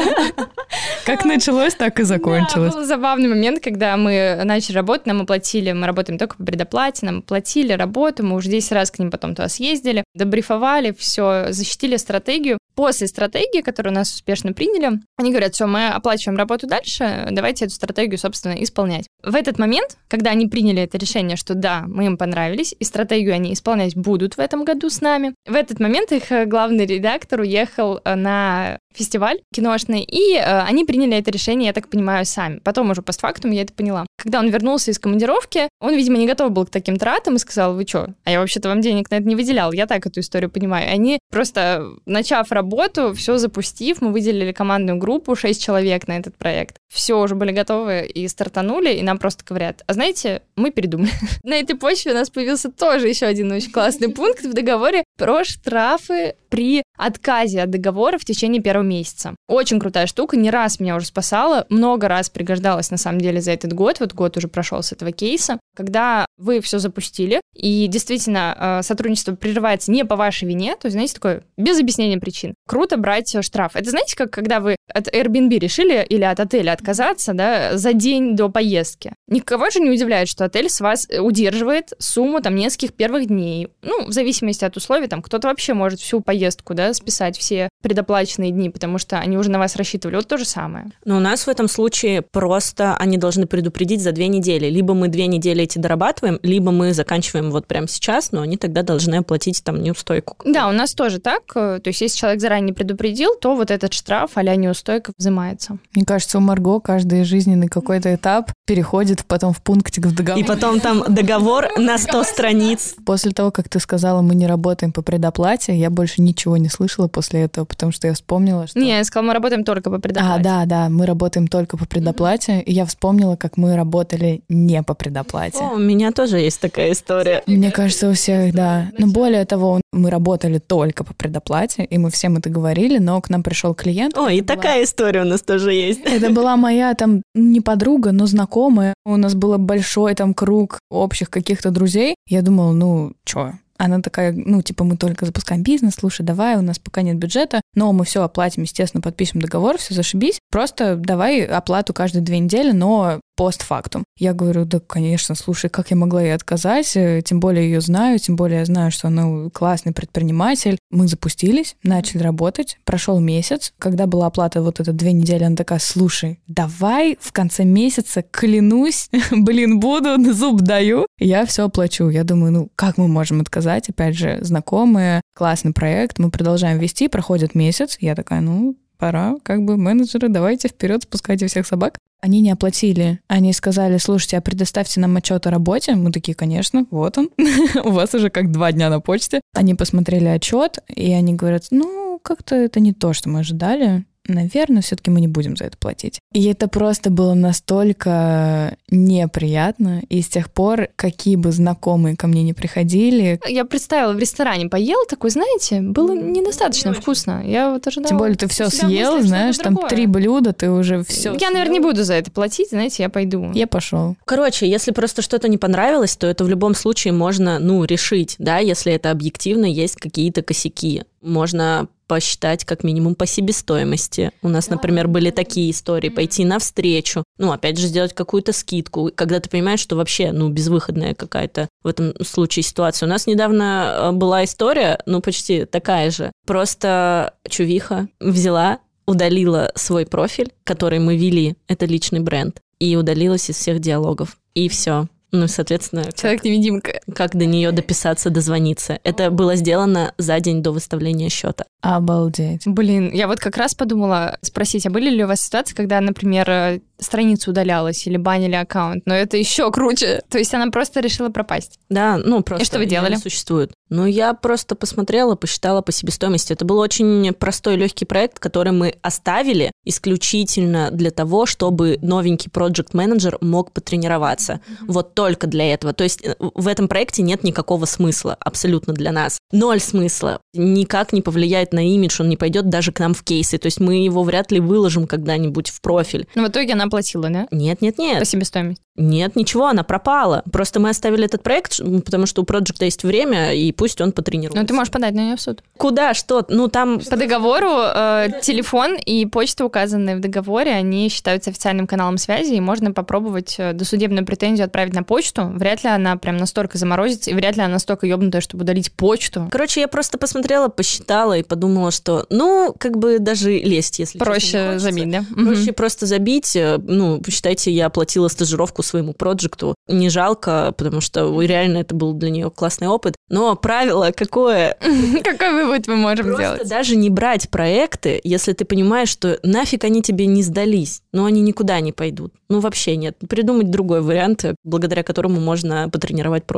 Как 1.05 1.23
началось, 1.23 1.75
так 1.75 1.99
и 1.99 2.03
закончилось. 2.03 2.73
был 2.73 2.83
забавный 2.83 3.29
момент, 3.29 3.63
когда 3.63 3.95
мы 3.95 4.41
начали 4.43 4.75
работать, 4.75 5.05
нам 5.05 5.21
оплатили, 5.27 5.73
мы 5.73 5.85
работаем 5.85 6.17
только 6.17 6.37
по 6.37 6.45
предоплате, 6.45 7.05
нам 7.05 7.19
оплатили 7.19 7.73
работу, 7.73 8.25
мы 8.25 8.37
уже 8.37 8.49
10 8.49 8.71
раз 8.71 8.89
к 8.89 8.99
ним 8.99 9.11
потом 9.11 9.35
туда 9.35 9.49
съездили, 9.49 10.05
добрифовали, 10.15 10.95
все, 10.97 11.47
защитили 11.49 11.97
стратегию. 11.97 12.57
После 12.75 13.07
стратегии, 13.07 13.61
которую 13.61 13.93
нас 13.93 14.13
успешно 14.13 14.53
приняли, 14.53 14.99
они 15.17 15.31
говорят, 15.31 15.55
все, 15.55 15.65
мы 15.65 15.87
оплачиваем 15.87 16.37
работу 16.37 16.67
дальше, 16.67 17.27
давайте 17.31 17.65
эту 17.65 17.73
стратегию, 17.73 18.17
собственно, 18.17 18.53
исполнять. 18.63 19.07
В 19.23 19.35
этот 19.35 19.59
момент, 19.59 19.97
когда 20.07 20.31
они 20.31 20.47
приняли 20.47 20.83
это 20.83 20.97
решение, 20.97 21.37
что 21.37 21.55
да, 21.55 21.83
мы 21.87 22.05
им 22.05 22.17
понравились, 22.17 22.75
и 22.79 22.83
стратегию 22.83 23.33
они 23.33 23.53
исполнять 23.53 23.95
будут 23.95 24.37
в 24.37 24.39
этом 24.39 24.63
году 24.63 24.89
с 24.89 25.01
нами, 25.01 25.33
в 25.45 25.55
этот 25.55 25.79
момент 25.79 26.11
их 26.11 26.31
э, 26.31 26.45
главный 26.45 26.85
редактор 26.85 27.41
уехал 27.41 27.99
э, 28.05 28.15
на 28.15 28.77
фестиваль 28.97 29.39
киношный, 29.53 30.01
и 30.01 30.35
э, 30.35 30.61
они 30.61 30.85
приняли 30.85 31.17
это 31.17 31.31
решение, 31.31 31.67
я 31.67 31.73
так 31.73 31.89
понимаю, 31.89 32.25
сами. 32.25 32.59
Потом 32.59 32.89
уже 32.89 33.01
постфактум 33.01 33.51
я 33.51 33.61
это 33.61 33.73
поняла. 33.73 34.05
Когда 34.17 34.39
он 34.39 34.49
вернулся 34.49 34.91
из 34.91 34.99
командировки, 34.99 35.69
он, 35.79 35.93
видимо, 35.93 36.17
не 36.17 36.27
готов 36.27 36.51
был 36.51 36.65
к 36.65 36.69
таким 36.69 36.97
тратам 36.97 37.35
и 37.35 37.39
сказал, 37.39 37.75
вы 37.75 37.85
что? 37.87 38.09
А 38.23 38.31
я 38.31 38.39
вообще-то 38.39 38.69
вам 38.69 38.81
денег 38.81 39.09
на 39.11 39.15
это 39.15 39.27
не 39.27 39.35
выделял. 39.35 39.71
Я 39.71 39.85
так 39.85 40.05
эту 40.05 40.19
историю 40.19 40.49
понимаю. 40.49 40.91
Они 40.91 41.19
просто, 41.31 41.85
начав 42.05 42.51
работу, 42.51 43.13
все 43.13 43.37
запустив, 43.37 44.01
мы 44.01 44.11
выделили 44.11 44.51
командную 44.51 44.97
группу, 44.97 45.35
6 45.35 45.61
человек 45.61 46.07
на 46.07 46.17
этот 46.17 46.35
проект. 46.35 46.77
Все 46.91 47.19
уже 47.19 47.35
были 47.35 47.51
готовы 47.51 48.05
и 48.05 48.27
стартанули, 48.27 48.93
и 48.93 49.03
нам 49.03 49.17
просто 49.17 49.43
говорят, 49.45 49.83
а 49.87 49.93
знаете, 49.93 50.41
мы 50.55 50.71
передумали. 50.71 51.11
На 51.43 51.55
этой 51.55 51.75
почве 51.75 52.11
у 52.11 52.15
нас 52.15 52.29
появился 52.29 52.71
тоже 52.71 53.07
еще 53.07 53.25
один 53.25 53.51
очень 53.51 53.71
классный 53.71 54.09
пункт 54.09 54.43
в 54.43 54.53
договоре. 54.53 55.03
Про 55.17 55.43
штрафы 55.43 56.35
при 56.49 56.83
отказе 56.97 57.61
от 57.61 57.69
договора 57.69 58.17
в 58.17 58.25
течение 58.25 58.61
первого 58.61 58.85
месяца. 58.85 59.35
Очень 59.47 59.79
крутая 59.79 60.07
штука, 60.07 60.37
не 60.37 60.49
раз 60.49 60.79
меня 60.79 60.95
уже 60.95 61.07
спасала, 61.07 61.65
много 61.69 62.07
раз 62.07 62.29
пригождалась 62.29 62.91
на 62.91 62.97
самом 62.97 63.19
деле 63.19 63.41
за 63.41 63.51
этот 63.51 63.73
год, 63.73 63.99
вот 63.99 64.13
год 64.13 64.37
уже 64.37 64.47
прошел 64.47 64.81
с 64.81 64.91
этого 64.91 65.11
кейса, 65.11 65.59
когда 65.75 66.25
вы 66.37 66.61
все 66.61 66.79
запустили, 66.79 67.41
и 67.55 67.87
действительно 67.87 68.79
э, 68.79 68.83
сотрудничество 68.83 69.35
прерывается 69.35 69.91
не 69.91 70.05
по 70.05 70.15
вашей 70.15 70.47
вине, 70.47 70.75
то 70.75 70.87
есть, 70.87 70.93
знаете, 70.93 71.15
такое 71.15 71.43
без 71.57 71.79
объяснения 71.79 72.17
причин. 72.17 72.53
Круто 72.67 72.97
брать 72.97 73.35
штраф. 73.41 73.75
Это 73.75 73.89
знаете, 73.89 74.15
как 74.15 74.31
когда 74.31 74.59
вы 74.59 74.75
от 74.93 75.07
Airbnb 75.07 75.57
решили 75.59 76.05
или 76.07 76.23
от 76.23 76.39
отеля 76.39 76.71
отказаться, 76.71 77.33
да, 77.33 77.77
за 77.77 77.93
день 77.93 78.35
до 78.35 78.49
поездки. 78.49 79.13
Никого 79.27 79.69
же 79.69 79.79
не 79.79 79.89
удивляет, 79.89 80.27
что 80.27 80.45
отель 80.45 80.69
с 80.69 80.79
вас 80.79 81.07
удерживает 81.19 81.93
сумму 81.99 82.41
там 82.41 82.55
нескольких 82.55 82.93
первых 82.93 83.27
дней. 83.27 83.69
Ну, 83.81 84.07
в 84.07 84.11
зависимости 84.11 84.63
от 84.63 84.77
условий, 84.77 85.06
там 85.07 85.21
кто-то 85.21 85.47
вообще 85.47 85.73
может 85.73 85.99
всю 85.99 86.21
поездку, 86.21 86.73
да, 86.73 86.93
списать 86.93 87.37
все 87.37 87.69
предоплаченные 87.81 88.51
дни, 88.51 88.69
потому 88.69 88.97
что 88.97 89.19
они 89.19 89.37
уже 89.37 89.49
на 89.49 89.59
вас 89.59 89.75
рассчитывали. 89.75 90.15
Вот 90.15 90.27
то 90.27 90.37
же 90.37 90.45
самое. 90.45 90.87
Но 91.05 91.17
у 91.17 91.19
нас 91.19 91.45
в 91.45 91.49
этом 91.49 91.67
случае 91.67 92.21
просто 92.21 92.95
они 92.97 93.17
должны 93.17 93.45
предупредить 93.45 94.01
за 94.01 94.11
две 94.11 94.27
недели. 94.27 94.69
Либо 94.69 94.93
мы 94.93 95.07
две 95.07 95.27
недели 95.27 95.63
эти 95.63 95.77
дорабатываем, 95.77 96.39
либо 96.43 96.71
мы 96.71 96.93
заканчиваем 96.93 97.51
вот 97.51 97.67
прямо 97.67 97.87
сейчас, 97.87 98.31
но 98.31 98.41
они 98.41 98.57
тогда 98.57 98.83
должны 98.83 99.15
оплатить 99.15 99.63
там 99.63 99.81
неустойку. 99.81 100.35
Да, 100.45 100.67
у 100.67 100.71
нас 100.71 100.93
тоже 100.93 101.19
так. 101.19 101.53
То 101.53 101.81
есть 101.85 102.01
если 102.01 102.17
человек 102.17 102.41
заранее 102.41 102.73
предупредил, 102.73 103.35
то 103.39 103.55
вот 103.55 103.71
этот 103.71 103.93
штраф 103.93 104.31
а 104.35 104.43
неустойка 104.55 105.11
взимается. 105.17 105.77
Мне 105.93 106.05
кажется, 106.05 106.37
у 106.37 106.41
Марго 106.41 106.79
каждый 106.79 107.23
жизненный 107.23 107.67
какой-то 107.67 108.13
этап 108.13 108.51
переходит 108.65 109.25
потом 109.25 109.53
в 109.53 109.61
пунктик 109.61 110.05
в 110.05 110.15
договор. 110.15 110.41
И 110.41 110.45
потом 110.45 110.79
там 110.79 111.03
договор 111.07 111.67
на 111.77 111.97
100 111.97 112.23
страниц. 112.23 112.95
После 113.05 113.31
того, 113.31 113.51
как 113.51 113.69
ты 113.69 113.79
сказала, 113.79 114.21
мы 114.21 114.35
не 114.35 114.47
работаем 114.47 114.91
по 114.97 115.03
предоплате, 115.03 115.75
я 115.75 115.91
больше 115.91 116.23
ничего 116.23 116.57
не 116.57 116.69
слышала 116.69 117.07
после 117.07 117.41
этого, 117.41 117.65
потому 117.65 117.91
что 117.91 118.07
я 118.07 118.15
вспомнила, 118.15 118.65
что... 118.65 118.79
Не, 118.79 118.97
я 118.97 119.03
сказала, 119.03 119.27
мы 119.27 119.33
работаем 119.35 119.63
только 119.63 119.91
по 119.91 119.99
предоплате. 119.99 120.39
А, 120.39 120.43
да, 120.43 120.65
да, 120.65 120.89
мы 120.89 121.05
работаем 121.05 121.47
только 121.47 121.77
по 121.77 121.85
предоплате. 121.85 122.61
И 122.61 122.73
я 122.73 122.87
вспомнила, 122.87 123.35
как 123.35 123.57
мы 123.57 123.75
работали 123.75 124.41
не 124.49 124.81
по 124.81 124.95
предоплате. 124.95 125.59
О, 125.59 125.75
у 125.75 125.77
меня 125.77 126.11
тоже 126.11 126.39
есть 126.39 126.59
такая 126.59 126.93
история. 126.93 127.43
Мне 127.45 127.69
кажется, 127.69 128.09
у 128.09 128.13
всех, 128.13 128.55
да. 128.55 128.89
Но 128.97 129.05
более 129.05 129.45
того, 129.45 129.81
мы 129.93 130.09
работали 130.09 130.57
только 130.57 131.03
по 131.03 131.13
предоплате, 131.13 131.83
и 131.83 131.99
мы 131.99 132.09
всем 132.09 132.37
это 132.37 132.49
говорили, 132.49 132.97
но 132.97 133.21
к 133.21 133.29
нам 133.29 133.43
пришел 133.43 133.75
клиент. 133.75 134.17
О, 134.17 134.29
и 134.29 134.41
такая 134.41 134.83
история 134.83 135.21
у 135.21 135.25
нас 135.25 135.43
тоже 135.43 135.73
есть. 135.73 136.01
Это 136.05 136.31
была 136.31 136.57
моя 136.57 136.95
там 136.95 137.21
не 137.35 137.61
подруга, 137.61 138.11
но 138.13 138.25
знакомая. 138.25 138.95
У 139.05 139.15
нас 139.15 139.35
был 139.35 139.55
большой 139.59 140.15
там 140.15 140.33
круг 140.33 140.79
общих 140.89 141.29
каких-то 141.29 141.69
друзей. 141.69 142.15
Я 142.27 142.41
думала, 142.41 142.71
ну, 142.71 143.13
чё, 143.25 143.53
она 143.77 144.01
такая, 144.01 144.31
ну, 144.33 144.61
типа, 144.61 144.83
мы 144.83 144.97
только 144.97 145.25
запускаем 145.25 145.63
бизнес, 145.63 145.95
слушай, 145.95 146.23
давай, 146.23 146.55
у 146.55 146.61
нас 146.61 146.79
пока 146.79 147.01
нет 147.01 147.17
бюджета, 147.17 147.61
но 147.75 147.93
мы 147.93 148.05
все 148.05 148.23
оплатим, 148.23 148.63
естественно, 148.63 149.01
подпишем 149.01 149.41
договор, 149.41 149.77
все 149.77 149.93
зашибись. 149.93 150.39
Просто 150.51 150.95
давай 150.95 151.43
оплату 151.43 151.93
каждые 151.93 152.23
две 152.23 152.39
недели, 152.39 152.71
но 152.71 153.19
постфактум. 153.37 154.03
Я 154.17 154.33
говорю, 154.33 154.65
да, 154.65 154.79
конечно, 154.79 155.35
слушай, 155.35 155.69
как 155.69 155.91
я 155.91 155.95
могла 155.95 156.23
ей 156.23 156.33
отказать, 156.33 156.97
э, 156.97 157.21
тем 157.23 157.39
более 157.39 157.65
ее 157.65 157.79
знаю, 157.81 158.17
тем 158.17 158.35
более 158.35 158.59
я 158.59 158.65
знаю, 158.65 158.91
что 158.91 159.07
она 159.07 159.49
классный 159.51 159.93
предприниматель. 159.93 160.77
Мы 160.89 161.07
запустились, 161.07 161.75
начали 161.83 162.23
работать, 162.23 162.79
прошел 162.83 163.19
месяц, 163.19 163.73
когда 163.77 164.07
была 164.07 164.25
оплата 164.25 164.61
вот 164.61 164.79
это 164.79 164.91
две 164.91 165.13
недели, 165.13 165.43
она 165.43 165.55
такая, 165.55 165.79
слушай, 165.79 166.39
давай 166.47 167.17
в 167.21 167.31
конце 167.31 167.63
месяца, 167.63 168.23
клянусь, 168.23 169.09
блин, 169.31 169.79
буду, 169.79 170.33
зуб 170.33 170.61
даю, 170.61 171.05
я 171.19 171.45
все 171.45 171.65
оплачу. 171.65 172.09
Я 172.09 172.23
думаю, 172.23 172.51
ну, 172.51 172.71
как 172.75 172.97
мы 172.97 173.07
можем 173.07 173.39
отказать? 173.41 173.87
Опять 173.89 174.17
же, 174.17 174.39
знакомые, 174.41 175.21
классный 175.35 175.73
проект, 175.73 176.17
мы 176.17 176.31
продолжаем 176.31 176.79
вести, 176.79 177.07
проходит 177.07 177.53
месяц, 177.53 177.97
я 178.01 178.15
такая, 178.15 178.41
ну, 178.41 178.75
пора, 178.97 179.35
как 179.43 179.63
бы, 179.63 179.77
менеджеры, 179.77 180.27
давайте 180.27 180.69
вперед, 180.69 181.03
спускайте 181.03 181.45
всех 181.45 181.67
собак. 181.67 181.99
Они 182.19 182.41
не 182.41 182.51
оплатили. 182.51 183.19
Они 183.27 183.53
сказали, 183.53 183.97
слушайте, 183.97 184.37
а 184.37 184.41
предоставьте 184.41 184.99
нам 184.99 185.15
отчет 185.17 185.45
о 185.47 185.51
работе. 185.51 185.95
Мы 185.95 186.11
такие, 186.11 186.35
конечно, 186.35 186.85
вот 186.91 187.17
он. 187.17 187.29
У 187.83 187.91
вас 187.91 188.13
уже 188.13 188.29
как 188.29 188.51
два 188.51 188.71
дня 188.71 188.89
на 188.89 188.99
почте. 188.99 189.41
Они 189.53 189.75
посмотрели 189.75 190.25
отчет, 190.25 190.79
и 190.87 191.11
они 191.13 191.33
говорят, 191.33 191.67
ну, 191.71 192.19
как-то 192.23 192.55
это 192.55 192.79
не 192.79 192.93
то, 192.93 193.13
что 193.13 193.29
мы 193.29 193.39
ожидали 193.39 194.05
наверное, 194.27 194.81
все-таки 194.81 195.11
мы 195.11 195.21
не 195.21 195.27
будем 195.27 195.55
за 195.55 195.65
это 195.65 195.77
платить. 195.77 196.19
И 196.33 196.43
это 196.45 196.67
просто 196.67 197.09
было 197.09 197.33
настолько 197.33 198.77
неприятно. 198.89 200.01
И 200.09 200.21
с 200.21 200.27
тех 200.27 200.51
пор, 200.51 200.89
какие 200.95 201.35
бы 201.35 201.51
знакомые 201.51 202.15
ко 202.15 202.27
мне 202.27 202.43
не 202.43 202.53
приходили... 202.53 203.39
Я 203.47 203.65
представила, 203.65 204.13
в 204.13 204.19
ресторане 204.19 204.69
поел 204.69 204.99
такой, 205.09 205.29
знаете, 205.29 205.81
было 205.81 206.13
недостаточно 206.13 206.89
не 206.89 206.95
вкусно. 206.95 207.43
Я 207.45 207.71
вот 207.71 207.85
ожидала... 207.87 208.09
Тем 208.09 208.17
более 208.17 208.35
ты 208.35 208.47
все 208.47 208.69
съел, 208.69 209.15
мысли, 209.15 209.27
знаешь, 209.27 209.57
там 209.57 209.73
другое. 209.73 209.89
три 209.89 210.05
блюда, 210.07 210.53
ты 210.53 210.69
уже 210.69 211.03
все 211.03 211.33
Я, 211.33 211.39
съел. 211.39 211.51
наверное, 211.51 211.73
не 211.73 211.79
буду 211.79 212.03
за 212.03 212.15
это 212.15 212.31
платить, 212.31 212.69
знаете, 212.69 213.03
я 213.03 213.09
пойду. 213.09 213.51
Я 213.53 213.67
пошел. 213.67 214.15
Короче, 214.25 214.69
если 214.69 214.91
просто 214.91 215.21
что-то 215.21 215.47
не 215.47 215.57
понравилось, 215.57 216.15
то 216.15 216.27
это 216.27 216.43
в 216.43 216.49
любом 216.49 216.75
случае 216.75 217.13
можно, 217.13 217.59
ну, 217.59 217.83
решить, 217.83 218.35
да, 218.39 218.59
если 218.59 218.93
это 218.93 219.11
объективно 219.11 219.65
есть 219.65 219.95
какие-то 219.95 220.41
косяки. 220.41 221.03
Можно 221.21 221.87
посчитать 222.07 222.65
как 222.65 222.83
минимум 222.83 223.15
по 223.15 223.25
себестоимости. 223.25 224.31
У 224.41 224.49
нас, 224.49 224.69
например, 224.69 225.07
были 225.07 225.29
такие 225.29 225.71
истории, 225.71 226.09
пойти 226.09 226.45
навстречу, 226.45 227.23
ну, 227.37 227.51
опять 227.51 227.77
же, 227.77 227.87
сделать 227.87 228.13
какую-то 228.13 228.53
скидку, 228.53 229.11
когда 229.13 229.39
ты 229.39 229.49
понимаешь, 229.49 229.79
что 229.79 229.95
вообще, 229.95 230.31
ну, 230.31 230.49
безвыходная 230.49 231.13
какая-то 231.13 231.67
в 231.83 231.87
этом 231.87 232.13
случае 232.23 232.63
ситуация. 232.63 233.07
У 233.07 233.09
нас 233.09 233.27
недавно 233.27 233.93
э, 233.95 234.11
была 234.13 234.43
история, 234.43 234.99
ну, 235.05 235.21
почти 235.21 235.65
такая 235.65 236.09
же. 236.11 236.31
Просто 236.45 237.33
чувиха 237.49 238.07
взяла, 238.19 238.79
удалила 239.05 239.71
свой 239.75 240.05
профиль, 240.05 240.51
который 240.63 240.99
мы 240.99 241.17
вели, 241.17 241.55
это 241.67 241.85
личный 241.85 242.19
бренд, 242.19 242.61
и 242.79 242.95
удалилась 242.95 243.49
из 243.49 243.57
всех 243.57 243.79
диалогов. 243.79 244.37
И 244.53 244.69
все. 244.69 245.07
Ну, 245.31 245.47
соответственно... 245.47 246.11
Человек-невидимка. 246.13 247.01
Как, 247.05 247.15
как 247.15 247.35
до 247.35 247.45
нее 247.45 247.71
дописаться, 247.71 248.29
дозвониться. 248.29 248.99
Это 249.03 249.29
было 249.29 249.55
сделано 249.55 250.13
за 250.17 250.39
день 250.39 250.63
до 250.63 250.71
выставления 250.71 251.29
счета. 251.29 251.65
Обалдеть. 251.81 252.63
Блин, 252.65 253.11
я 253.13 253.27
вот 253.27 253.39
как 253.39 253.57
раз 253.57 253.75
подумала 253.75 254.37
спросить, 254.41 254.85
а 254.85 254.89
были 254.89 255.09
ли 255.09 255.23
у 255.23 255.27
вас 255.27 255.41
ситуации, 255.41 255.75
когда, 255.75 255.99
например, 255.99 256.81
страница 256.99 257.49
удалялась 257.49 258.05
или 258.07 258.17
банили 258.17 258.55
аккаунт, 258.55 259.03
но 259.05 259.13
это 259.15 259.37
еще 259.37 259.71
круче. 259.71 260.21
То 260.29 260.37
есть 260.37 260.53
она 260.53 260.67
просто 260.71 260.99
решила 260.99 261.29
пропасть. 261.29 261.79
Да, 261.89 262.17
ну 262.17 262.41
просто. 262.41 262.63
И 262.63 262.65
что 262.65 262.77
вы 262.79 262.85
делали? 262.85 263.15
Существует. 263.15 263.71
Ну, 263.89 264.05
я 264.05 264.33
просто 264.33 264.75
посмотрела, 264.75 265.35
посчитала 265.35 265.81
по 265.81 265.91
себестоимости. 265.91 266.51
Это 266.51 266.65
был 266.65 266.77
очень 266.79 267.33
простой, 267.33 267.77
легкий 267.77 268.05
проект, 268.05 268.39
который 268.39 268.73
мы 268.73 268.95
оставили 269.01 269.71
исключительно 269.85 270.91
для 270.91 271.11
того, 271.11 271.45
чтобы 271.45 271.97
новенький 272.01 272.51
проект 272.51 272.93
менеджер 272.93 273.37
мог 273.39 273.71
потренироваться. 273.71 274.53
Mm-hmm. 274.53 274.85
Вот 274.87 275.13
только 275.13 275.47
для 275.47 275.73
этого. 275.73 275.93
То 275.93 276.03
есть 276.03 276.25
э, 276.25 276.35
в 276.39 276.67
этом 276.67 276.87
проекте 276.87 277.21
нет 277.21 277.43
никакого 277.43 277.85
смысла 277.85 278.35
абсолютно 278.39 278.93
для 278.93 279.11
нас. 279.11 279.37
Ноль 279.51 279.79
смысла. 279.79 280.41
Никак 280.53 281.13
не 281.13 281.21
повлияет 281.21 281.71
на 281.71 281.87
имидж, 281.87 282.21
он 282.21 282.29
не 282.29 282.35
пойдет 282.35 282.69
даже 282.69 282.91
к 282.91 282.99
нам 282.99 283.13
в 283.13 283.23
кейсы. 283.23 283.57
То 283.57 283.67
есть 283.67 283.79
мы 283.79 284.03
его 284.03 284.23
вряд 284.23 284.51
ли 284.51 284.59
выложим 284.59 285.07
когда-нибудь 285.07 285.69
в 285.69 285.81
профиль. 285.81 286.27
Но 286.35 286.45
в 286.45 286.49
итоге 286.49 286.73
она 286.73 286.86
оплатила, 286.87 287.29
да? 287.29 287.47
Нет, 287.51 287.81
нет, 287.81 287.97
нет. 287.97 288.19
По 288.19 288.25
себестоимости? 288.25 288.81
Нет, 288.97 289.35
ничего, 289.35 289.67
она 289.67 289.83
пропала. 289.83 290.43
Просто 290.51 290.79
мы 290.79 290.89
оставили 290.89 291.25
этот 291.25 291.43
проект, 291.43 291.79
потому 292.03 292.25
что 292.25 292.41
у 292.41 292.45
проекта 292.45 292.85
есть 292.85 293.03
время, 293.03 293.53
и 293.53 293.71
пусть 293.71 294.01
он 294.01 294.11
потренируется. 294.11 294.59
Ну, 294.59 294.67
ты 294.67 294.73
можешь 294.73 294.91
подать 294.91 295.13
на 295.13 295.19
нее 295.19 295.35
в 295.35 295.41
суд. 295.41 295.61
Куда? 295.77 296.15
Что? 296.15 296.43
Ну, 296.49 296.67
там... 296.67 296.99
По 296.99 297.15
договору 297.15 297.69
э, 297.69 298.29
телефон 298.41 298.95
и 298.95 299.25
почта, 299.27 299.65
указанные 299.65 300.15
в 300.15 300.19
договоре, 300.19 300.71
они 300.71 301.09
считаются 301.09 301.51
официальным 301.51 301.85
каналом 301.85 302.17
связи, 302.17 302.55
и 302.55 302.59
можно 302.59 302.91
попробовать 302.91 303.55
э, 303.59 303.73
досудебную 303.73 304.25
претензию 304.25 304.65
отправить 304.65 304.93
на 304.93 305.03
почту. 305.03 305.45
Вряд 305.53 305.83
ли 305.83 305.89
она 305.89 306.17
прям 306.17 306.37
настолько 306.37 306.79
заморозится, 306.79 307.29
и 307.29 307.33
вряд 307.35 307.55
ли 307.55 307.61
она 307.61 307.73
настолько 307.73 308.07
ёбнутая, 308.07 308.41
чтобы 308.41 308.63
удалить 308.63 308.91
почту. 308.91 309.47
Короче, 309.51 309.81
я 309.81 309.87
просто 309.87 310.17
посмотрела, 310.17 310.69
посчитала 310.69 311.37
и 311.37 311.43
подумала, 311.43 311.91
что, 311.91 312.25
ну, 312.31 312.73
как 312.77 312.97
бы 312.97 313.19
даже 313.19 313.51
лезть, 313.51 313.99
если 313.99 314.17
Проще 314.17 314.79
забить, 314.79 315.11
да? 315.11 315.23
Проще 315.35 315.69
угу. 315.69 315.73
просто 315.73 316.07
забить. 316.07 316.55
Э, 316.55 316.79
ну, 316.81 317.21
посчитайте, 317.21 317.71
я 317.71 317.85
оплатила 317.85 318.27
стажировку 318.27 318.81
своему 318.87 319.13
проекту. 319.13 319.75
Не 319.87 320.09
жалко, 320.09 320.73
потому 320.77 321.01
что 321.01 321.41
реально 321.41 321.79
это 321.79 321.95
был 321.95 322.13
для 322.13 322.29
нее 322.29 322.49
классный 322.49 322.87
опыт. 322.87 323.15
Но 323.29 323.55
правило 323.55 324.11
какое? 324.15 324.77
Какой 325.23 325.51
вывод 325.51 325.87
мы 325.87 325.95
можем 325.95 326.33
сделать? 326.33 326.67
даже 326.67 326.95
не 326.95 327.09
брать 327.09 327.49
проекты, 327.49 328.21
если 328.23 328.53
ты 328.53 328.65
понимаешь, 328.65 329.09
что 329.09 329.39
нафиг 329.43 329.83
они 329.83 330.01
тебе 330.01 330.25
не 330.25 330.43
сдались, 330.43 331.01
но 331.11 331.25
они 331.25 331.41
никуда 331.41 331.79
не 331.79 331.91
пойдут. 331.91 332.33
Ну, 332.49 332.59
вообще 332.59 332.95
нет. 332.95 333.17
Придумать 333.29 333.71
другой 333.71 334.01
вариант, 334.01 334.45
благодаря 334.63 335.03
которому 335.03 335.39
можно 335.39 335.89
потренировать 335.89 336.45
проекты. 336.45 336.57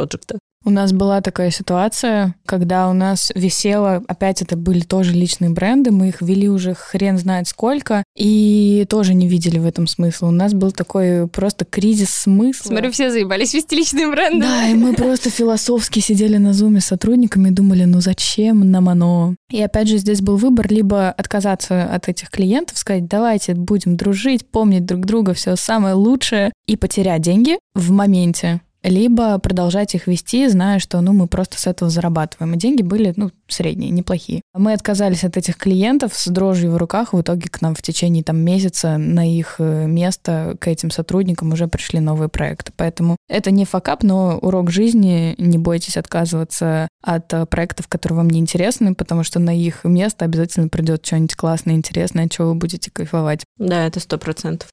У 0.65 0.71
нас 0.71 0.91
была 0.91 1.21
такая 1.21 1.51
ситуация, 1.51 2.35
когда 2.45 2.89
у 2.89 2.93
нас 2.93 3.31
висело, 3.33 4.03
опять 4.07 4.41
это 4.41 4.57
были 4.57 4.81
тоже 4.81 5.13
личные 5.13 5.49
бренды, 5.49 5.91
мы 5.91 6.09
их 6.09 6.21
вели 6.21 6.49
уже 6.49 6.73
хрен 6.73 7.17
знает 7.17 7.47
сколько, 7.47 8.03
и 8.17 8.85
тоже 8.89 9.13
не 9.13 9.29
видели 9.29 9.57
в 9.57 9.65
этом 9.65 9.87
смысла. 9.87 10.27
У 10.27 10.31
нас 10.31 10.53
был 10.53 10.71
такой 10.71 11.27
просто 11.27 11.63
кризис 11.63 12.09
смысла. 12.19 12.69
Смотрю, 12.69 12.91
все 12.91 13.09
заебались 13.11 13.53
вести 13.53 13.75
личные 13.75 14.09
бренды. 14.09 14.41
Да, 14.41 14.67
и 14.67 14.73
мы 14.73 14.93
просто 14.93 15.29
философски 15.29 15.99
сидели 15.99 16.37
на 16.37 16.53
зуме 16.53 16.81
с 16.81 16.85
сотрудниками 16.85 17.49
и 17.49 17.51
думали, 17.51 17.85
ну 17.85 18.01
зачем 18.01 18.69
нам 18.69 18.89
оно? 18.89 19.35
И 19.51 19.61
опять 19.61 19.87
же 19.87 19.97
здесь 19.97 20.21
был 20.21 20.37
выбор 20.37 20.71
либо 20.71 21.09
отказаться 21.09 21.83
от 21.83 22.07
этих 22.07 22.29
клиентов, 22.29 22.77
сказать, 22.77 23.07
давайте 23.07 23.53
будем 23.53 23.97
дружить, 23.97 24.49
помнить 24.49 24.85
друг 24.85 25.05
друга, 25.05 25.33
все 25.33 25.55
самое 25.55 25.95
лучшее, 25.95 26.51
и 26.67 26.75
потерять 26.75 27.21
деньги 27.21 27.57
в 27.73 27.91
моменте, 27.91 28.61
либо 28.83 29.37
продолжать 29.39 29.95
их 29.95 30.07
вести, 30.07 30.47
зная, 30.47 30.79
что 30.79 31.01
ну, 31.01 31.13
мы 31.13 31.27
просто 31.27 31.59
с 31.59 31.67
этого 31.67 31.91
зарабатываем. 31.91 32.53
И 32.53 32.57
деньги 32.57 32.81
были 32.81 33.13
ну, 33.15 33.31
средние, 33.47 33.91
неплохие. 33.91 34.41
Мы 34.53 34.73
отказались 34.73 35.23
от 35.23 35.37
этих 35.37 35.57
клиентов 35.57 36.15
с 36.15 36.27
дрожью 36.27 36.71
в 36.71 36.77
руках. 36.77 37.13
В 37.13 37.21
итоге 37.21 37.49
к 37.49 37.61
нам 37.61 37.75
в 37.75 37.81
течение 37.81 38.23
там, 38.23 38.37
месяца 38.37 38.97
на 38.97 39.29
их 39.29 39.55
э, 39.59 39.85
место, 39.85 40.55
к 40.59 40.67
этим 40.67 40.91
сотрудникам 40.91 41.51
уже 41.51 41.67
пришли 41.67 41.99
новые 41.99 42.29
проекты. 42.29 42.71
Поэтому 42.75 43.17
это 43.27 43.51
не 43.51 43.65
факап, 43.65 44.03
но 44.03 44.37
урок 44.37 44.71
жизни. 44.71 45.35
Не 45.37 45.57
бойтесь 45.57 45.97
отказываться 45.97 46.87
от 47.03 47.33
э, 47.33 47.45
проектов, 47.45 47.87
которые 47.87 48.17
вам 48.17 48.29
не 48.29 48.39
интересны, 48.39 48.95
потому 48.95 49.23
что 49.23 49.39
на 49.39 49.55
их 49.55 49.83
место 49.83 50.25
обязательно 50.25 50.69
придет 50.69 51.05
что-нибудь 51.05 51.35
классное, 51.35 51.75
интересное, 51.75 52.25
от 52.25 52.31
чего 52.31 52.49
вы 52.49 52.55
будете 52.55 52.91
кайфовать. 52.91 53.43
Да, 53.57 53.85
это 53.85 53.99
сто 53.99 54.17
процентов. 54.17 54.69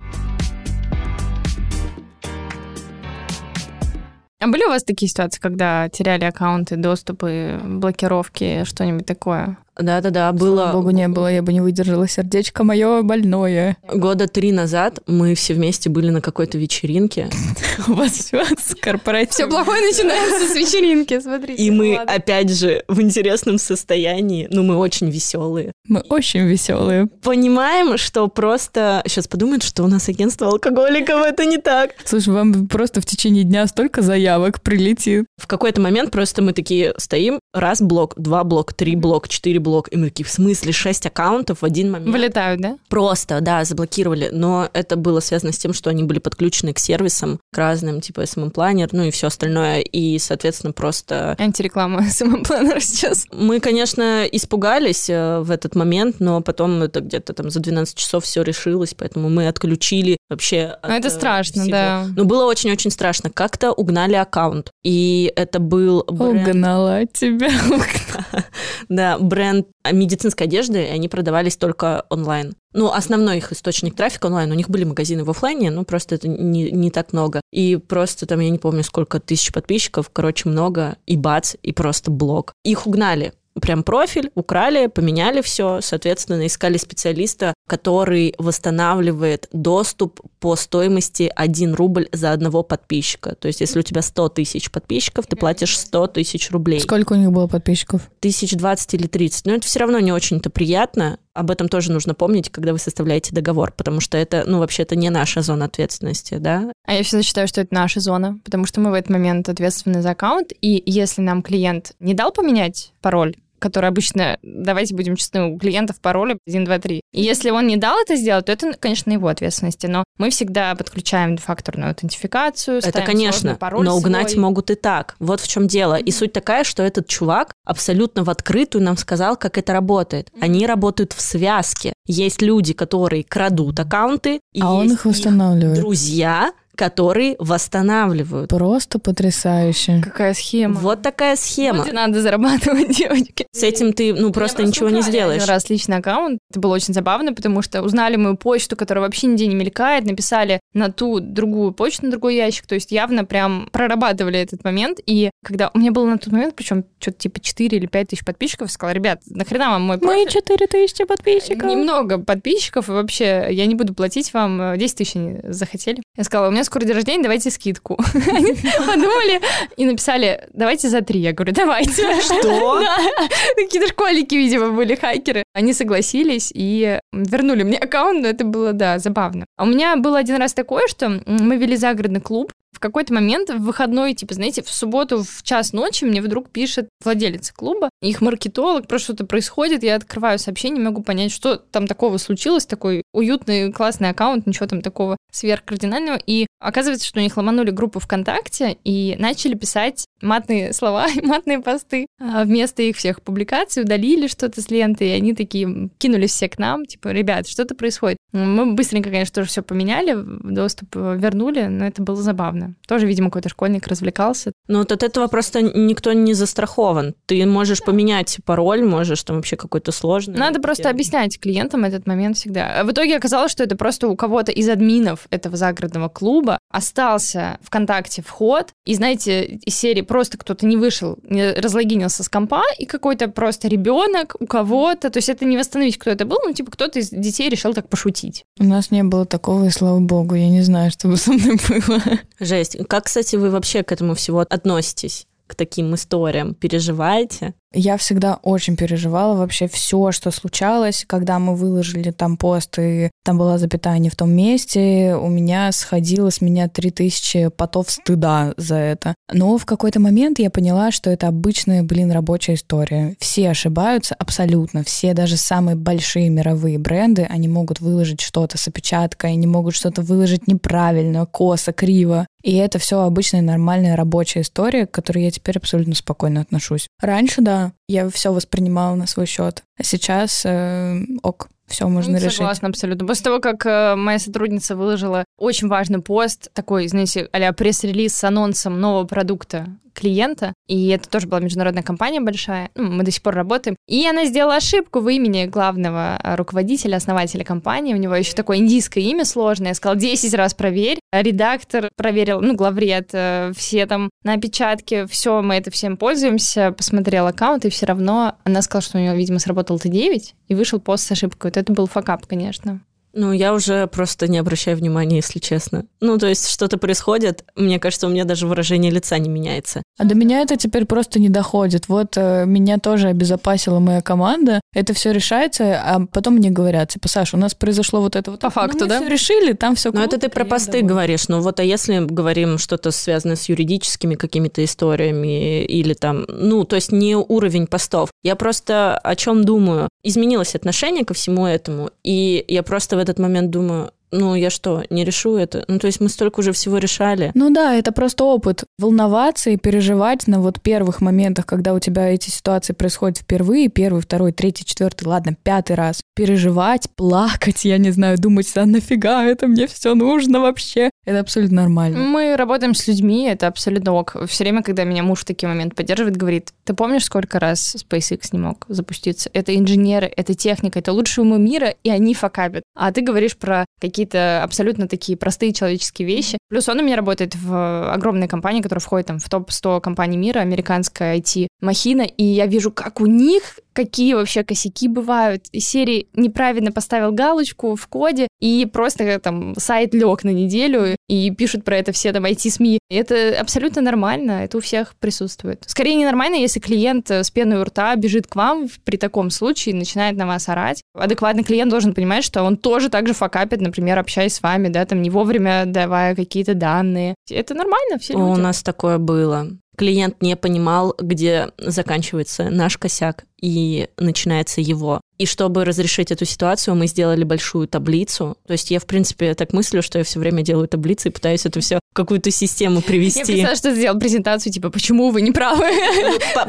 А 4.39 4.49
были 4.49 4.64
у 4.64 4.68
вас 4.68 4.84
такие 4.84 5.09
ситуации, 5.09 5.41
когда 5.41 5.89
теряли 5.89 6.24
аккаунты, 6.24 6.76
доступы, 6.76 7.59
блокировки, 7.64 8.64
что-нибудь 8.64 9.07
такое? 9.07 9.57
Да-да-да, 9.79 10.33
было... 10.33 10.57
Слава 10.57 10.72
богу, 10.79 10.91
не 10.91 11.09
было, 11.09 11.31
я 11.31 11.43
бы 11.43 11.53
не 11.53 11.61
выдержала. 11.61 12.09
Сердечко 12.09 12.64
мое 12.64 13.03
больное. 13.03 13.77
Года 13.93 14.27
три 14.27 14.53
назад 14.53 15.01
мы 15.07 15.35
все 15.35 15.55
вместе 15.55 15.91
были 15.91 16.11
на 16.11 16.20
какой-то 16.20 16.57
вечеринке. 16.57 17.29
У 17.89 17.93
вас 17.93 18.12
все 18.12 18.45
с 18.45 18.74
корпоратива. 18.74 19.33
Все 19.33 19.47
плохое 19.49 19.81
начинается 19.83 20.53
с 20.53 20.57
вечеринки, 20.57 21.20
смотрите. 21.20 21.62
И 21.62 21.70
мы, 21.70 21.97
опять 21.97 22.51
же, 22.51 22.85
в 22.89 23.01
интересном 23.03 23.59
состоянии. 23.59 24.49
Ну, 24.51 24.62
мы 24.62 24.77
очень 24.77 25.11
веселые. 25.11 25.72
Мы 25.87 26.01
очень 26.09 26.41
веселые. 26.41 27.07
Понимаем, 27.22 27.99
что 27.99 28.29
просто... 28.29 29.03
Сейчас 29.07 29.29
подумают, 29.29 29.62
что 29.62 29.85
у 29.85 29.89
нас 29.89 30.09
агентство 30.09 30.49
алкоголиков, 30.49 31.22
это 31.22 31.45
не 31.45 31.59
так. 31.59 31.91
Слушай, 32.05 32.33
вам 32.33 32.66
просто 32.68 33.01
в 33.01 33.07
течение 33.07 33.45
дня 33.45 33.66
столько 33.66 34.01
заявок 34.01 34.62
прилетит. 34.62 35.27
В 35.37 35.47
какой-то 35.47 35.81
момент 35.81 36.11
просто 36.11 36.41
мы 36.41 36.53
такие 36.55 36.95
стоим, 36.97 37.41
раз 37.53 37.83
блок, 37.83 38.14
два 38.16 38.43
блок, 38.45 38.72
три 38.72 38.97
блок, 38.97 39.29
четыре 39.29 39.61
блок. 39.67 39.89
И 39.93 39.97
мы 39.97 40.07
такие, 40.07 40.25
в 40.25 40.31
смысле, 40.31 40.73
шесть 40.73 41.05
аккаунтов 41.07 41.62
в 41.62 41.64
один 41.64 41.91
момент? 41.91 42.12
Вылетают, 42.12 42.61
да? 42.61 42.79
Просто, 42.89 43.41
да, 43.41 43.64
заблокировали. 43.64 44.31
Но 44.33 44.69
это 44.73 44.97
было 44.97 45.21
связано 45.21 45.53
с 45.53 45.59
тем, 45.59 45.73
что 45.73 45.91
они 45.91 46.05
были 46.05 46.21
подключены 46.21 46.73
к 46.73 46.79
сервисам, 46.79 47.41
к 47.53 47.59
разным, 47.59 48.01
типа 48.01 48.21
SMM-планер, 48.21 48.89
ну 48.93 49.05
и 49.05 49.11
все 49.11 49.27
остальное. 49.27 49.81
И, 49.81 50.19
соответственно, 50.19 50.73
просто... 50.73 51.35
Антиреклама 51.39 52.01
SMM-планера 52.07 52.81
сейчас. 52.81 53.27
Мы, 53.33 53.61
конечно, 53.61 54.25
испугались 54.31 55.11
э, 55.11 55.41
в 55.41 55.51
этот 55.51 55.75
момент, 55.75 56.17
но 56.21 56.41
потом 56.41 56.83
это 56.83 57.01
где-то 57.01 57.33
там 57.33 57.51
за 57.51 57.61
12 57.61 57.97
часов 57.97 58.25
все 58.25 58.43
решилось, 58.43 58.95
поэтому 58.97 59.29
мы 59.29 59.49
отключили 59.49 60.16
вообще... 60.29 60.77
Ну, 60.83 60.91
это 60.91 61.09
э, 61.09 61.11
страшно, 61.11 61.62
всего. 61.62 61.72
да. 61.72 62.07
Ну, 62.16 62.24
было 62.24 62.45
очень-очень 62.45 62.91
страшно. 62.91 63.31
Как-то 63.31 63.72
угнали 63.72 64.14
аккаунт. 64.14 64.70
И 64.85 65.33
это 65.37 65.59
был 65.59 66.05
бренд... 66.09 66.49
Угнала 66.49 67.07
тебя. 67.07 67.51
Да, 68.89 69.18
бренд 69.18 69.66
медицинской 69.91 70.47
одежды, 70.47 70.83
и 70.83 70.89
они 70.89 71.09
продавались 71.09 71.57
только 71.57 72.05
онлайн. 72.09 72.55
Ну, 72.72 72.93
основной 72.93 73.39
их 73.39 73.53
источник 73.53 73.97
трафика 73.97 74.27
онлайн. 74.27 74.51
У 74.51 74.55
них 74.55 74.68
были 74.68 74.85
магазины 74.85 75.24
в 75.24 75.31
офлайне, 75.31 75.70
но 75.70 75.85
просто 75.85 76.14
это 76.14 76.29
не, 76.29 76.70
не 76.70 76.91
так 76.91 77.12
много. 77.12 77.41
И 77.53 77.77
просто 77.77 78.27
там, 78.27 78.41
я 78.41 78.51
не 78.51 78.59
помню, 78.59 78.85
сколько 78.85 79.18
тысяч 79.18 79.53
подписчиков, 79.53 80.11
короче, 80.12 80.49
много, 80.49 80.97
и 81.07 81.16
бац, 81.16 81.55
и 81.62 81.72
просто 81.72 82.11
блок. 82.11 82.53
Их 82.64 82.87
угнали 82.87 83.33
прям 83.61 83.83
профиль, 83.83 84.31
украли, 84.35 84.87
поменяли 84.87 85.41
все, 85.41 85.81
соответственно, 85.81 86.47
искали 86.47 86.77
специалиста, 86.77 87.55
который 87.69 88.35
восстанавливает 88.39 89.49
доступ 89.53 90.21
по 90.41 90.57
стоимости 90.57 91.31
1 91.35 91.75
рубль 91.75 92.09
за 92.13 92.33
одного 92.33 92.63
подписчика. 92.63 93.35
То 93.35 93.49
есть, 93.49 93.61
если 93.61 93.81
у 93.81 93.83
тебя 93.83 94.03
100 94.03 94.29
тысяч 94.31 94.71
подписчиков, 94.71 95.27
ты 95.27 95.37
платишь 95.37 95.79
100 95.79 96.07
тысяч 96.09 96.51
рублей. 96.51 96.81
Сколько 96.81 97.15
у 97.15 97.17
них 97.17 97.33
было 97.33 97.47
подписчиков? 97.47 98.03
Тысяч 98.21 98.53
двадцать 98.53 98.95
или 98.95 99.07
30. 99.07 99.47
Но 99.47 99.55
это 99.55 99.67
все 99.67 99.81
равно 99.81 99.99
не 99.99 100.13
очень-то 100.13 100.51
приятно. 100.51 101.19
Об 101.35 101.51
этом 101.51 101.69
тоже 101.69 101.93
нужно 101.93 102.15
помнить, 102.15 102.51
когда 102.51 102.73
вы 102.73 102.79
составляете 102.79 103.35
договор, 103.35 103.73
потому 103.73 104.01
что 104.01 104.17
это, 104.17 104.45
ну, 104.47 104.59
вообще, 104.59 104.85
это 104.85 104.97
не 104.97 105.11
наша 105.11 105.43
зона 105.43 105.67
ответственности, 105.67 106.37
да? 106.37 106.73
А 106.87 106.95
я 106.95 107.03
всегда 107.03 107.23
считаю, 107.23 107.47
что 107.47 107.61
это 107.61 107.75
наша 107.75 108.01
зона, 108.01 108.39
потому 108.43 108.65
что 108.65 108.81
мы 108.81 108.91
в 108.91 108.95
этот 108.95 109.11
момент 109.11 109.49
ответственны 109.49 110.01
за 110.01 110.11
аккаунт, 110.11 110.53
и 110.63 110.83
если 110.87 111.21
нам 111.21 111.43
клиент 111.43 111.93
не 112.01 112.15
дал 112.15 112.33
поменять 112.33 112.93
пароль, 113.03 113.37
который 113.67 113.89
обычно, 113.89 114.39
давайте 114.43 114.95
будем 114.95 115.17
честны, 115.17 115.45
у 115.45 115.59
клиентов 115.59 116.01
пароли 116.01 116.39
1, 116.47 116.64
2, 116.64 116.79
3. 116.79 117.01
И 117.12 117.23
если 117.23 117.51
он 117.51 117.67
не 117.67 117.77
дал 117.77 117.99
это 118.01 118.17
сделать, 118.17 118.47
то 118.47 118.53
это, 118.53 118.75
конечно, 118.75 119.11
его 119.11 119.29
ответственности. 119.29 119.87
Но 119.87 120.05
мы 120.19 120.31
всегда 120.31 120.75
подключаем 120.75 121.37
двухфакторную 121.37 121.91
аутентификацию. 121.91 122.79
Это, 122.79 123.03
конечно, 123.03 123.57
пароль 123.57 123.85
но 123.85 123.97
угнать 123.97 124.31
свой. 124.31 124.43
могут 124.43 124.71
и 124.71 124.75
так. 124.75 125.17
Вот 125.19 125.41
в 125.41 125.49
чем 125.49 125.67
дело. 125.67 125.95
И 125.95 126.11
суть 126.11 126.33
такая, 126.33 126.64
что 126.64 126.83
этот 126.83 127.09
чувак 127.09 127.53
абсолютно 127.64 128.23
в 128.25 128.31
открытую 128.31 128.85
нам 128.85 128.97
сказал, 128.97 129.37
как 129.37 129.59
это 129.59 129.73
работает. 129.73 130.31
Они 130.41 130.67
работают 130.67 131.12
в 131.12 131.21
связке. 131.21 131.93
Есть 132.07 132.43
люди, 132.43 132.73
которые 132.73 133.25
крадут 133.25 133.81
аккаунты, 133.81 134.41
и 134.53 134.61
А 134.61 134.73
он 134.73 134.93
их 134.93 135.05
восстанавливает. 135.05 135.79
друзья, 135.79 136.53
которые 136.77 137.37
восстанавливают. 137.39 138.51
Просто 138.51 138.99
потрясающе. 138.99 140.01
Какая 140.05 140.35
схема. 140.35 140.79
Вот 140.79 141.03
такая 141.03 141.37
схема. 141.37 141.85
Вот 141.85 141.93
надо 141.93 142.22
зарабатывать, 142.22 142.91
девочки. 142.97 143.47
С 143.53 143.62
этим 143.62 143.93
ты, 143.93 144.14
ну, 144.14 144.33
просто 144.33 144.62
Меня 144.62 144.68
ничего 144.68 144.91
не 144.91 145.03
сделаешь. 145.03 145.43
Один 145.43 145.55
раз 145.55 145.70
личный 145.70 145.97
аккаунт. 145.97 146.39
Это 146.51 146.61
было 146.61 146.74
очень 146.74 146.95
забавно, 146.95 147.33
потому 147.33 147.62
что 147.62 147.83
узнали 147.83 148.16
мою 148.16 148.37
почту, 148.37 148.77
которая 148.77 149.05
вообще 149.05 149.27
нигде 149.27 149.47
не 149.47 149.55
мелькает, 149.55 150.05
написали 150.05 150.61
на 150.77 150.93
ту 150.93 151.20
другую 151.20 151.72
почту, 151.72 152.05
на 152.05 152.11
другой 152.11 152.37
ящик. 152.37 152.66
То 152.66 152.74
есть 152.74 152.93
явно 152.93 153.24
прям 153.24 153.68
прорабатывали 153.72 154.39
этот 154.39 154.62
момент. 154.62 155.01
И 155.07 155.31
когда 155.45 155.70
у 155.72 155.79
меня 155.79 155.91
было 155.91 156.07
на 156.07 156.18
тот 156.18 156.33
момент, 156.33 156.55
причем 156.55 156.85
что-то 157.01 157.18
типа 157.18 157.41
4 157.41 157.77
или 157.77 157.87
5 157.87 158.09
тысяч 158.09 158.24
подписчиков, 158.24 158.68
я 158.68 158.72
сказала, 158.72 158.95
ребят, 158.95 159.22
нахрена 159.27 159.70
вам 159.70 159.83
мой 159.83 159.99
Мои 159.99 160.24
профиль? 160.24 160.43
4 160.43 160.66
тысячи 160.66 161.05
подписчиков. 161.05 161.68
Немного 161.68 162.18
подписчиков, 162.18 162.89
и 162.89 162.93
вообще 162.93 163.49
я 163.51 163.66
не 163.66 163.74
буду 163.74 163.95
платить 163.95 164.33
вам, 164.35 164.61
э, 164.61 164.79
10 164.79 164.97
тысяч 164.97 165.16
они 165.16 165.39
захотели. 165.45 166.03
Я 166.16 166.24
сказала, 166.24 166.49
у 166.49 166.51
меня 166.51 166.64
скоро 166.64 166.85
день 166.85 166.95
рождения, 166.95 167.22
давайте 167.22 167.51
скидку. 167.51 167.99
Они 168.33 168.53
подумали 168.55 169.41
и 169.77 169.85
написали, 169.85 170.47
давайте 170.53 170.89
за 170.89 171.01
три. 171.01 171.20
Я 171.20 171.33
говорю, 171.33 171.53
давайте. 171.53 172.20
Что? 172.20 172.83
Какие-то 173.57 173.89
школьники, 173.89 174.35
видимо, 174.35 174.72
были 174.72 174.95
хакеры. 174.95 175.45
Они 175.57 175.73
согласились 175.73 176.53
и 176.55 177.01
вернули 177.15 177.63
мне 177.63 177.79
аккаунт, 177.85 178.21
но 178.21 178.29
это 178.29 178.45
было, 178.45 178.75
да, 178.75 178.99
забавно. 178.99 179.47
А 179.57 179.65
у 179.65 179.67
меня 179.67 179.97
было 179.97 180.19
один 180.19 180.37
раз 180.37 180.53
такое, 180.53 180.87
что 180.87 181.23
мы 181.27 181.57
вели 181.57 181.77
загородный 181.77 182.21
клуб, 182.21 182.53
в 182.77 182.79
какой-то 182.79 183.14
момент 183.14 183.49
в 183.49 183.62
выходной, 183.62 184.12
типа, 184.12 184.35
знаете, 184.35 184.62
в 184.62 184.68
субботу 184.68 185.24
в 185.24 185.43
час 185.43 185.72
ночи 185.72 186.05
мне 186.05 186.20
вдруг 186.20 186.51
пишет 186.51 186.91
владелец 187.03 187.51
клуба, 187.51 187.89
их 188.03 188.20
маркетолог, 188.20 188.87
просто 188.87 189.14
что-то 189.14 189.24
происходит, 189.24 189.83
я 189.83 189.95
открываю 189.95 190.39
сообщение, 190.39 190.85
могу 190.85 191.03
понять, 191.03 191.33
что 191.33 191.57
там 191.57 191.87
такого 191.87 192.18
случилось, 192.18 192.66
такой 192.66 193.03
уютный, 193.14 193.72
классный 193.72 194.11
аккаунт, 194.11 194.47
ничего 194.47 194.66
там 194.66 194.83
такого 194.83 195.16
сверхкардинального, 195.33 196.20
и 196.27 196.47
оказывается, 196.61 197.07
что 197.07 197.18
у 197.18 197.22
них 197.22 197.35
ломанули 197.39 197.70
группу 197.70 197.99
ВКонтакте 197.99 198.77
и 198.85 199.16
начали 199.18 199.55
писать 199.55 200.05
матные 200.20 200.74
слова 200.74 201.09
и 201.14 201.22
матные 201.22 201.61
посты. 201.61 202.07
А 202.20 202.45
вместо 202.45 202.83
их 202.83 202.97
всех 202.97 203.22
публикаций 203.22 203.85
удалили 203.85 204.27
что-то 204.27 204.61
с 204.61 204.70
ленты, 204.70 205.09
и 205.09 205.12
они 205.12 205.33
такие 205.35 205.89
кинулись 205.97 206.33
все 206.33 206.51
к 206.51 206.59
нам, 206.59 206.85
типа, 206.85 207.09
ребят, 207.09 207.49
что-то 207.49 207.74
происходит. 207.74 208.16
Мы 208.33 208.74
быстренько, 208.74 209.11
конечно, 209.11 209.35
тоже 209.35 209.49
все 209.49 209.62
поменяли, 209.62 210.16
доступ 210.16 210.97
э, 210.97 211.16
вернули, 211.18 211.66
но 211.66 211.87
это 211.87 212.03
было 212.03 212.16
забавно. 212.16 212.74
Тоже, 212.87 213.07
видимо, 213.07 213.29
какой-то 213.29 213.49
школьник 213.49 213.87
развлекался. 213.87 214.53
Ну, 214.68 214.79
вот 214.79 214.93
от 214.93 215.03
этого 215.03 215.29
просто 215.29 215.62
никто 215.62 216.12
не 216.12 216.35
застрахован. 216.35 217.14
Ты 217.27 217.47
можешь 217.47 217.83
поменять 217.83 218.39
пароль, 218.45 218.85
можешь 218.85 219.22
там 219.22 219.37
вообще 219.37 219.57
какой-то 219.57 219.93
сложный. 219.93 220.37
Надо 220.39 220.61
просто 220.61 220.91
объяснять 220.91 221.39
клиентам 221.41 221.85
этот 221.85 222.07
момент 222.07 222.37
всегда. 222.37 222.81
А 222.81 222.85
В 222.85 222.91
итоге 222.91 223.16
оказалось, 223.16 223.53
что 223.53 223.62
это 223.62 223.77
просто 223.77 224.09
у 224.09 224.16
кого-то 224.16 224.51
из 224.51 224.68
админов 224.68 225.27
этого 225.31 225.57
загородного 225.57 226.09
клуба 226.09 226.59
остался 226.68 227.59
ВКонтакте 227.62 228.22
вход, 228.22 228.70
и, 228.85 228.95
знаете, 228.95 229.45
из 229.45 229.77
серии 229.77 230.03
просто 230.03 230.37
кто-то 230.37 230.66
не 230.66 230.77
вышел, 230.77 231.16
не 231.22 231.53
разлогинился 231.53 232.22
с 232.22 232.29
компа, 232.29 232.64
и 232.79 232.87
какой-то 232.87 233.29
просто 233.29 233.68
ребенок 233.68 234.37
у 234.41 234.47
кого-то, 234.47 235.11
то 235.11 235.18
есть 235.18 235.29
это 235.29 235.45
не 235.45 235.57
восстановить, 235.57 235.97
кто 235.97 236.11
это 236.11 236.27
был, 236.27 236.39
ну, 236.45 236.53
типа, 236.53 236.70
кто-то 236.70 236.99
из 236.99 237.11
детей 237.11 237.49
решил 237.49 237.72
так 237.72 237.89
пошутить. 237.89 238.16
У 238.59 238.64
нас 238.64 238.91
не 238.91 239.03
было 239.03 239.27
такого, 239.27 239.67
и 239.67 239.71
слава 239.71 240.01
богу, 240.01 240.35
я 240.35 240.49
не 240.49 240.62
знаю, 240.62 240.91
что 240.91 241.09
бы 241.09 241.17
со 241.17 241.33
мной 241.33 241.59
было. 241.69 242.03
Жесть. 242.41 242.77
Как, 242.89 243.05
кстати, 243.05 243.37
вы 243.37 243.51
вообще 243.51 243.83
к 243.83 243.93
этому 243.93 244.14
всего 244.14 244.41
относитесь? 244.41 245.27
К 245.47 245.55
таким 245.55 245.94
историям? 245.94 246.55
Переживаете? 246.55 247.55
Я 247.78 247.99
всегда 247.99 248.38
очень 248.42 248.74
переживала 248.74 249.36
вообще 249.36 249.68
все, 249.68 250.11
что 250.11 250.30
случалось, 250.30 251.05
когда 251.07 251.38
мы 251.38 251.55
выложили 251.55 252.11
там 252.11 252.38
пост, 252.38 252.78
и 252.78 253.11
там 253.22 253.36
была 253.36 253.59
запятая 253.59 253.99
не 253.99 254.09
в 254.09 254.16
том 254.16 254.30
месте, 254.30 255.14
у 255.14 255.28
меня 255.28 255.70
сходило 255.72 256.30
с 256.30 256.40
меня 256.40 256.68
3000 256.68 257.51
потов 257.51 257.90
стыда 257.90 258.55
за 258.57 258.76
это. 258.76 259.14
Но 259.30 259.59
в 259.59 259.66
какой-то 259.66 260.01
момент 260.01 260.38
я 260.38 260.49
поняла, 260.49 260.90
что 260.90 261.11
это 261.11 261.28
обычная, 261.28 261.82
блин, 261.82 262.11
рабочая 262.12 262.55
история. 262.55 263.14
Все 263.18 263.51
ошибаются 263.51 264.14
абсолютно, 264.14 264.82
все, 264.82 265.12
даже 265.12 265.36
самые 265.36 265.76
большие 265.76 266.30
мировые 266.30 266.78
бренды, 266.78 267.26
они 267.28 267.47
могут 267.47 267.80
выложить 267.80 268.22
что-то 268.22 268.57
с 268.57 268.68
опечаткой, 268.68 269.32
они 269.32 269.47
могут 269.47 269.74
что-то 269.74 270.01
выложить 270.01 270.47
неправильно, 270.49 271.26
косо, 271.26 271.74
криво. 271.74 272.26
И 272.47 272.55
это 272.59 272.78
все 272.78 273.01
обычная 273.01 273.42
нормальная 273.42 273.97
рабочая 273.97 274.42
история, 274.42 274.86
к 274.86 274.92
которой 274.92 275.24
я 275.24 275.32
теперь 275.32 275.59
абсолютно 275.59 275.97
спокойно 275.97 276.42
отношусь. 276.42 276.86
Раньше, 277.01 277.40
да, 277.40 277.72
я 277.88 278.09
все 278.09 278.32
воспринимала 278.32 278.94
на 278.94 279.09
свой 279.09 279.26
счет. 279.26 279.64
А 279.76 279.82
сейчас 279.82 280.42
э, 280.44 281.01
ок, 281.24 281.49
все 281.66 281.88
можно 281.88 282.12
ну, 282.12 282.18
решить. 282.18 282.36
Согласна 282.36 282.68
абсолютно. 282.68 283.05
После 283.05 283.24
того, 283.24 283.40
как 283.40 283.66
э, 283.66 283.97
моя 283.97 284.20
сотрудница 284.20 284.76
выложила 284.76 285.24
очень 285.36 285.66
важный 285.66 286.01
пост, 286.01 286.53
такой, 286.53 286.86
знаете, 286.86 287.28
а 287.32 287.53
пресс-релиз 287.53 288.14
с 288.14 288.22
анонсом 288.22 288.80
нового 288.80 289.03
продукта 289.09 289.66
клиента, 289.97 290.53
и 290.66 290.88
это 290.88 291.09
тоже 291.09 291.26
была 291.26 291.40
международная 291.40 291.82
компания 291.82 292.20
большая, 292.20 292.70
ну, 292.74 292.90
мы 292.90 293.03
до 293.03 293.11
сих 293.11 293.22
пор 293.22 293.34
работаем, 293.34 293.76
и 293.88 294.07
она 294.07 294.26
сделала 294.26 294.57
ошибку 294.57 295.01
в 295.01 295.09
имени 295.09 295.47
главного 295.47 296.18
э, 296.22 296.34
руководителя, 296.36 296.97
основателя 296.97 297.44
компании, 297.44 297.94
у 297.94 297.99
него 297.99 298.14
еще 298.14 298.34
такое 298.34 298.59
индийское 298.59 299.03
имя 299.05 299.24
сложное, 299.24 299.68
я 299.68 299.74
сказала, 299.74 299.99
10 299.99 300.34
раз 300.34 300.55
проверь, 300.55 300.99
редактор 301.12 301.88
проверил, 301.97 302.40
ну, 302.40 302.55
главред, 302.55 303.11
э, 303.12 303.53
все 303.57 303.86
там 303.86 304.11
на 304.22 304.34
опечатке, 304.34 305.07
все, 305.07 305.40
мы 305.42 305.55
это 305.55 305.70
всем 305.70 305.97
пользуемся, 305.97 306.72
посмотрел 306.72 307.26
аккаунт, 307.26 307.64
и 307.64 307.70
все 307.70 307.86
равно 307.86 308.36
она 308.44 308.62
сказала, 308.62 308.82
что 308.82 308.99
у 308.99 309.01
него, 309.01 309.14
видимо, 309.14 309.38
сработал 309.38 309.76
Т9, 309.76 310.34
и 310.49 310.55
вышел 310.55 310.80
пост 310.80 311.07
с 311.07 311.12
ошибкой. 311.12 311.51
Вот 311.51 311.57
это 311.57 311.72
был 311.72 311.86
факап, 311.86 312.26
конечно. 312.26 312.80
Ну, 313.17 313.33
я 313.33 313.55
уже 313.55 313.87
просто 313.87 314.29
не 314.29 314.37
обращаю 314.37 314.77
внимания, 314.77 315.17
если 315.17 315.39
честно. 315.39 315.87
Ну, 316.01 316.19
то 316.19 316.27
есть 316.27 316.49
что-то 316.51 316.77
происходит, 316.77 317.45
мне 317.57 317.81
кажется, 317.81 318.07
у 318.07 318.11
меня 318.11 318.25
даже 318.25 318.47
выражение 318.47 318.91
лица 318.91 319.17
не 319.19 319.31
меняется. 319.31 319.83
А 319.99 320.05
до 320.05 320.14
меня 320.14 320.43
это 320.43 320.57
теперь 320.57 320.85
просто 320.85 321.19
не 321.19 321.31
доходит. 321.31 321.89
Вот 321.89 322.17
э, 322.17 322.45
меня 322.45 322.79
тоже 322.79 323.09
обезопасила 323.09 323.79
моя 323.79 324.03
команда. 324.03 324.61
Это 324.75 324.93
все 324.93 325.12
решается, 325.12 325.81
а 325.83 326.07
потом 326.12 326.35
мне 326.35 326.51
говорят, 326.51 326.91
типа, 326.91 327.09
Саша, 327.09 327.37
у 327.37 327.41
нас 327.41 327.55
произошло 327.55 328.03
вот 328.03 328.17
это 328.17 328.31
вот. 328.31 328.41
По 328.41 328.51
факту, 328.51 328.81
ну, 328.81 328.87
да? 328.87 329.01
все 329.01 329.09
решили, 329.09 329.53
там 329.55 329.75
все 329.77 329.91
Ну, 329.91 330.03
это 330.03 330.19
ты 330.19 330.29
про 330.29 330.45
посты 330.45 330.83
говоришь. 330.83 331.29
Ну, 331.29 331.41
вот, 331.41 331.59
а 331.59 331.64
если 331.64 332.01
говорим 332.01 332.59
что-то 332.59 332.91
связанное 332.91 333.37
с 333.37 333.49
юридическими 333.49 334.14
какими-то 334.14 334.62
историями 334.62 335.64
или 335.64 335.95
там, 335.95 336.27
ну, 336.29 336.64
то 336.64 336.77
есть 336.77 336.93
не 336.93 337.17
уровень 337.17 337.67
постов. 337.67 338.11
Я 338.23 338.37
просто 338.37 338.99
о 338.99 339.17
чем 339.17 339.45
думаю? 339.45 339.89
Изменилось 340.03 340.55
отношение 340.55 341.07
ко 341.07 341.14
всему 341.14 341.47
этому, 341.47 341.91
и 342.05 342.45
я 342.49 342.62
просто 342.62 342.97
в 342.97 342.99
этот 343.09 343.19
момент 343.19 343.51
думаю, 343.51 343.91
ну, 344.13 344.35
я 344.35 344.51
что, 344.51 344.85
не 344.89 345.05
решу 345.05 345.37
это? 345.37 345.65
Ну, 345.69 345.79
то 345.79 345.87
есть 345.87 346.01
мы 346.01 346.09
столько 346.09 346.41
уже 346.41 346.53
всего 346.53 346.79
решали. 346.79 347.33
Ну 347.35 347.51
да, 347.51 347.75
это 347.75 347.93
просто 347.93 348.25
опыт. 348.25 348.65
Волноваться 348.79 349.51
и 349.51 349.57
переживать 349.57 350.27
на 350.27 350.41
вот 350.41 350.61
первых 350.61 351.01
моментах, 351.01 351.47
когда 351.47 351.75
у 351.75 351.81
тебя 351.81 352.09
эти 352.09 352.31
ситуации 352.31 352.73
происходят 352.73 353.19
впервые, 353.19 353.69
первый, 353.69 354.01
второй, 354.01 354.33
третий, 354.33 354.65
четвертый, 354.65 355.09
ладно, 355.09 355.37
пятый 355.43 355.75
раз. 355.75 356.01
Переживать, 356.15 356.89
плакать, 356.95 357.65
я 357.65 357.79
не 357.79 357.91
знаю, 357.91 358.19
думать, 358.19 358.51
а 358.55 358.65
нафига 358.65 359.25
это 359.25 359.49
мне 359.49 359.67
все 359.67 359.95
нужно 359.95 360.41
вообще? 360.41 360.91
Это 361.07 361.21
абсолютно 361.21 361.63
нормально. 361.63 361.99
Мы 361.99 362.37
работаем 362.37 362.75
с 362.75 362.87
людьми, 362.87 363.27
это 363.27 363.47
абсолютно 363.47 363.93
ок. 363.93 364.17
Все 364.29 364.45
время, 364.45 364.63
когда 364.63 364.85
меня 364.85 365.03
муж 365.03 365.21
в 365.21 365.25
такие 365.25 365.49
моменты 365.49 365.75
поддерживает, 365.75 366.17
говорит, 366.17 366.53
ты 366.65 366.75
помнишь, 366.75 367.05
сколько 367.05 367.41
раз 367.41 367.77
SpaceX 367.77 368.29
не 368.33 368.39
мог 368.39 368.67
запуститься? 368.69 369.31
Это 369.33 369.57
инженеры, 369.57 370.13
это 370.17 370.35
техника, 370.35 370.79
это 370.79 370.93
лучшие 370.93 371.25
умы 371.25 371.39
мира, 371.39 371.75
и 371.83 371.91
они 371.91 372.15
факапят. 372.15 372.63
А 372.75 372.93
ты 372.93 373.01
говоришь 373.01 373.37
про 373.37 373.65
какие 373.81 373.97
какие-то 373.97 374.43
абсолютно 374.43 374.89
такие 374.89 375.17
простые 375.17 375.53
человеческие 375.53 376.07
вещи. 376.07 376.39
Плюс 376.49 376.69
он 376.69 376.81
у 376.81 376.83
меня 376.83 376.97
работает 376.97 377.35
в 377.35 377.93
огромной 377.93 378.29
компании, 378.29 378.61
которая 378.61 378.81
входит 378.81 379.07
там 379.07 379.19
в 379.19 379.29
топ-100 379.29 379.81
компаний 379.81 380.17
мира, 380.17 380.41
американская 380.41 381.17
IT-махина, 381.17 382.03
и 382.03 382.23
я 382.23 382.47
вижу, 382.47 382.71
как 382.71 383.01
у 383.01 383.07
них 383.07 383.59
какие 383.73 384.15
вообще 384.15 384.43
косяки 384.43 384.89
бывают. 384.89 385.45
Из 385.53 385.69
серии 385.69 386.09
неправильно 386.15 386.73
поставил 386.73 387.13
галочку 387.13 387.77
в 387.77 387.87
коде, 387.89 388.27
и 388.41 388.67
просто 388.71 389.19
там 389.19 389.55
сайт 389.59 389.93
лег 389.93 390.25
на 390.25 390.31
неделю, 390.31 390.95
и 391.09 391.30
пишут 391.30 391.64
про 391.64 391.76
это 391.76 391.92
все 391.92 392.12
там 392.12 392.24
IT-СМИ. 392.24 392.78
Это 392.90 393.38
абсолютно 393.40 393.82
нормально, 393.82 394.44
это 394.44 394.59
у 394.59 394.61
всех 394.61 394.94
присутствует. 394.97 395.64
Скорее 395.66 395.94
ненормально, 395.94 396.36
если 396.36 396.61
клиент 396.61 397.11
с 397.11 397.30
пеной 397.30 397.61
у 397.61 397.64
рта 397.64 397.94
бежит 397.97 398.26
к 398.26 398.36
вам 398.36 398.68
при 398.84 398.97
таком 398.97 399.30
случае 399.30 399.74
и 399.74 399.78
начинает 399.78 400.16
на 400.16 400.26
вас 400.26 400.49
орать. 400.49 400.82
Адекватный 400.94 401.44
клиент 401.44 401.70
должен 401.70 401.94
понимать, 401.94 402.24
что 402.24 402.42
он 402.42 402.57
тоже 402.57 402.88
так 402.88 403.07
же 403.07 403.14
факапит, 403.14 403.61
например, 403.61 403.99
общаясь 403.99 404.34
с 404.34 404.42
вами, 404.42 404.68
да, 404.68 404.84
там 404.84 405.03
не 405.03 405.11
вовремя 405.11 405.64
давая 405.66 406.14
какие-то 406.14 406.55
данные. 406.55 407.14
Это 407.30 407.55
нормально, 407.55 407.99
все 407.99 408.14
люди. 408.14 408.22
У 408.22 408.36
нас 408.36 408.62
такое 408.62 408.99
было 408.99 409.49
клиент 409.77 410.22
не 410.22 410.37
понимал, 410.37 410.95
где 410.99 411.51
заканчивается 411.59 412.51
наш 412.51 412.79
косяк 412.79 413.24
и 413.41 413.89
начинается 413.99 414.61
его. 414.61 415.01
И 415.18 415.27
чтобы 415.27 415.64
разрешить 415.64 416.11
эту 416.11 416.24
ситуацию, 416.24 416.74
мы 416.74 416.87
сделали 416.87 417.24
большую 417.24 417.68
таблицу. 417.68 418.37
То 418.47 418.53
есть 418.53 418.70
я, 418.70 418.81
в 418.81 418.87
принципе, 418.87 419.35
так 419.35 419.53
мыслю, 419.53 419.83
что 419.83 419.99
я 419.99 420.05
все 420.05 420.18
время 420.18 420.43
делаю 420.43 420.68
таблицы 420.68 421.09
и 421.09 421.11
пытаюсь 421.12 421.47
это 421.47 421.61
все 421.61 421.79
в 421.93 421.95
какую-то 421.95 422.31
систему 422.31 422.83
привести. 422.83 423.20
Я 423.20 423.24
представляю, 423.24 423.57
что 423.57 423.70
ты 423.70 423.77
сделал 423.77 423.99
презентацию, 423.99 424.53
типа, 424.53 424.70
почему 424.70 425.11
вы 425.11 425.22
не 425.22 425.33
правы? 425.33 425.66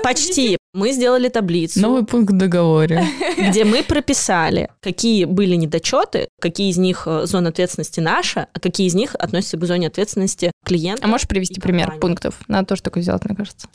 Почти. 0.03 0.57
Мы 0.77 0.91
сделали 0.91 1.27
таблицу. 1.27 1.79
Новый 1.79 2.05
пункт 2.05 2.31
в 2.31 2.37
договоре. 2.37 3.03
Где 3.49 3.65
мы 3.65 3.81
прописали, 3.81 4.69
какие 4.79 5.25
были 5.25 5.55
недочеты, 5.55 6.27
какие 6.39 6.69
из 6.69 6.77
них 6.77 7.07
э, 7.07 7.25
зона 7.25 7.49
ответственности 7.49 7.99
наша, 7.99 8.47
а 8.53 8.59
какие 8.59 8.85
из 8.85 8.93
них 8.93 9.15
относятся 9.15 9.57
к 9.57 9.65
зоне 9.65 9.87
ответственности 9.87 10.51
клиента. 10.63 11.03
А 11.03 11.07
можешь 11.07 11.27
привести 11.27 11.59
пример 11.59 11.95
пунктов? 11.99 12.35
Надо 12.47 12.67
тоже 12.67 12.83
такое 12.83 13.01
сделать, 13.01 13.25
мне 13.25 13.35
кажется. 13.35 13.67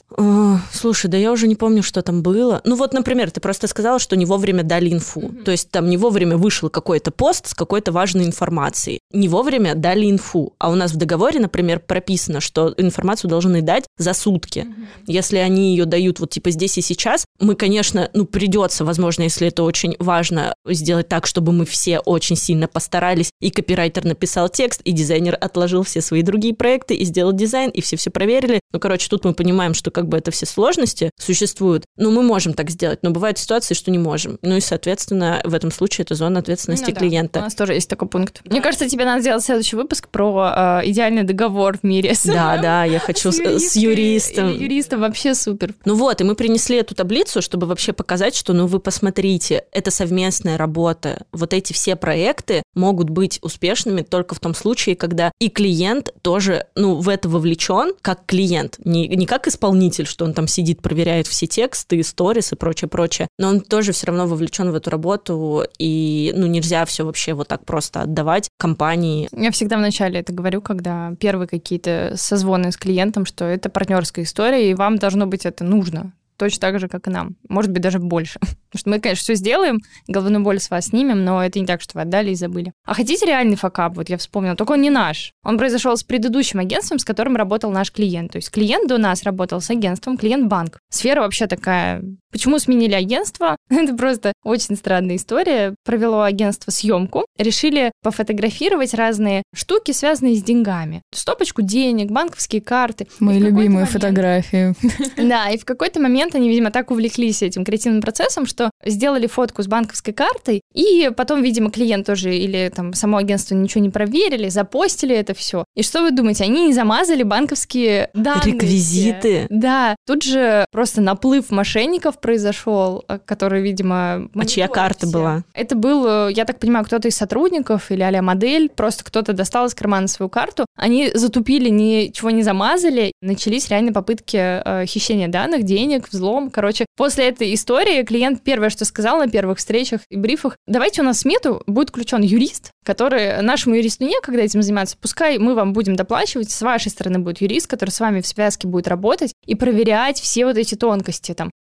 Слушай, 0.73 1.09
да 1.09 1.17
я 1.17 1.33
уже 1.33 1.49
не 1.49 1.57
помню, 1.57 1.83
что 1.83 2.03
там 2.03 2.23
было. 2.23 2.61
Ну 2.65 2.77
вот, 2.77 2.93
например, 2.93 3.33
ты 3.33 3.41
просто 3.41 3.67
сказала, 3.67 3.99
что 3.99 4.15
не 4.15 4.25
вовремя 4.25 4.63
дали 4.63 4.93
инфу. 4.93 5.23
Mm-hmm. 5.23 5.43
То 5.43 5.51
есть 5.51 5.71
там 5.71 5.91
не 5.91 5.97
вовремя 5.97 6.37
вышел 6.37 6.71
какой-то 6.71 7.11
пост 7.11 7.49
с 7.49 7.55
какой-то 7.55 7.91
важной 7.91 8.27
информацией. 8.27 9.01
Не 9.13 9.29
вовремя 9.29 9.75
дали 9.75 10.11
инфу. 10.11 10.55
А 10.59 10.71
у 10.71 10.75
нас 10.75 10.93
в 10.93 10.97
договоре, 10.97 11.41
например, 11.41 11.81
прописано, 11.81 12.41
что 12.41 12.75
информацию 12.77 13.31
должны 13.31 13.63
дать 13.63 13.85
за 13.99 14.15
сутки. 14.15 14.61
Mm-hmm. 14.61 14.87
Если 15.07 15.37
они 15.39 15.71
ее 15.71 15.85
дают 15.85 16.21
вот 16.21 16.31
типа 16.31 16.51
здесь 16.51 16.79
и 16.79 16.83
сейчас, 16.83 17.25
мы, 17.41 17.55
конечно, 17.55 18.11
ну 18.15 18.25
придется, 18.25 18.85
возможно, 18.85 19.23
если 19.23 19.49
это 19.49 19.63
очень 19.63 19.97
важно, 19.99 20.55
сделать 20.67 21.09
так, 21.09 21.27
чтобы 21.27 21.53
мы 21.53 21.65
все 21.67 21.99
очень 21.99 22.37
сильно 22.37 22.69
постарались, 22.69 23.31
и 23.41 23.51
копирайтер 23.51 24.05
написал 24.05 24.49
текст, 24.49 24.81
и 24.83 24.93
дизайнер 24.93 25.37
отложил 25.41 25.83
все 25.83 26.01
свои 26.01 26.23
другие 26.23 26.55
проекты, 26.55 26.95
и 26.95 27.05
сделал 27.05 27.33
дизайн, 27.33 27.71
и 27.71 27.81
все 27.81 27.97
все 27.97 28.11
проверили. 28.11 28.61
Ну, 28.73 28.81
короче, 28.81 29.09
тут 29.09 29.25
мы 29.25 29.35
понимаем, 29.35 29.75
что 29.75 29.91
как 29.91 30.09
бы 30.09 30.17
это 30.17 30.31
все 30.31 30.47
сложности 30.47 31.11
существуют. 31.19 31.85
Ну, 31.97 32.11
мы 32.11 32.23
можем 32.23 32.55
так 32.55 32.71
сделать, 32.71 33.01
но 33.03 33.11
бывают 33.11 33.39
ситуации, 33.39 33.75
что 33.75 33.91
не 33.91 33.99
можем. 33.99 34.39
Ну 34.43 34.57
и, 34.57 34.61
соответственно, 34.61 35.41
в 35.45 35.55
этом 35.55 35.71
случае 35.71 36.05
это 36.05 36.15
зона 36.15 36.41
ответственности 36.41 36.91
ну, 36.91 36.97
клиента. 36.97 37.35
Да. 37.35 37.41
У 37.41 37.43
нас 37.45 37.55
тоже 37.55 37.75
есть 37.75 37.89
такой 37.89 38.09
пункт. 38.09 38.41
Да. 38.45 38.51
Мне 38.51 38.61
кажется, 38.61 38.89
тебе 38.89 39.02
надо 39.05 39.21
сделать 39.21 39.45
следующий 39.45 39.77
выпуск 39.77 40.09
про 40.09 40.81
э, 40.83 40.91
идеальный 40.91 41.23
договор 41.23 41.79
в 41.79 41.85
мире. 41.85 42.15
Да, 42.25 42.59
да, 42.59 42.85
я 42.85 42.99
хочу 42.99 43.33
с, 43.33 43.39
с 43.39 43.77
юристом. 43.77 44.53
Юристом 44.57 45.01
вообще 45.01 45.35
супер. 45.35 45.75
Ну 45.85 45.95
вот, 45.95 46.21
и 46.21 46.25
мы 46.25 46.35
принесли 46.35 46.79
эту 46.79 46.95
таблицу, 46.95 47.43
чтобы 47.43 47.67
вообще 47.67 47.93
показать, 47.93 48.35
что, 48.35 48.53
ну, 48.53 48.67
вы 48.67 48.81
посмотрите, 48.81 49.65
это 49.73 49.91
совместная 49.91 50.57
работа. 50.57 51.25
Вот 51.33 51.53
эти 51.53 51.73
все 51.73 51.97
проекты 51.97 52.63
могут 52.75 53.11
быть 53.11 53.39
успешными 53.43 54.03
только 54.03 54.35
в 54.35 54.41
том 54.41 54.55
случае, 54.55 54.97
когда 54.97 55.33
и 55.39 55.49
клиент 55.49 56.15
тоже, 56.23 56.67
ну, 56.75 56.97
в 56.97 57.09
это 57.09 57.29
вовлечен 57.29 57.95
как 58.01 58.27
клиент, 58.27 58.79
не, 58.85 59.09
не 59.09 59.27
как 59.27 59.49
исполнитель, 59.49 60.07
что 60.07 60.25
он 60.25 60.35
там 60.35 60.47
сидит, 60.47 60.81
проверяет 60.81 61.27
все 61.27 61.47
тексты, 61.47 62.03
сторис 62.03 62.53
и 62.53 62.57
прочее, 62.57 62.89
прочее, 62.89 63.29
но 63.39 63.49
он 63.49 63.61
тоже 63.61 63.93
все 63.93 64.07
равно 64.07 64.27
вовлечен 64.27 64.71
в 64.71 64.75
эту 64.75 64.91
работу, 64.91 65.65
и, 65.79 66.33
ну, 66.37 66.47
нельзя 66.47 66.85
все 66.85 67.05
вообще 67.05 67.35
вот 67.35 67.49
так 67.49 67.65
просто 67.65 68.03
отдавать 68.03 68.49
компании. 68.59 68.92
Я 69.33 69.51
всегда 69.51 69.77
вначале 69.77 70.21
это 70.21 70.33
говорю, 70.33 70.61
когда 70.61 71.15
первые 71.19 71.49
какие-то 71.49 72.15
созвоны 72.17 72.73
с 72.73 72.77
клиентом, 72.77 73.27
что 73.27 73.45
это 73.45 73.71
партнерская 73.71 74.25
история, 74.25 74.71
и 74.71 74.75
вам 74.75 74.99
должно 74.99 75.27
быть 75.27 75.47
это 75.47 75.65
нужно 75.65 76.13
точно 76.43 76.61
так 76.61 76.81
же, 76.81 76.89
как 76.89 77.07
и 77.07 77.11
нам. 77.11 77.37
Может 77.49 77.71
быть, 77.71 77.83
даже 77.83 78.01
больше. 78.01 78.41
Потому 78.41 78.79
что 78.81 78.91
мы, 78.91 79.01
конечно, 79.01 79.23
все 79.23 79.35
сделаем, 79.37 79.79
головную 80.09 80.43
боль 80.43 80.59
с 80.59 80.71
вас 80.71 80.87
снимем, 80.87 81.25
но 81.25 81.45
это 81.45 81.61
не 81.61 81.67
так, 81.67 81.81
что 81.81 81.93
вы 81.95 82.03
отдали 82.03 82.31
и 82.31 82.35
забыли. 82.35 82.73
А 82.85 82.95
хотите 82.95 83.27
реальный 83.27 83.55
факап? 83.55 83.95
Вот 83.97 84.09
я 84.09 84.17
вспомнила, 84.17 84.57
только 84.57 84.73
он 84.73 84.81
не 84.81 84.91
наш. 84.91 85.33
Он 85.45 85.57
произошел 85.57 85.97
с 85.97 86.03
предыдущим 86.03 86.59
агентством, 86.59 86.99
с 86.99 87.05
которым 87.05 87.37
работал 87.37 87.71
наш 87.71 87.93
клиент. 87.93 88.33
То 88.33 88.39
есть 88.39 88.51
клиент 88.51 88.89
до 88.89 88.99
нас 88.99 89.23
работал 89.23 89.61
с 89.61 89.71
агентством, 89.71 90.17
клиент 90.17 90.49
банк. 90.49 90.81
Сфера 90.91 91.21
вообще 91.21 91.47
такая 91.47 92.03
Почему 92.33 92.59
сменили 92.59 92.95
агентство? 92.95 93.57
Это 93.71 93.95
просто 93.95 94.33
очень 94.43 94.77
странная 94.77 95.17
история. 95.17 95.75
Провело 95.85 96.23
агентство 96.23 96.71
съемку. 96.71 97.27
Решили 97.39 97.93
пофотографировать 98.03 98.95
разные 98.95 99.43
штуки, 99.55 99.93
связанные 99.93 100.37
с 100.37 100.43
деньгами. 100.43 101.03
Стопочку 101.15 101.63
денег, 101.63 102.11
банковские 102.11 102.63
карты. 102.63 103.07
Мои 103.21 103.39
любимые 103.39 103.87
фотографии. 103.87 104.75
Да, 105.17 105.51
и 105.51 105.59
в 105.59 105.65
какой-то 105.65 106.01
момент 106.01 106.35
они, 106.35 106.49
видимо, 106.49 106.71
так 106.71 106.91
увлеклись 106.91 107.43
этим 107.43 107.65
креативным 107.65 108.01
процессом, 108.01 108.47
что 108.47 108.71
сделали 108.85 109.27
фотку 109.27 109.63
с 109.63 109.67
банковской 109.67 110.15
картой, 110.15 110.63
и 110.75 111.11
потом, 111.17 111.43
видимо, 111.43 111.71
клиент 111.71 112.07
тоже 112.07 112.35
или 112.35 112.71
там 112.75 112.95
само 112.95 113.19
агентство 113.19 113.55
ничего 113.55 113.83
не 113.83 113.91
проверили, 113.91 114.49
запостили 114.49 115.15
это 115.15 115.35
все. 115.35 115.65
И 115.75 115.83
что 115.83 116.03
вы 116.03 116.11
думаете, 116.11 116.45
они 116.45 116.67
не 116.67 116.73
замазали 116.73 117.23
банковские 117.23 118.11
данные? 118.15 118.55
Реквизиты. 118.55 119.47
Да, 119.51 119.97
тут 120.07 120.23
же 120.23 120.65
просто 120.71 121.01
наплыв 121.01 121.51
мошенников 121.51 122.19
произошел, 122.23 123.05
э, 123.09 123.19
который, 123.23 123.61
видимо... 123.61 124.31
А 124.35 124.47
чья 124.47 124.69
карта 124.69 125.07
все. 125.07 125.13
была? 125.13 125.45
Это 125.53 125.75
был, 125.75 126.07
э, 126.07 126.33
я 126.33 126.47
так 126.47 126.59
понимаю, 126.59 126.87
кто-то 126.87 127.09
из 127.09 127.17
сотрудников 127.17 127.91
или 127.91 128.03
а 128.03 128.23
модель, 128.23 128.71
просто 128.71 129.05
кто-то 129.05 129.35
достал 129.35 129.67
из 129.67 129.75
кармана 129.75 130.09
свою 130.09 130.31
карту, 130.31 130.65
они 130.77 131.11
затупили, 131.13 131.69
ничего 131.69 132.31
не 132.31 132.43
замазали, 132.43 133.13
начались 133.21 133.69
реально 133.69 133.93
попытки 133.93 134.37
э, 134.37 134.87
хищения 134.87 135.29
данных, 135.29 135.65
денег, 135.65 136.09
взлом. 136.11 136.51
Короче, 136.51 136.87
после 136.97 137.29
этой 137.29 137.53
истории 137.53 138.03
клиент 138.05 138.43
первое, 138.43 138.71
что 138.71 138.85
сказал 138.85 139.19
на 139.19 139.29
первых 139.29 139.59
встречах 139.59 140.01
и 140.09 140.17
брифах, 140.17 140.57
давайте 140.67 141.03
у 141.03 141.05
нас 141.05 141.21
смету 141.21 141.63
будет 141.67 141.91
включен 141.91 142.23
юрист, 142.23 142.71
который 142.85 143.43
нашему 143.43 143.75
юристу 143.75 144.05
некогда 144.05 144.43
этим 144.43 144.63
заниматься, 144.63 144.97
пускай 145.01 145.39
мы 145.39 145.55
вам 145.55 145.73
будем 145.73 145.97
доплачивать, 145.97 146.51
с 146.51 146.63
вашей 146.63 146.91
стороны 146.91 147.19
будет 147.19 147.41
юрист, 147.41 147.67
который 147.67 147.91
с 147.91 148.01
вами 148.01 148.21
в 148.21 148.27
связке 148.27 148.69
будет 148.69 148.87
работать 148.87 149.33
и 149.47 149.55
проверять 149.55 150.21
все 150.21 150.47
вот 150.47 150.57
эти 150.57 150.77
тонкости, 150.77 151.35
там, 151.35 151.51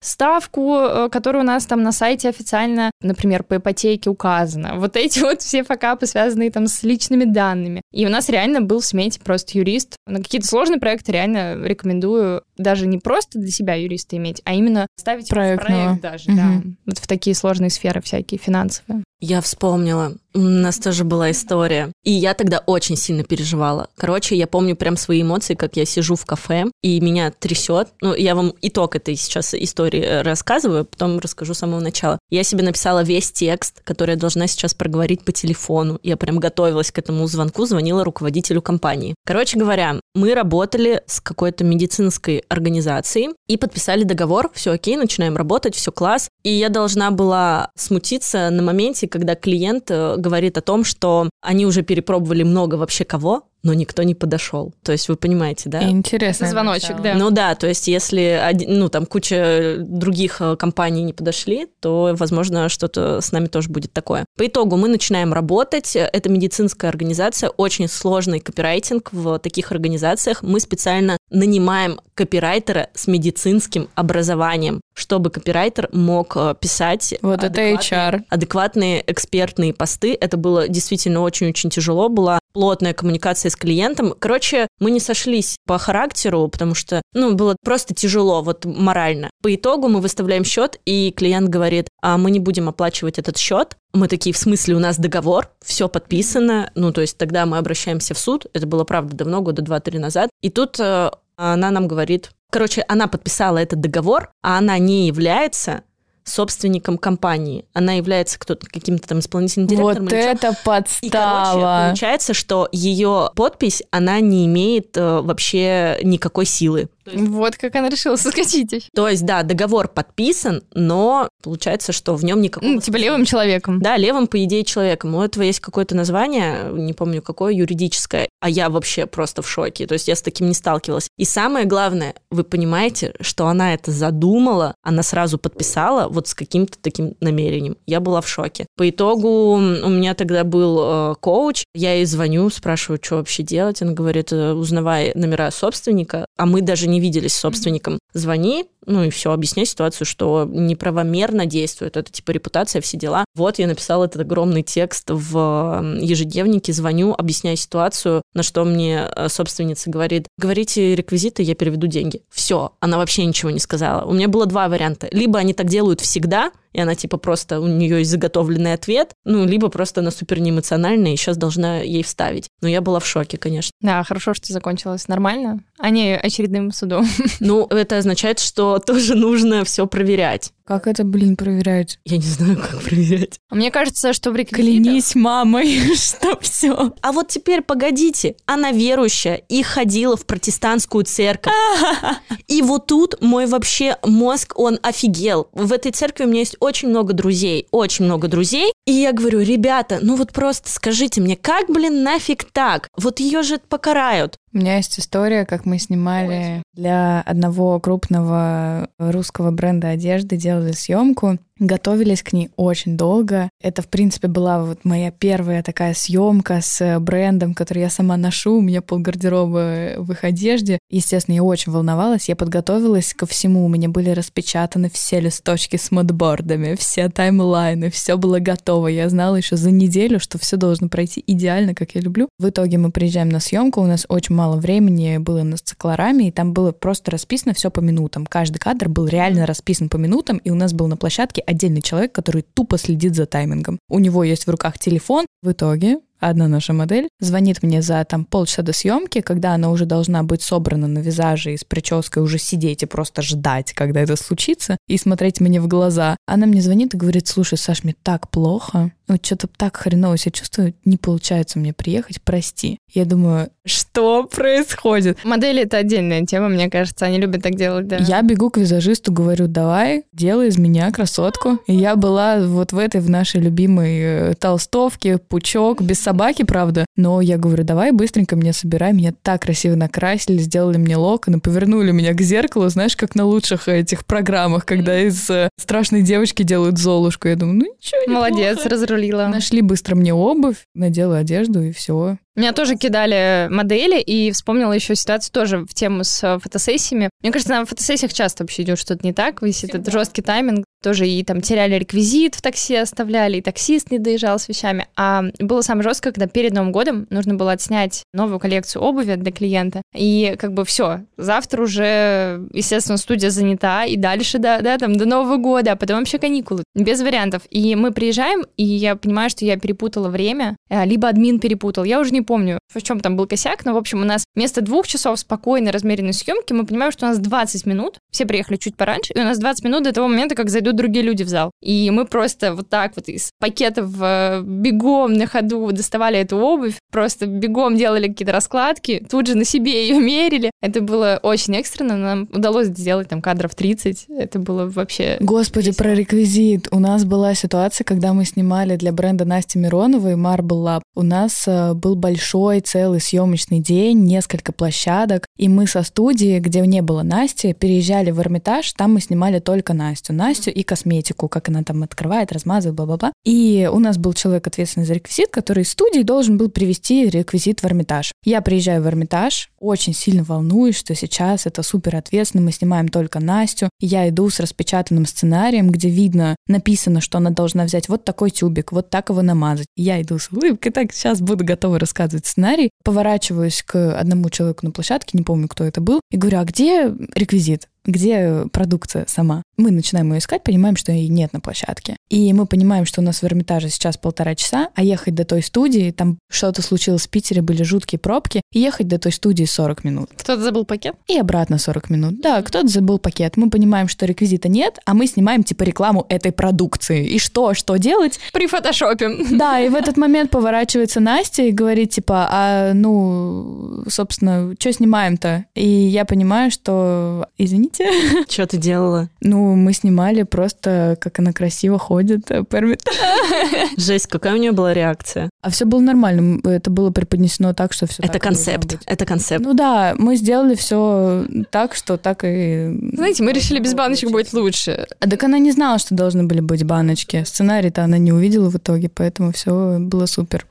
ставку, 0.52 0.74
э, 0.78 1.08
которая 1.10 1.42
у 1.42 1.46
нас 1.46 1.66
там 1.66 1.82
на 1.82 1.92
сайте 1.92 2.28
официально, 2.28 2.90
например, 3.02 3.42
по 3.42 3.56
ипотеке 3.56 4.10
указана, 4.10 4.74
вот 4.76 4.96
эти 4.96 5.20
вот 5.20 5.42
все 5.42 5.64
факапы, 5.64 6.06
связанные 6.06 6.50
там 6.50 6.66
с 6.66 6.82
личными 6.82 7.24
данными. 7.24 7.82
И 7.92 8.06
у 8.06 8.08
нас 8.08 8.28
реально 8.28 8.60
был 8.60 8.80
в 8.80 8.84
смете 8.84 9.20
просто 9.20 9.58
юрист. 9.58 9.96
На 10.06 10.18
какие-то 10.18 10.46
сложные 10.46 10.78
проекты 10.80 11.12
реально 11.12 11.62
рекомендую 11.64 12.42
даже 12.56 12.86
не 12.86 12.98
просто 12.98 13.38
для 13.38 13.50
себя 13.50 13.74
юриста 13.74 14.16
иметь, 14.16 14.42
а 14.44 14.54
именно 14.54 14.86
ставить 14.98 15.28
проект 15.28 15.68
даже, 16.00 16.30
Мгм. 16.30 16.36
да. 16.36 16.62
Вот 16.86 16.98
в 16.98 17.06
такие 17.06 17.34
сложные 17.34 17.70
сферы 17.70 18.00
всякие, 18.02 18.38
финансовые. 18.38 19.02
Я 19.24 19.40
вспомнила. 19.40 20.14
У 20.34 20.40
нас 20.40 20.78
тоже 20.78 21.04
была 21.04 21.30
история. 21.30 21.92
И 22.02 22.10
я 22.10 22.34
тогда 22.34 22.58
очень 22.66 22.96
сильно 22.96 23.22
переживала. 23.22 23.88
Короче, 23.96 24.34
я 24.34 24.48
помню 24.48 24.74
прям 24.74 24.96
свои 24.96 25.22
эмоции, 25.22 25.54
как 25.54 25.76
я 25.76 25.84
сижу 25.84 26.16
в 26.16 26.24
кафе, 26.24 26.64
и 26.82 27.00
меня 27.00 27.30
трясет. 27.30 27.88
Ну, 28.00 28.14
я 28.14 28.34
вам 28.34 28.52
итог 28.62 28.96
этой 28.96 29.14
сейчас 29.14 29.54
истории 29.54 30.00
э, 30.00 30.22
рассказываю, 30.22 30.86
потом 30.86 31.20
расскажу 31.20 31.54
с 31.54 31.58
самого 31.58 31.78
начала. 31.78 32.18
Я 32.30 32.42
себе 32.42 32.64
написала 32.64 33.04
весь 33.04 33.30
текст, 33.30 33.80
который 33.84 34.12
я 34.12 34.16
должна 34.16 34.48
сейчас 34.48 34.74
проговорить 34.74 35.24
по 35.24 35.30
телефону. 35.30 36.00
Я 36.02 36.16
прям 36.16 36.38
готовилась 36.38 36.90
к 36.90 36.98
этому 36.98 37.24
звонку, 37.28 37.64
звонила 37.66 38.02
руководителю 38.02 38.60
компании. 38.60 39.14
Короче 39.24 39.56
говоря, 39.56 40.00
мы 40.14 40.34
работали 40.34 41.02
с 41.06 41.20
какой-то 41.20 41.62
медицинской 41.62 42.42
организацией 42.48 43.30
и 43.46 43.56
подписали 43.56 44.02
договор. 44.02 44.50
Все 44.54 44.72
окей, 44.72 44.96
начинаем 44.96 45.36
работать, 45.36 45.76
все 45.76 45.92
класс. 45.92 46.28
И 46.42 46.52
я 46.52 46.70
должна 46.70 47.10
была 47.12 47.70
смутиться 47.76 48.50
на 48.50 48.62
моменте, 48.62 49.11
когда 49.12 49.34
клиент 49.34 49.90
э, 49.90 50.16
говорит 50.16 50.56
о 50.56 50.62
том, 50.62 50.84
что 50.84 51.28
они 51.42 51.66
уже 51.66 51.82
перепробовали 51.82 52.42
много 52.42 52.76
вообще 52.76 53.04
кого, 53.04 53.48
но 53.62 53.74
никто 53.74 54.02
не 54.02 54.14
подошел. 54.14 54.72
То 54.82 54.92
есть 54.92 55.08
вы 55.08 55.16
понимаете, 55.16 55.68
да? 55.68 55.82
Интересно. 55.88 56.44
Это 56.44 56.50
звоночек, 56.52 57.00
да. 57.00 57.14
Ну 57.14 57.30
да, 57.30 57.54
то 57.54 57.66
есть 57.68 57.86
если 57.88 58.20
один- 58.42 58.78
ну, 58.78 58.88
там 58.88 59.06
куча 59.06 59.76
других 59.78 60.40
э, 60.40 60.56
компаний 60.56 61.02
не 61.02 61.12
подошли, 61.12 61.66
то, 61.80 62.14
возможно, 62.18 62.68
что-то 62.68 63.20
с 63.20 63.30
нами 63.32 63.46
тоже 63.46 63.68
будет 63.68 63.92
такое. 63.92 64.24
По 64.36 64.46
итогу 64.46 64.76
мы 64.76 64.88
начинаем 64.88 65.32
работать. 65.32 65.94
Это 65.96 66.28
медицинская 66.28 66.90
организация, 66.90 67.50
очень 67.50 67.88
сложный 67.88 68.40
копирайтинг 68.40 69.10
в 69.12 69.38
таких 69.38 69.70
организациях. 69.72 70.42
Мы 70.42 70.58
специально 70.60 71.16
нанимаем 71.30 72.00
копирайтера 72.14 72.88
с 72.94 73.06
медицинским 73.06 73.88
образованием, 73.94 74.80
чтобы 74.94 75.30
копирайтер 75.30 75.88
мог 75.92 76.36
э, 76.36 76.54
писать 76.60 77.14
Вот 77.22 77.42
это 77.42 77.46
адекватные- 77.46 77.78
HR. 77.78 78.22
адекватные 78.28 79.04
экспертные 79.06 79.72
посты. 79.72 80.16
Это 80.20 80.36
было 80.36 80.68
действительно 80.68 81.22
очень-очень 81.22 81.70
тяжело. 81.70 82.08
Была 82.08 82.38
плотная 82.52 82.94
коммуникация 82.94 83.50
с 83.50 83.56
клиентом. 83.56 84.14
Короче, 84.18 84.68
мы 84.78 84.90
не 84.90 85.00
сошлись 85.00 85.56
по 85.66 85.78
характеру, 85.78 86.48
потому 86.48 86.74
что, 86.74 87.02
ну, 87.14 87.34
было 87.34 87.56
просто 87.64 87.94
тяжело, 87.94 88.42
вот 88.42 88.64
морально. 88.64 89.30
По 89.42 89.54
итогу 89.54 89.88
мы 89.88 90.00
выставляем 90.00 90.44
счет, 90.44 90.78
и 90.84 91.10
клиент 91.10 91.48
говорит, 91.48 91.88
а 92.02 92.18
мы 92.18 92.30
не 92.30 92.38
будем 92.38 92.68
оплачивать 92.68 93.18
этот 93.18 93.36
счет. 93.36 93.76
Мы 93.92 94.08
такие, 94.08 94.32
в 94.32 94.38
смысле, 94.38 94.76
у 94.76 94.78
нас 94.78 94.98
договор, 94.98 95.50
все 95.64 95.88
подписано. 95.88 96.70
Ну, 96.74 96.92
то 96.92 97.00
есть 97.00 97.18
тогда 97.18 97.46
мы 97.46 97.58
обращаемся 97.58 98.14
в 98.14 98.18
суд. 98.18 98.46
Это 98.52 98.66
было, 98.66 98.84
правда, 98.84 99.16
давно, 99.16 99.42
года 99.42 99.62
два-три 99.62 99.98
назад. 99.98 100.30
И 100.40 100.50
тут 100.50 100.80
э, 100.80 101.10
она 101.36 101.70
нам 101.70 101.88
говорит, 101.88 102.30
короче, 102.50 102.84
она 102.88 103.06
подписала 103.06 103.58
этот 103.58 103.80
договор, 103.80 104.30
а 104.42 104.58
она 104.58 104.78
не 104.78 105.06
является 105.06 105.82
собственником 106.24 106.98
компании. 106.98 107.64
Она 107.72 107.94
является 107.94 108.38
кто-то 108.38 108.66
каким-то 108.66 109.08
там 109.08 109.18
исполнительным 109.18 109.66
директором. 109.68 110.04
Вот 110.04 110.12
или 110.12 110.22
чё. 110.22 110.28
это 110.28 110.48
И, 110.48 110.52
короче, 110.52 110.62
подстава. 110.64 111.86
получается, 111.88 112.34
что 112.34 112.68
ее 112.72 113.30
подпись, 113.34 113.82
она 113.90 114.20
не 114.20 114.46
имеет 114.46 114.96
э, 114.96 115.20
вообще 115.20 115.98
никакой 116.02 116.46
силы. 116.46 116.88
Вот 117.06 117.56
как 117.56 117.74
она 117.76 117.88
решила 117.88 118.16
соскочить. 118.16 118.88
То 118.94 119.08
есть, 119.08 119.24
да, 119.24 119.42
договор 119.42 119.88
подписан, 119.88 120.62
но 120.72 121.28
получается, 121.42 121.92
что 121.92 122.14
в 122.14 122.24
нем 122.24 122.40
никакого... 122.40 122.70
Ну, 122.70 122.80
типа 122.80 122.96
левым 122.96 123.24
человеком. 123.24 123.80
Да, 123.80 123.96
левым, 123.96 124.26
по 124.26 124.42
идее, 124.44 124.64
человеком. 124.64 125.14
У 125.14 125.22
этого 125.22 125.42
есть 125.42 125.60
какое-то 125.60 125.94
название, 125.94 126.70
не 126.72 126.92
помню 126.92 127.22
какое, 127.22 127.52
юридическое, 127.52 128.28
а 128.40 128.48
я 128.48 128.70
вообще 128.70 129.06
просто 129.06 129.42
в 129.42 129.48
шоке. 129.48 129.86
То 129.86 129.94
есть 129.94 130.08
я 130.08 130.16
с 130.16 130.22
таким 130.22 130.48
не 130.48 130.54
сталкивалась. 130.54 131.08
И 131.18 131.24
самое 131.24 131.66
главное, 131.66 132.14
вы 132.30 132.44
понимаете, 132.44 133.14
что 133.20 133.46
она 133.46 133.74
это 133.74 133.90
задумала, 133.90 134.74
она 134.82 135.02
сразу 135.02 135.38
подписала 135.38 136.08
вот 136.08 136.28
с 136.28 136.34
каким-то 136.34 136.78
таким 136.80 137.14
намерением. 137.20 137.76
Я 137.86 138.00
была 138.00 138.20
в 138.20 138.28
шоке. 138.28 138.66
По 138.76 138.88
итогу 138.88 139.54
у 139.54 139.88
меня 139.88 140.14
тогда 140.14 140.44
был 140.44 141.12
э, 141.12 141.14
коуч, 141.20 141.64
я 141.74 141.94
ей 141.94 142.04
звоню, 142.04 142.48
спрашиваю, 142.50 143.00
что 143.02 143.16
вообще 143.16 143.42
делать. 143.42 143.82
Она 143.82 143.92
говорит, 143.92 144.32
«Э, 144.32 144.52
узнавай 144.52 145.12
номера 145.14 145.50
собственника, 145.50 146.26
а 146.36 146.46
мы 146.46 146.62
даже 146.62 146.88
не 146.92 147.00
виделись 147.00 147.32
с 147.34 147.40
собственником. 147.40 147.98
Звони, 148.12 148.66
ну 148.86 149.04
и 149.04 149.10
все, 149.10 149.32
объясняй 149.32 149.66
ситуацию, 149.66 150.06
что 150.06 150.48
неправомерно 150.50 151.46
действует, 151.46 151.96
это 151.96 152.12
типа 152.12 152.30
репутация, 152.30 152.80
все 152.82 152.96
дела. 152.96 153.24
Вот 153.34 153.58
я 153.58 153.66
написала 153.66 154.04
этот 154.04 154.22
огромный 154.22 154.62
текст 154.62 155.10
в 155.10 155.98
ежедневнике, 156.00 156.72
звоню, 156.72 157.14
объясняю 157.16 157.56
ситуацию, 157.56 158.22
на 158.34 158.42
что 158.42 158.64
мне 158.64 159.08
э, 159.14 159.28
собственница 159.28 159.90
говорит, 159.90 160.26
говорите 160.38 160.94
реквизиты, 160.94 161.42
я 161.42 161.54
переведу 161.54 161.86
деньги. 161.86 162.22
Все, 162.30 162.72
она 162.80 162.98
вообще 162.98 163.24
ничего 163.24 163.50
не 163.50 163.58
сказала. 163.58 164.04
У 164.04 164.12
меня 164.12 164.28
было 164.28 164.46
два 164.46 164.68
варианта. 164.68 165.08
Либо 165.10 165.38
они 165.38 165.54
так 165.54 165.68
делают 165.68 166.00
всегда, 166.00 166.52
и 166.72 166.80
она 166.80 166.94
типа 166.94 167.16
просто, 167.16 167.60
у 167.60 167.66
нее 167.66 167.98
есть 167.98 168.10
заготовленный 168.10 168.72
ответ, 168.72 169.12
ну, 169.24 169.44
либо 169.44 169.68
просто 169.68 170.00
она 170.00 170.10
супер 170.10 170.40
неэмоциональная 170.40 171.14
и 171.14 171.16
сейчас 171.16 171.36
должна 171.36 171.78
ей 171.80 172.02
вставить. 172.02 172.48
Но 172.60 172.68
я 172.68 172.80
была 172.80 173.00
в 173.00 173.06
шоке, 173.06 173.36
конечно. 173.36 173.72
Да, 173.80 174.02
хорошо, 174.04 174.34
что 174.34 174.52
закончилось 174.52 175.08
нормально, 175.08 175.60
а 175.78 175.90
не 175.90 176.16
очередным 176.16 176.72
судом. 176.72 177.06
Ну, 177.40 177.66
это 177.66 177.98
означает, 177.98 178.38
что 178.38 178.78
тоже 178.78 179.14
нужно 179.14 179.64
все 179.64 179.86
проверять. 179.86 180.52
Как 180.64 180.86
это, 180.86 181.04
блин, 181.04 181.36
проверять? 181.36 181.98
Я 182.04 182.18
не 182.18 182.22
знаю, 182.22 182.56
как 182.56 182.82
проверять. 182.82 183.40
Мне 183.50 183.70
кажется, 183.70 184.12
что 184.12 184.30
в 184.30 184.36
реквизитах... 184.36 184.82
Клянись 184.84 185.14
мамой, 185.14 185.94
что 185.96 186.38
все. 186.40 186.92
А 187.00 187.12
вот 187.12 187.28
теперь 187.28 187.62
погодите, 187.62 188.36
она 188.46 188.70
верующая 188.70 189.42
и 189.48 189.62
ходила 189.62 190.16
в 190.16 190.24
протестантскую 190.24 191.04
церковь. 191.04 191.52
И 192.48 192.62
вот 192.62 192.86
тут 192.86 193.20
мой 193.20 193.46
вообще 193.46 193.96
мозг, 194.04 194.58
он 194.58 194.78
офигел. 194.82 195.48
В 195.52 195.72
этой 195.72 195.90
церкви 195.90 196.24
у 196.24 196.28
меня 196.28 196.40
есть 196.40 196.56
очень 196.60 196.88
много 196.88 197.12
друзей, 197.12 197.66
очень 197.70 198.04
много 198.04 198.28
друзей. 198.28 198.72
И 198.86 198.92
я 198.92 199.12
говорю, 199.12 199.40
ребята, 199.40 199.98
ну 200.02 200.16
вот 200.16 200.32
просто 200.32 200.70
скажите 200.70 201.20
мне, 201.20 201.36
как, 201.36 201.68
блин, 201.68 202.02
нафиг 202.02 202.44
так? 202.44 202.88
Вот 202.96 203.20
ее 203.20 203.42
же 203.42 203.58
покарают. 203.58 204.36
У 204.54 204.58
меня 204.58 204.76
есть 204.76 204.98
история, 204.98 205.46
как 205.46 205.64
мы 205.64 205.78
снимали 205.78 206.62
для 206.74 207.22
одного 207.22 207.80
крупного 207.80 208.88
русского 208.98 209.50
бренда 209.50 209.88
одежды, 209.88 210.36
делали 210.36 210.72
съемку, 210.72 211.38
готовились 211.62 212.22
к 212.22 212.32
ней 212.32 212.50
очень 212.56 212.96
долго. 212.96 213.48
Это, 213.60 213.82
в 213.82 213.88
принципе, 213.88 214.28
была 214.28 214.64
вот 214.64 214.84
моя 214.84 215.10
первая 215.10 215.62
такая 215.62 215.94
съемка 215.94 216.60
с 216.60 216.98
брендом, 217.00 217.54
который 217.54 217.80
я 217.80 217.90
сама 217.90 218.16
ношу. 218.16 218.58
У 218.58 218.60
меня 218.60 218.82
полгардероба 218.82 219.94
в 219.98 220.12
их 220.12 220.24
одежде. 220.24 220.78
Естественно, 220.90 221.36
я 221.36 221.42
очень 221.42 221.72
волновалась. 221.72 222.28
Я 222.28 222.36
подготовилась 222.36 223.14
ко 223.14 223.26
всему. 223.26 223.64
У 223.64 223.68
меня 223.68 223.88
были 223.88 224.10
распечатаны 224.10 224.90
все 224.90 225.20
листочки 225.20 225.76
с 225.76 225.90
модбордами, 225.90 226.74
все 226.74 227.08
таймлайны, 227.08 227.90
все 227.90 228.16
было 228.16 228.38
готово. 228.38 228.88
Я 228.88 229.08
знала 229.08 229.36
еще 229.36 229.56
за 229.56 229.70
неделю, 229.70 230.18
что 230.20 230.38
все 230.38 230.56
должно 230.56 230.88
пройти 230.88 231.22
идеально, 231.26 231.74
как 231.74 231.94
я 231.94 232.00
люблю. 232.00 232.28
В 232.38 232.48
итоге 232.48 232.78
мы 232.78 232.90
приезжаем 232.90 233.28
на 233.28 233.40
съемку, 233.40 233.80
у 233.80 233.86
нас 233.86 234.06
очень 234.08 234.34
мало 234.34 234.56
времени 234.56 235.18
было 235.18 235.42
на 235.42 235.56
циклораме, 235.56 236.28
и 236.28 236.30
там 236.32 236.52
было 236.52 236.72
просто 236.72 237.10
расписано 237.10 237.54
все 237.54 237.70
по 237.70 237.80
минутам. 237.80 238.26
Каждый 238.26 238.58
кадр 238.58 238.88
был 238.88 239.06
реально 239.06 239.46
расписан 239.46 239.88
по 239.88 239.96
минутам, 239.96 240.38
и 240.38 240.50
у 240.50 240.54
нас 240.54 240.72
был 240.72 240.88
на 240.88 240.96
площадке 240.96 241.42
отдельный 241.52 241.82
человек, 241.82 242.12
который 242.12 242.42
тупо 242.42 242.78
следит 242.78 243.14
за 243.14 243.26
таймингом. 243.26 243.78
У 243.88 243.98
него 243.98 244.24
есть 244.24 244.46
в 244.46 244.50
руках 244.50 244.78
телефон. 244.78 245.26
В 245.42 245.52
итоге 245.52 245.98
одна 246.20 246.48
наша 246.48 246.72
модель 246.72 247.08
звонит 247.20 247.62
мне 247.62 247.82
за 247.82 248.04
там 248.04 248.24
полчаса 248.24 248.62
до 248.62 248.72
съемки, 248.72 249.20
когда 249.20 249.54
она 249.54 249.70
уже 249.70 249.86
должна 249.86 250.22
быть 250.22 250.42
собрана 250.42 250.86
на 250.86 250.98
визаже 250.98 251.52
и 251.52 251.56
с 251.56 251.64
прической 251.64 252.22
уже 252.22 252.38
сидеть 252.38 252.82
и 252.82 252.86
просто 252.86 253.22
ждать, 253.22 253.72
когда 253.72 254.00
это 254.00 254.16
случится, 254.16 254.76
и 254.88 254.96
смотреть 254.96 255.40
мне 255.40 255.60
в 255.60 255.68
глаза. 255.68 256.16
Она 256.32 256.46
мне 256.46 256.62
звонит 256.62 256.94
и 256.94 256.96
говорит, 256.96 257.28
слушай, 257.28 257.58
Саш, 257.58 257.84
мне 257.84 257.94
так 258.02 258.30
плохо, 258.30 258.90
вот 259.12 259.26
что-то 259.26 259.48
так 259.48 259.76
хреново 259.76 260.16
себя 260.16 260.32
чувствую, 260.32 260.74
не 260.86 260.96
получается 260.96 261.58
мне 261.58 261.74
приехать, 261.74 262.22
прости. 262.22 262.78
Я 262.90 263.04
думаю, 263.04 263.50
что 263.66 264.24
происходит? 264.24 265.22
Модели— 265.24 265.62
это 265.64 265.76
отдельная 265.76 266.24
тема, 266.24 266.48
мне 266.48 266.70
кажется, 266.70 267.04
они 267.06 267.18
любят 267.18 267.42
так 267.42 267.54
делать, 267.54 267.86
да. 267.86 267.98
Я 267.98 268.22
бегу 268.22 268.50
к 268.50 268.56
визажисту, 268.56 269.12
говорю, 269.12 269.46
давай, 269.46 270.04
делай 270.12 270.48
из 270.48 270.58
меня 270.58 270.90
красотку. 270.90 271.58
И 271.66 271.74
я 271.74 271.94
была 271.94 272.40
вот 272.40 272.72
в 272.72 272.78
этой, 272.78 273.00
в 273.00 273.10
нашей 273.10 273.40
любимой 273.40 273.98
э, 274.00 274.34
толстовке, 274.34 275.18
пучок, 275.18 275.82
без 275.82 276.00
собаки, 276.00 276.42
правда. 276.42 276.86
Но 276.96 277.20
я 277.20 277.38
говорю, 277.38 277.64
давай 277.64 277.92
быстренько 277.92 278.36
мне 278.36 278.52
собирай. 278.52 278.92
Меня 278.92 279.12
так 279.22 279.42
красиво 279.42 279.74
накрасили, 279.74 280.38
сделали 280.38 280.78
мне 280.78 280.96
локоны, 280.96 281.40
повернули 281.40 281.92
меня 281.92 282.14
к 282.14 282.20
зеркалу, 282.22 282.68
знаешь, 282.68 282.96
как 282.96 283.14
на 283.14 283.26
лучших 283.26 283.68
этих 283.68 284.06
программах, 284.06 284.64
когда 284.64 284.98
из 284.98 285.28
э, 285.30 285.48
страшной 285.58 286.02
девочки 286.02 286.21
делают 286.26 286.78
Золушку. 286.78 287.28
Я 287.28 287.36
думаю, 287.36 287.58
ну 287.58 287.74
ничего, 287.74 288.14
Молодец, 288.14 288.64
разрулила. 288.66 289.26
Нашли 289.26 289.60
быстро 289.60 289.94
мне 289.94 290.14
обувь, 290.14 290.64
надела 290.74 291.18
одежду 291.18 291.62
и 291.62 291.72
все. 291.72 292.18
Меня 292.34 292.52
тоже 292.52 292.76
кидали 292.76 293.48
модели, 293.50 294.00
и 294.00 294.30
вспомнила 294.30 294.72
еще 294.72 294.94
ситуацию 294.94 295.32
тоже 295.32 295.58
в 295.58 295.74
тему 295.74 296.02
с 296.02 296.24
э, 296.24 296.38
фотосессиями. 296.38 297.10
Мне 297.22 297.30
кажется, 297.30 297.52
на 297.52 297.66
фотосессиях 297.66 298.12
часто 298.12 298.42
вообще 298.44 298.62
идет 298.62 298.78
что-то 298.78 299.04
не 299.06 299.12
так, 299.12 299.42
висит 299.42 299.70
Всегда. 299.70 299.78
этот 299.80 299.92
жесткий 299.92 300.22
тайминг. 300.22 300.64
Тоже 300.82 301.08
и 301.08 301.22
там 301.22 301.40
теряли 301.40 301.76
реквизит 301.76 302.34
в 302.34 302.42
такси, 302.42 302.76
оставляли, 302.76 303.38
и 303.38 303.42
таксист 303.42 303.90
не 303.90 303.98
доезжал 303.98 304.38
с 304.38 304.48
вещами. 304.48 304.86
А 304.96 305.24
было 305.38 305.60
самое 305.62 305.84
жесткое, 305.84 306.12
когда 306.12 306.26
перед 306.26 306.52
Новым 306.52 306.72
годом 306.72 307.06
нужно 307.10 307.34
было 307.34 307.52
отснять 307.52 308.02
новую 308.12 308.38
коллекцию 308.38 308.82
обуви 308.82 309.14
для 309.14 309.32
клиента. 309.32 309.82
И 309.94 310.34
как 310.38 310.52
бы 310.52 310.64
все, 310.64 311.02
завтра 311.16 311.62
уже, 311.62 312.48
естественно, 312.52 312.98
студия 312.98 313.30
занята, 313.30 313.84
и 313.84 313.96
дальше, 313.96 314.38
да, 314.38 314.60
да, 314.60 314.78
там 314.78 314.96
до 314.96 315.06
Нового 315.06 315.36
года, 315.36 315.72
а 315.72 315.76
потом 315.76 315.98
вообще 315.98 316.18
каникулы. 316.18 316.64
Без 316.74 317.00
вариантов. 317.00 317.42
И 317.50 317.74
мы 317.76 317.92
приезжаем, 317.92 318.44
и 318.56 318.64
я 318.64 318.96
понимаю, 318.96 319.30
что 319.30 319.44
я 319.44 319.56
перепутала 319.56 320.08
время, 320.08 320.56
э, 320.68 320.84
либо 320.84 321.08
админ 321.08 321.38
перепутал. 321.38 321.84
Я 321.84 322.00
уже 322.00 322.10
не 322.10 322.22
помню, 322.22 322.58
в 322.72 322.80
чем 322.82 323.00
там 323.00 323.16
был 323.16 323.26
косяк, 323.26 323.64
но, 323.64 323.74
в 323.74 323.76
общем, 323.76 324.02
у 324.02 324.04
нас 324.04 324.24
вместо 324.34 324.60
двух 324.60 324.86
часов 324.86 325.18
спокойной, 325.18 325.70
размеренной 325.70 326.12
съемки 326.12 326.52
мы 326.52 326.66
понимаем, 326.66 326.92
что 326.92 327.06
у 327.06 327.08
нас 327.08 327.18
20 327.18 327.66
минут, 327.66 327.98
все 328.10 328.26
приехали 328.26 328.56
чуть 328.56 328.76
пораньше, 328.76 329.12
и 329.12 329.20
у 329.20 329.24
нас 329.24 329.38
20 329.38 329.64
минут 329.64 329.84
до 329.84 329.92
того 329.92 330.08
момента, 330.08 330.34
как 330.34 330.50
зайдут 330.50 330.71
другие 330.72 331.04
люди 331.04 331.22
в 331.22 331.28
зал. 331.28 331.50
И 331.62 331.90
мы 331.90 332.06
просто 332.06 332.54
вот 332.54 332.68
так 332.68 332.92
вот 332.96 333.08
из 333.08 333.30
пакетов 333.38 333.90
э, 334.00 334.42
бегом 334.44 335.14
на 335.14 335.26
ходу 335.26 335.70
доставали 335.72 336.18
эту 336.18 336.36
обувь, 336.36 336.76
просто 336.90 337.26
бегом 337.26 337.76
делали 337.76 338.08
какие-то 338.08 338.32
раскладки, 338.32 339.04
тут 339.08 339.26
же 339.26 339.36
на 339.36 339.44
себе 339.44 339.86
ее 339.86 339.98
мерили. 340.00 340.50
Это 340.60 340.80
было 340.80 341.20
очень 341.22 341.56
экстренно, 341.56 341.96
нам 341.96 342.28
удалось 342.32 342.68
сделать 342.68 343.08
там 343.08 343.22
кадров 343.22 343.54
30, 343.54 344.06
это 344.08 344.38
было 344.38 344.66
вообще... 344.66 345.16
Господи, 345.20 345.68
весело. 345.68 345.84
про 345.84 345.94
реквизит. 345.94 346.68
У 346.70 346.78
нас 346.78 347.04
была 347.04 347.34
ситуация, 347.34 347.84
когда 347.84 348.12
мы 348.12 348.24
снимали 348.24 348.76
для 348.76 348.92
бренда 348.92 349.24
Насти 349.24 349.58
Мироновой 349.58 350.14
Marble 350.14 350.64
Lab. 350.64 350.82
У 350.94 351.02
нас 351.02 351.44
э, 351.46 351.74
был 351.74 351.96
большой 351.96 352.22
большой 352.32 352.60
целый 352.60 353.00
съемочный 353.00 353.60
день, 353.60 354.04
несколько 354.04 354.52
площадок, 354.52 355.26
и 355.36 355.48
мы 355.48 355.66
со 355.66 355.82
студии, 355.82 356.38
где 356.38 356.60
не 356.60 356.82
было 356.82 357.02
Насти, 357.02 357.52
переезжали 357.52 358.10
в 358.10 358.20
Эрмитаж, 358.20 358.72
там 358.72 358.94
мы 358.94 359.00
снимали 359.00 359.38
только 359.38 359.74
Настю, 359.74 360.12
Настю 360.12 360.50
и 360.50 360.61
косметику, 360.62 361.28
как 361.28 361.48
она 361.48 361.62
там 361.62 361.82
открывает, 361.82 362.32
размазывает, 362.32 362.76
бла-бла-бла. 362.76 363.12
И 363.24 363.68
у 363.72 363.78
нас 363.78 363.98
был 363.98 364.12
человек, 364.12 364.46
ответственный 364.46 364.86
за 364.86 364.94
реквизит, 364.94 365.28
который 365.30 365.62
из 365.62 365.70
студии 365.70 366.02
должен 366.02 366.36
был 366.36 366.50
привести 366.50 367.08
реквизит 367.08 367.62
в 367.62 367.66
Эрмитаж. 367.66 368.12
Я 368.24 368.40
приезжаю 368.40 368.82
в 368.82 368.86
Эрмитаж, 368.86 369.50
очень 369.58 369.94
сильно 369.94 370.24
волнуюсь, 370.24 370.76
что 370.76 370.94
сейчас 370.94 371.46
это 371.46 371.62
супер 371.62 371.96
ответственно, 371.96 372.44
мы 372.44 372.52
снимаем 372.52 372.88
только 372.88 373.20
Настю. 373.20 373.68
Я 373.80 374.08
иду 374.08 374.28
с 374.28 374.40
распечатанным 374.40 375.06
сценарием, 375.06 375.70
где 375.70 375.88
видно, 375.88 376.36
написано, 376.46 377.00
что 377.00 377.18
она 377.18 377.30
должна 377.30 377.64
взять 377.64 377.88
вот 377.88 378.04
такой 378.04 378.30
тюбик, 378.30 378.72
вот 378.72 378.90
так 378.90 379.10
его 379.10 379.22
намазать. 379.22 379.66
Я 379.76 380.00
иду 380.02 380.18
с 380.18 380.30
улыбкой, 380.30 380.72
так 380.72 380.92
сейчас 380.92 381.20
буду 381.20 381.44
готова 381.44 381.78
рассказывать 381.78 382.26
сценарий, 382.26 382.70
поворачиваюсь 382.84 383.62
к 383.62 383.98
одному 383.98 384.30
человеку 384.30 384.66
на 384.66 384.72
площадке, 384.72 385.16
не 385.16 385.24
помню, 385.24 385.48
кто 385.48 385.64
это 385.64 385.80
был, 385.80 386.00
и 386.10 386.16
говорю, 386.16 386.40
а 386.40 386.44
где 386.44 386.92
реквизит? 387.14 387.68
Где 387.84 388.46
продукция 388.52 389.04
сама. 389.08 389.42
Мы 389.56 389.70
начинаем 389.70 390.12
ее 390.12 390.18
искать, 390.18 390.42
понимаем, 390.42 390.76
что 390.76 390.92
ее 390.92 391.08
нет 391.08 391.32
на 391.32 391.40
площадке. 391.40 391.96
И 392.08 392.32
мы 392.32 392.46
понимаем, 392.46 392.84
что 392.84 393.00
у 393.00 393.04
нас 393.04 393.22
в 393.22 393.24
Эрмитаже 393.24 393.68
сейчас 393.68 393.96
полтора 393.96 394.34
часа, 394.34 394.68
а 394.74 394.82
ехать 394.82 395.14
до 395.14 395.24
той 395.24 395.42
студии, 395.42 395.90
там 395.90 396.18
что-то 396.30 396.62
случилось 396.62 397.06
в 397.06 397.10
Питере, 397.10 397.42
были 397.42 397.62
жуткие 397.62 397.98
пробки, 397.98 398.42
и 398.52 398.60
ехать 398.60 398.88
до 398.88 398.98
той 398.98 399.12
студии 399.12 399.44
40 399.44 399.84
минут. 399.84 400.10
Кто-то 400.16 400.42
забыл 400.42 400.64
пакет? 400.64 400.96
И 401.06 401.18
обратно 401.18 401.58
40 401.58 401.90
минут. 401.90 402.20
Да, 402.20 402.42
кто-то 402.42 402.68
забыл 402.68 402.98
пакет. 402.98 403.36
Мы 403.36 403.50
понимаем, 403.50 403.88
что 403.88 404.06
реквизита 404.06 404.48
нет, 404.48 404.78
а 404.84 404.94
мы 404.94 405.06
снимаем 405.06 405.42
типа 405.42 405.62
рекламу 405.64 406.06
этой 406.08 406.32
продукции. 406.32 407.06
И 407.06 407.18
что, 407.18 407.54
что 407.54 407.76
делать? 407.76 408.20
При 408.32 408.46
фотошопе. 408.46 409.10
Да, 409.42 409.58
и 409.58 409.68
в 409.70 409.74
этот 409.74 409.96
момент 409.96 410.30
поворачивается 410.30 411.00
Настя 411.00 411.42
и 411.42 411.52
говорит 411.52 411.90
типа, 411.90 412.28
а 412.30 412.72
ну, 412.74 413.82
собственно, 413.88 414.54
что 414.58 414.72
снимаем-то? 414.72 415.46
И 415.54 415.66
я 415.66 416.04
понимаю, 416.04 416.50
что, 416.50 417.26
извините, 417.38 417.71
извините. 417.72 418.24
Что 418.28 418.46
ты 418.46 418.56
делала? 418.56 419.08
Ну, 419.20 419.54
мы 419.54 419.72
снимали 419.72 420.22
просто, 420.22 420.96
как 421.00 421.18
она 421.18 421.32
красиво 421.32 421.78
ходит 421.78 422.30
э, 422.30 422.44
по 422.44 422.62
Жесть, 423.76 424.06
какая 424.06 424.34
у 424.34 424.36
нее 424.36 424.52
была 424.52 424.74
реакция? 424.74 425.30
А 425.42 425.50
все 425.50 425.64
было 425.64 425.80
нормально. 425.80 426.40
Это 426.48 426.70
было 426.70 426.90
преподнесено 426.90 427.54
так, 427.54 427.72
что 427.72 427.86
все. 427.86 428.02
Это 428.02 428.18
концепт. 428.18 428.78
Это 428.86 429.04
концепт. 429.04 429.44
Ну 429.44 429.54
да, 429.54 429.94
мы 429.98 430.16
сделали 430.16 430.54
все 430.54 431.26
так, 431.50 431.74
что 431.74 431.96
так 431.96 432.24
и. 432.24 432.70
Знаете, 432.94 433.22
мы 433.22 433.32
решили 433.32 433.58
без 433.58 433.74
баночек 433.74 434.10
будет 434.10 434.32
лучше. 434.32 434.86
А 435.00 435.08
так 435.08 435.22
она 435.24 435.38
не 435.38 435.52
знала, 435.52 435.78
что 435.78 435.94
должны 435.94 436.24
были 436.24 436.40
быть 436.40 436.64
баночки. 436.64 437.24
Сценарий-то 437.24 437.84
она 437.84 437.98
не 437.98 438.12
увидела 438.12 438.50
в 438.50 438.56
итоге, 438.56 438.88
поэтому 438.88 439.32
все 439.32 439.78
было 439.78 440.06
супер. 440.06 440.46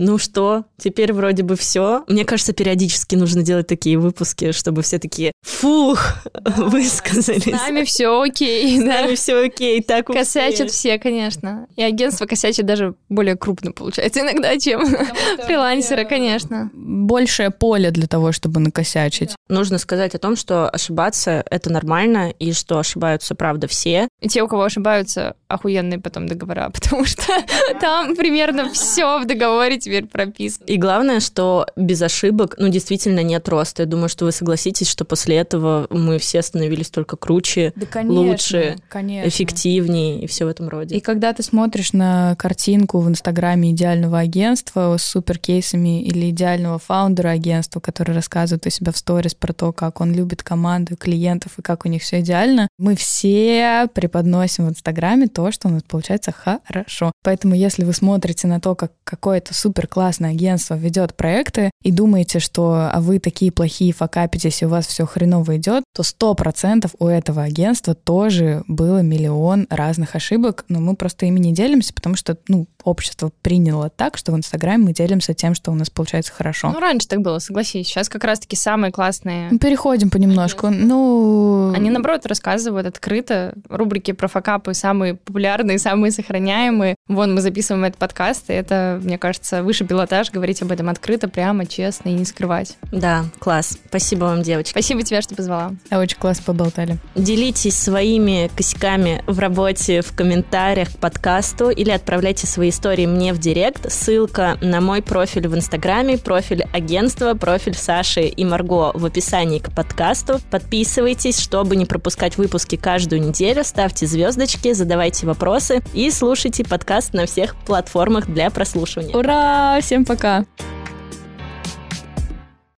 ну 0.00 0.16
что, 0.16 0.64
теперь 0.80 1.12
вроде 1.12 1.42
бы 1.42 1.56
все. 1.56 2.04
Мне 2.08 2.24
кажется, 2.24 2.52
периодически 2.52 3.14
нужно 3.14 3.42
делать 3.42 3.66
такие 3.66 3.98
выпуски, 3.98 4.52
чтобы 4.52 4.82
все 4.82 4.98
такие, 4.98 5.32
фух, 5.42 6.14
высказались. 6.56 7.44
С 7.44 7.46
нами 7.46 7.84
все 7.84 8.20
окей. 8.20 8.78
С 8.78 8.82
нами 8.82 9.14
все 9.14 9.44
окей, 9.46 9.82
так 9.82 10.06
Косячат 10.06 10.70
все, 10.70 10.98
конечно. 10.98 11.66
И 11.76 11.82
агентство 11.82 12.26
косячит 12.26 12.66
даже 12.66 12.94
более 13.08 13.36
крупно, 13.36 13.72
получается, 13.72 14.20
иногда, 14.20 14.58
чем 14.58 14.84
фрилансеры, 15.46 16.04
конечно. 16.04 16.70
Большее 16.74 17.50
поле 17.50 17.90
для 17.90 18.06
того, 18.06 18.32
чтобы 18.32 18.60
накосячить. 18.60 19.30
Нужно 19.48 19.78
сказать 19.78 20.14
о 20.14 20.18
том, 20.18 20.36
что 20.36 20.68
ошибаться— 20.68 21.44
это 21.50 21.70
нормально, 21.70 22.30
и 22.30 22.52
что 22.52 22.78
ошибаются, 22.78 23.34
правда, 23.34 23.66
все. 23.68 24.08
И 24.20 24.28
те, 24.28 24.42
у 24.42 24.48
кого 24.48 24.62
ошибаются, 24.62 25.36
охуенные 25.48 25.98
потом 25.98 26.26
договора, 26.26 26.70
потому 26.74 27.04
что 27.04 27.32
там 27.80 28.16
примерно 28.16 28.70
все 28.70 29.18
в 29.18 29.26
договоре 29.26 29.78
теперь 29.78 30.06
прописано. 30.06 30.64
И 30.70 30.76
главное, 30.76 31.18
что 31.18 31.66
без 31.74 32.00
ошибок, 32.00 32.54
ну, 32.56 32.68
действительно 32.68 33.24
нет 33.24 33.48
роста. 33.48 33.82
Я 33.82 33.88
думаю, 33.88 34.08
что 34.08 34.24
вы 34.24 34.30
согласитесь, 34.30 34.88
что 34.88 35.04
после 35.04 35.36
этого 35.36 35.88
мы 35.90 36.18
все 36.18 36.42
становились 36.42 36.90
только 36.90 37.16
круче, 37.16 37.72
да, 37.74 37.86
конечно, 37.86 38.20
лучше, 38.20 38.76
конечно. 38.88 39.28
эффективнее 39.28 40.22
и 40.22 40.28
все 40.28 40.44
в 40.44 40.48
этом 40.48 40.68
роде. 40.68 40.94
И 40.94 41.00
когда 41.00 41.32
ты 41.32 41.42
смотришь 41.42 41.92
на 41.92 42.36
картинку 42.36 43.00
в 43.00 43.08
Инстаграме 43.08 43.72
идеального 43.72 44.20
агентства 44.20 44.96
с 44.96 45.02
суперкейсами 45.02 46.04
или 46.04 46.30
идеального 46.30 46.78
фаундера 46.78 47.30
агентства, 47.30 47.80
который 47.80 48.14
рассказывает 48.14 48.64
у 48.64 48.70
себя 48.70 48.92
в 48.92 48.96
сторис 48.96 49.34
про 49.34 49.52
то, 49.52 49.72
как 49.72 50.00
он 50.00 50.12
любит 50.14 50.44
команду, 50.44 50.96
клиентов 50.96 51.58
и 51.58 51.62
как 51.62 51.84
у 51.84 51.88
них 51.88 52.02
все 52.02 52.20
идеально, 52.20 52.68
мы 52.78 52.94
все 52.94 53.88
преподносим 53.92 54.66
в 54.66 54.70
Инстаграме 54.70 55.26
то, 55.26 55.50
что 55.50 55.66
у 55.66 55.72
нас 55.72 55.82
получается 55.82 56.32
хорошо. 56.32 57.10
Поэтому 57.24 57.56
если 57.56 57.82
вы 57.82 57.92
смотрите 57.92 58.46
на 58.46 58.60
то, 58.60 58.76
как 58.76 58.92
какое-то 59.02 59.52
супер 59.52 59.88
классное 59.88 60.30
агентство 60.30 60.59
ведет 60.70 61.14
проекты 61.14 61.70
и 61.82 61.92
думаете, 61.92 62.38
что 62.38 62.90
а 62.92 63.00
вы 63.00 63.18
такие 63.18 63.52
плохие 63.52 63.92
факапитесь, 63.92 64.62
и 64.62 64.66
у 64.66 64.68
вас 64.68 64.86
все 64.86 65.06
хреново 65.06 65.56
идет, 65.56 65.84
то 65.94 66.02
сто 66.02 66.34
процентов 66.34 66.92
у 66.98 67.06
этого 67.06 67.42
агентства 67.42 67.94
тоже 67.94 68.62
было 68.68 69.00
миллион 69.00 69.66
разных 69.70 70.14
ошибок, 70.14 70.64
но 70.68 70.80
мы 70.80 70.96
просто 70.96 71.26
ими 71.26 71.38
не 71.38 71.52
делимся, 71.52 71.94
потому 71.94 72.16
что, 72.16 72.36
ну, 72.48 72.66
общество 72.84 73.30
приняло 73.42 73.90
так, 73.90 74.16
что 74.16 74.32
в 74.32 74.36
Инстаграме 74.36 74.86
мы 74.86 74.92
делимся 74.92 75.34
тем, 75.34 75.54
что 75.54 75.70
у 75.70 75.74
нас 75.74 75.90
получается 75.90 76.32
хорошо. 76.32 76.70
Ну, 76.70 76.80
раньше 76.80 77.08
так 77.08 77.20
было, 77.20 77.38
согласись. 77.38 77.88
Сейчас 77.88 78.08
как 78.08 78.24
раз-таки 78.24 78.56
самые 78.56 78.92
классные... 78.92 79.50
Переходим 79.58 80.10
понемножку. 80.10 80.68
Ну... 80.68 81.72
Они, 81.74 81.90
наоборот, 81.90 82.26
рассказывают 82.26 82.86
открыто. 82.86 83.54
Рубрики 83.68 84.12
про 84.12 84.28
факапы 84.28 84.74
самые 84.74 85.14
популярные, 85.14 85.78
самые 85.78 86.12
сохраняемые. 86.12 86.96
Вон, 87.08 87.34
мы 87.34 87.40
записываем 87.40 87.84
этот 87.84 87.98
подкаст, 87.98 88.50
и 88.50 88.52
это, 88.52 89.00
мне 89.02 89.18
кажется, 89.18 89.62
высший 89.62 89.86
пилотаж, 89.86 90.30
говорить 90.50 90.62
об 90.62 90.72
этом 90.72 90.88
открыто, 90.88 91.28
прямо, 91.28 91.66
честно 91.66 92.08
и 92.08 92.12
не 92.12 92.24
скрывать. 92.24 92.76
Да, 92.90 93.24
класс. 93.38 93.78
Спасибо 93.88 94.24
вам, 94.24 94.42
девочки. 94.42 94.70
Спасибо 94.70 95.02
тебе, 95.02 95.20
что 95.20 95.34
позвала. 95.34 95.72
А 95.90 95.98
очень 95.98 96.18
классно 96.18 96.44
поболтали. 96.44 96.98
Делитесь 97.14 97.76
своими 97.76 98.50
косяками 98.56 99.22
в 99.26 99.38
работе 99.38 100.02
в 100.02 100.14
комментариях 100.14 100.90
к 100.90 100.98
подкасту 100.98 101.70
или 101.70 101.90
отправляйте 101.90 102.46
свои 102.46 102.70
истории 102.70 103.06
мне 103.06 103.32
в 103.32 103.38
директ. 103.38 103.90
Ссылка 103.92 104.58
на 104.60 104.80
мой 104.80 105.02
профиль 105.02 105.46
в 105.46 105.54
Инстаграме, 105.54 106.18
профиль 106.18 106.64
агентства, 106.72 107.34
профиль 107.34 107.74
Саши 107.74 108.22
и 108.22 108.44
Марго 108.44 108.92
в 108.94 109.04
описании 109.04 109.58
к 109.60 109.72
подкасту. 109.72 110.40
Подписывайтесь, 110.50 111.38
чтобы 111.38 111.76
не 111.76 111.86
пропускать 111.86 112.36
выпуски 112.36 112.76
каждую 112.76 113.22
неделю, 113.22 113.62
ставьте 113.64 114.06
звездочки, 114.06 114.72
задавайте 114.72 115.26
вопросы 115.26 115.82
и 115.94 116.10
слушайте 116.10 116.64
подкаст 116.64 117.14
на 117.14 117.26
всех 117.26 117.54
платформах 117.56 118.26
для 118.26 118.50
прослушивания. 118.50 119.16
Ура! 119.16 119.78
Всем 119.80 120.04
пока! 120.04 120.39
Yeah. 120.40 120.79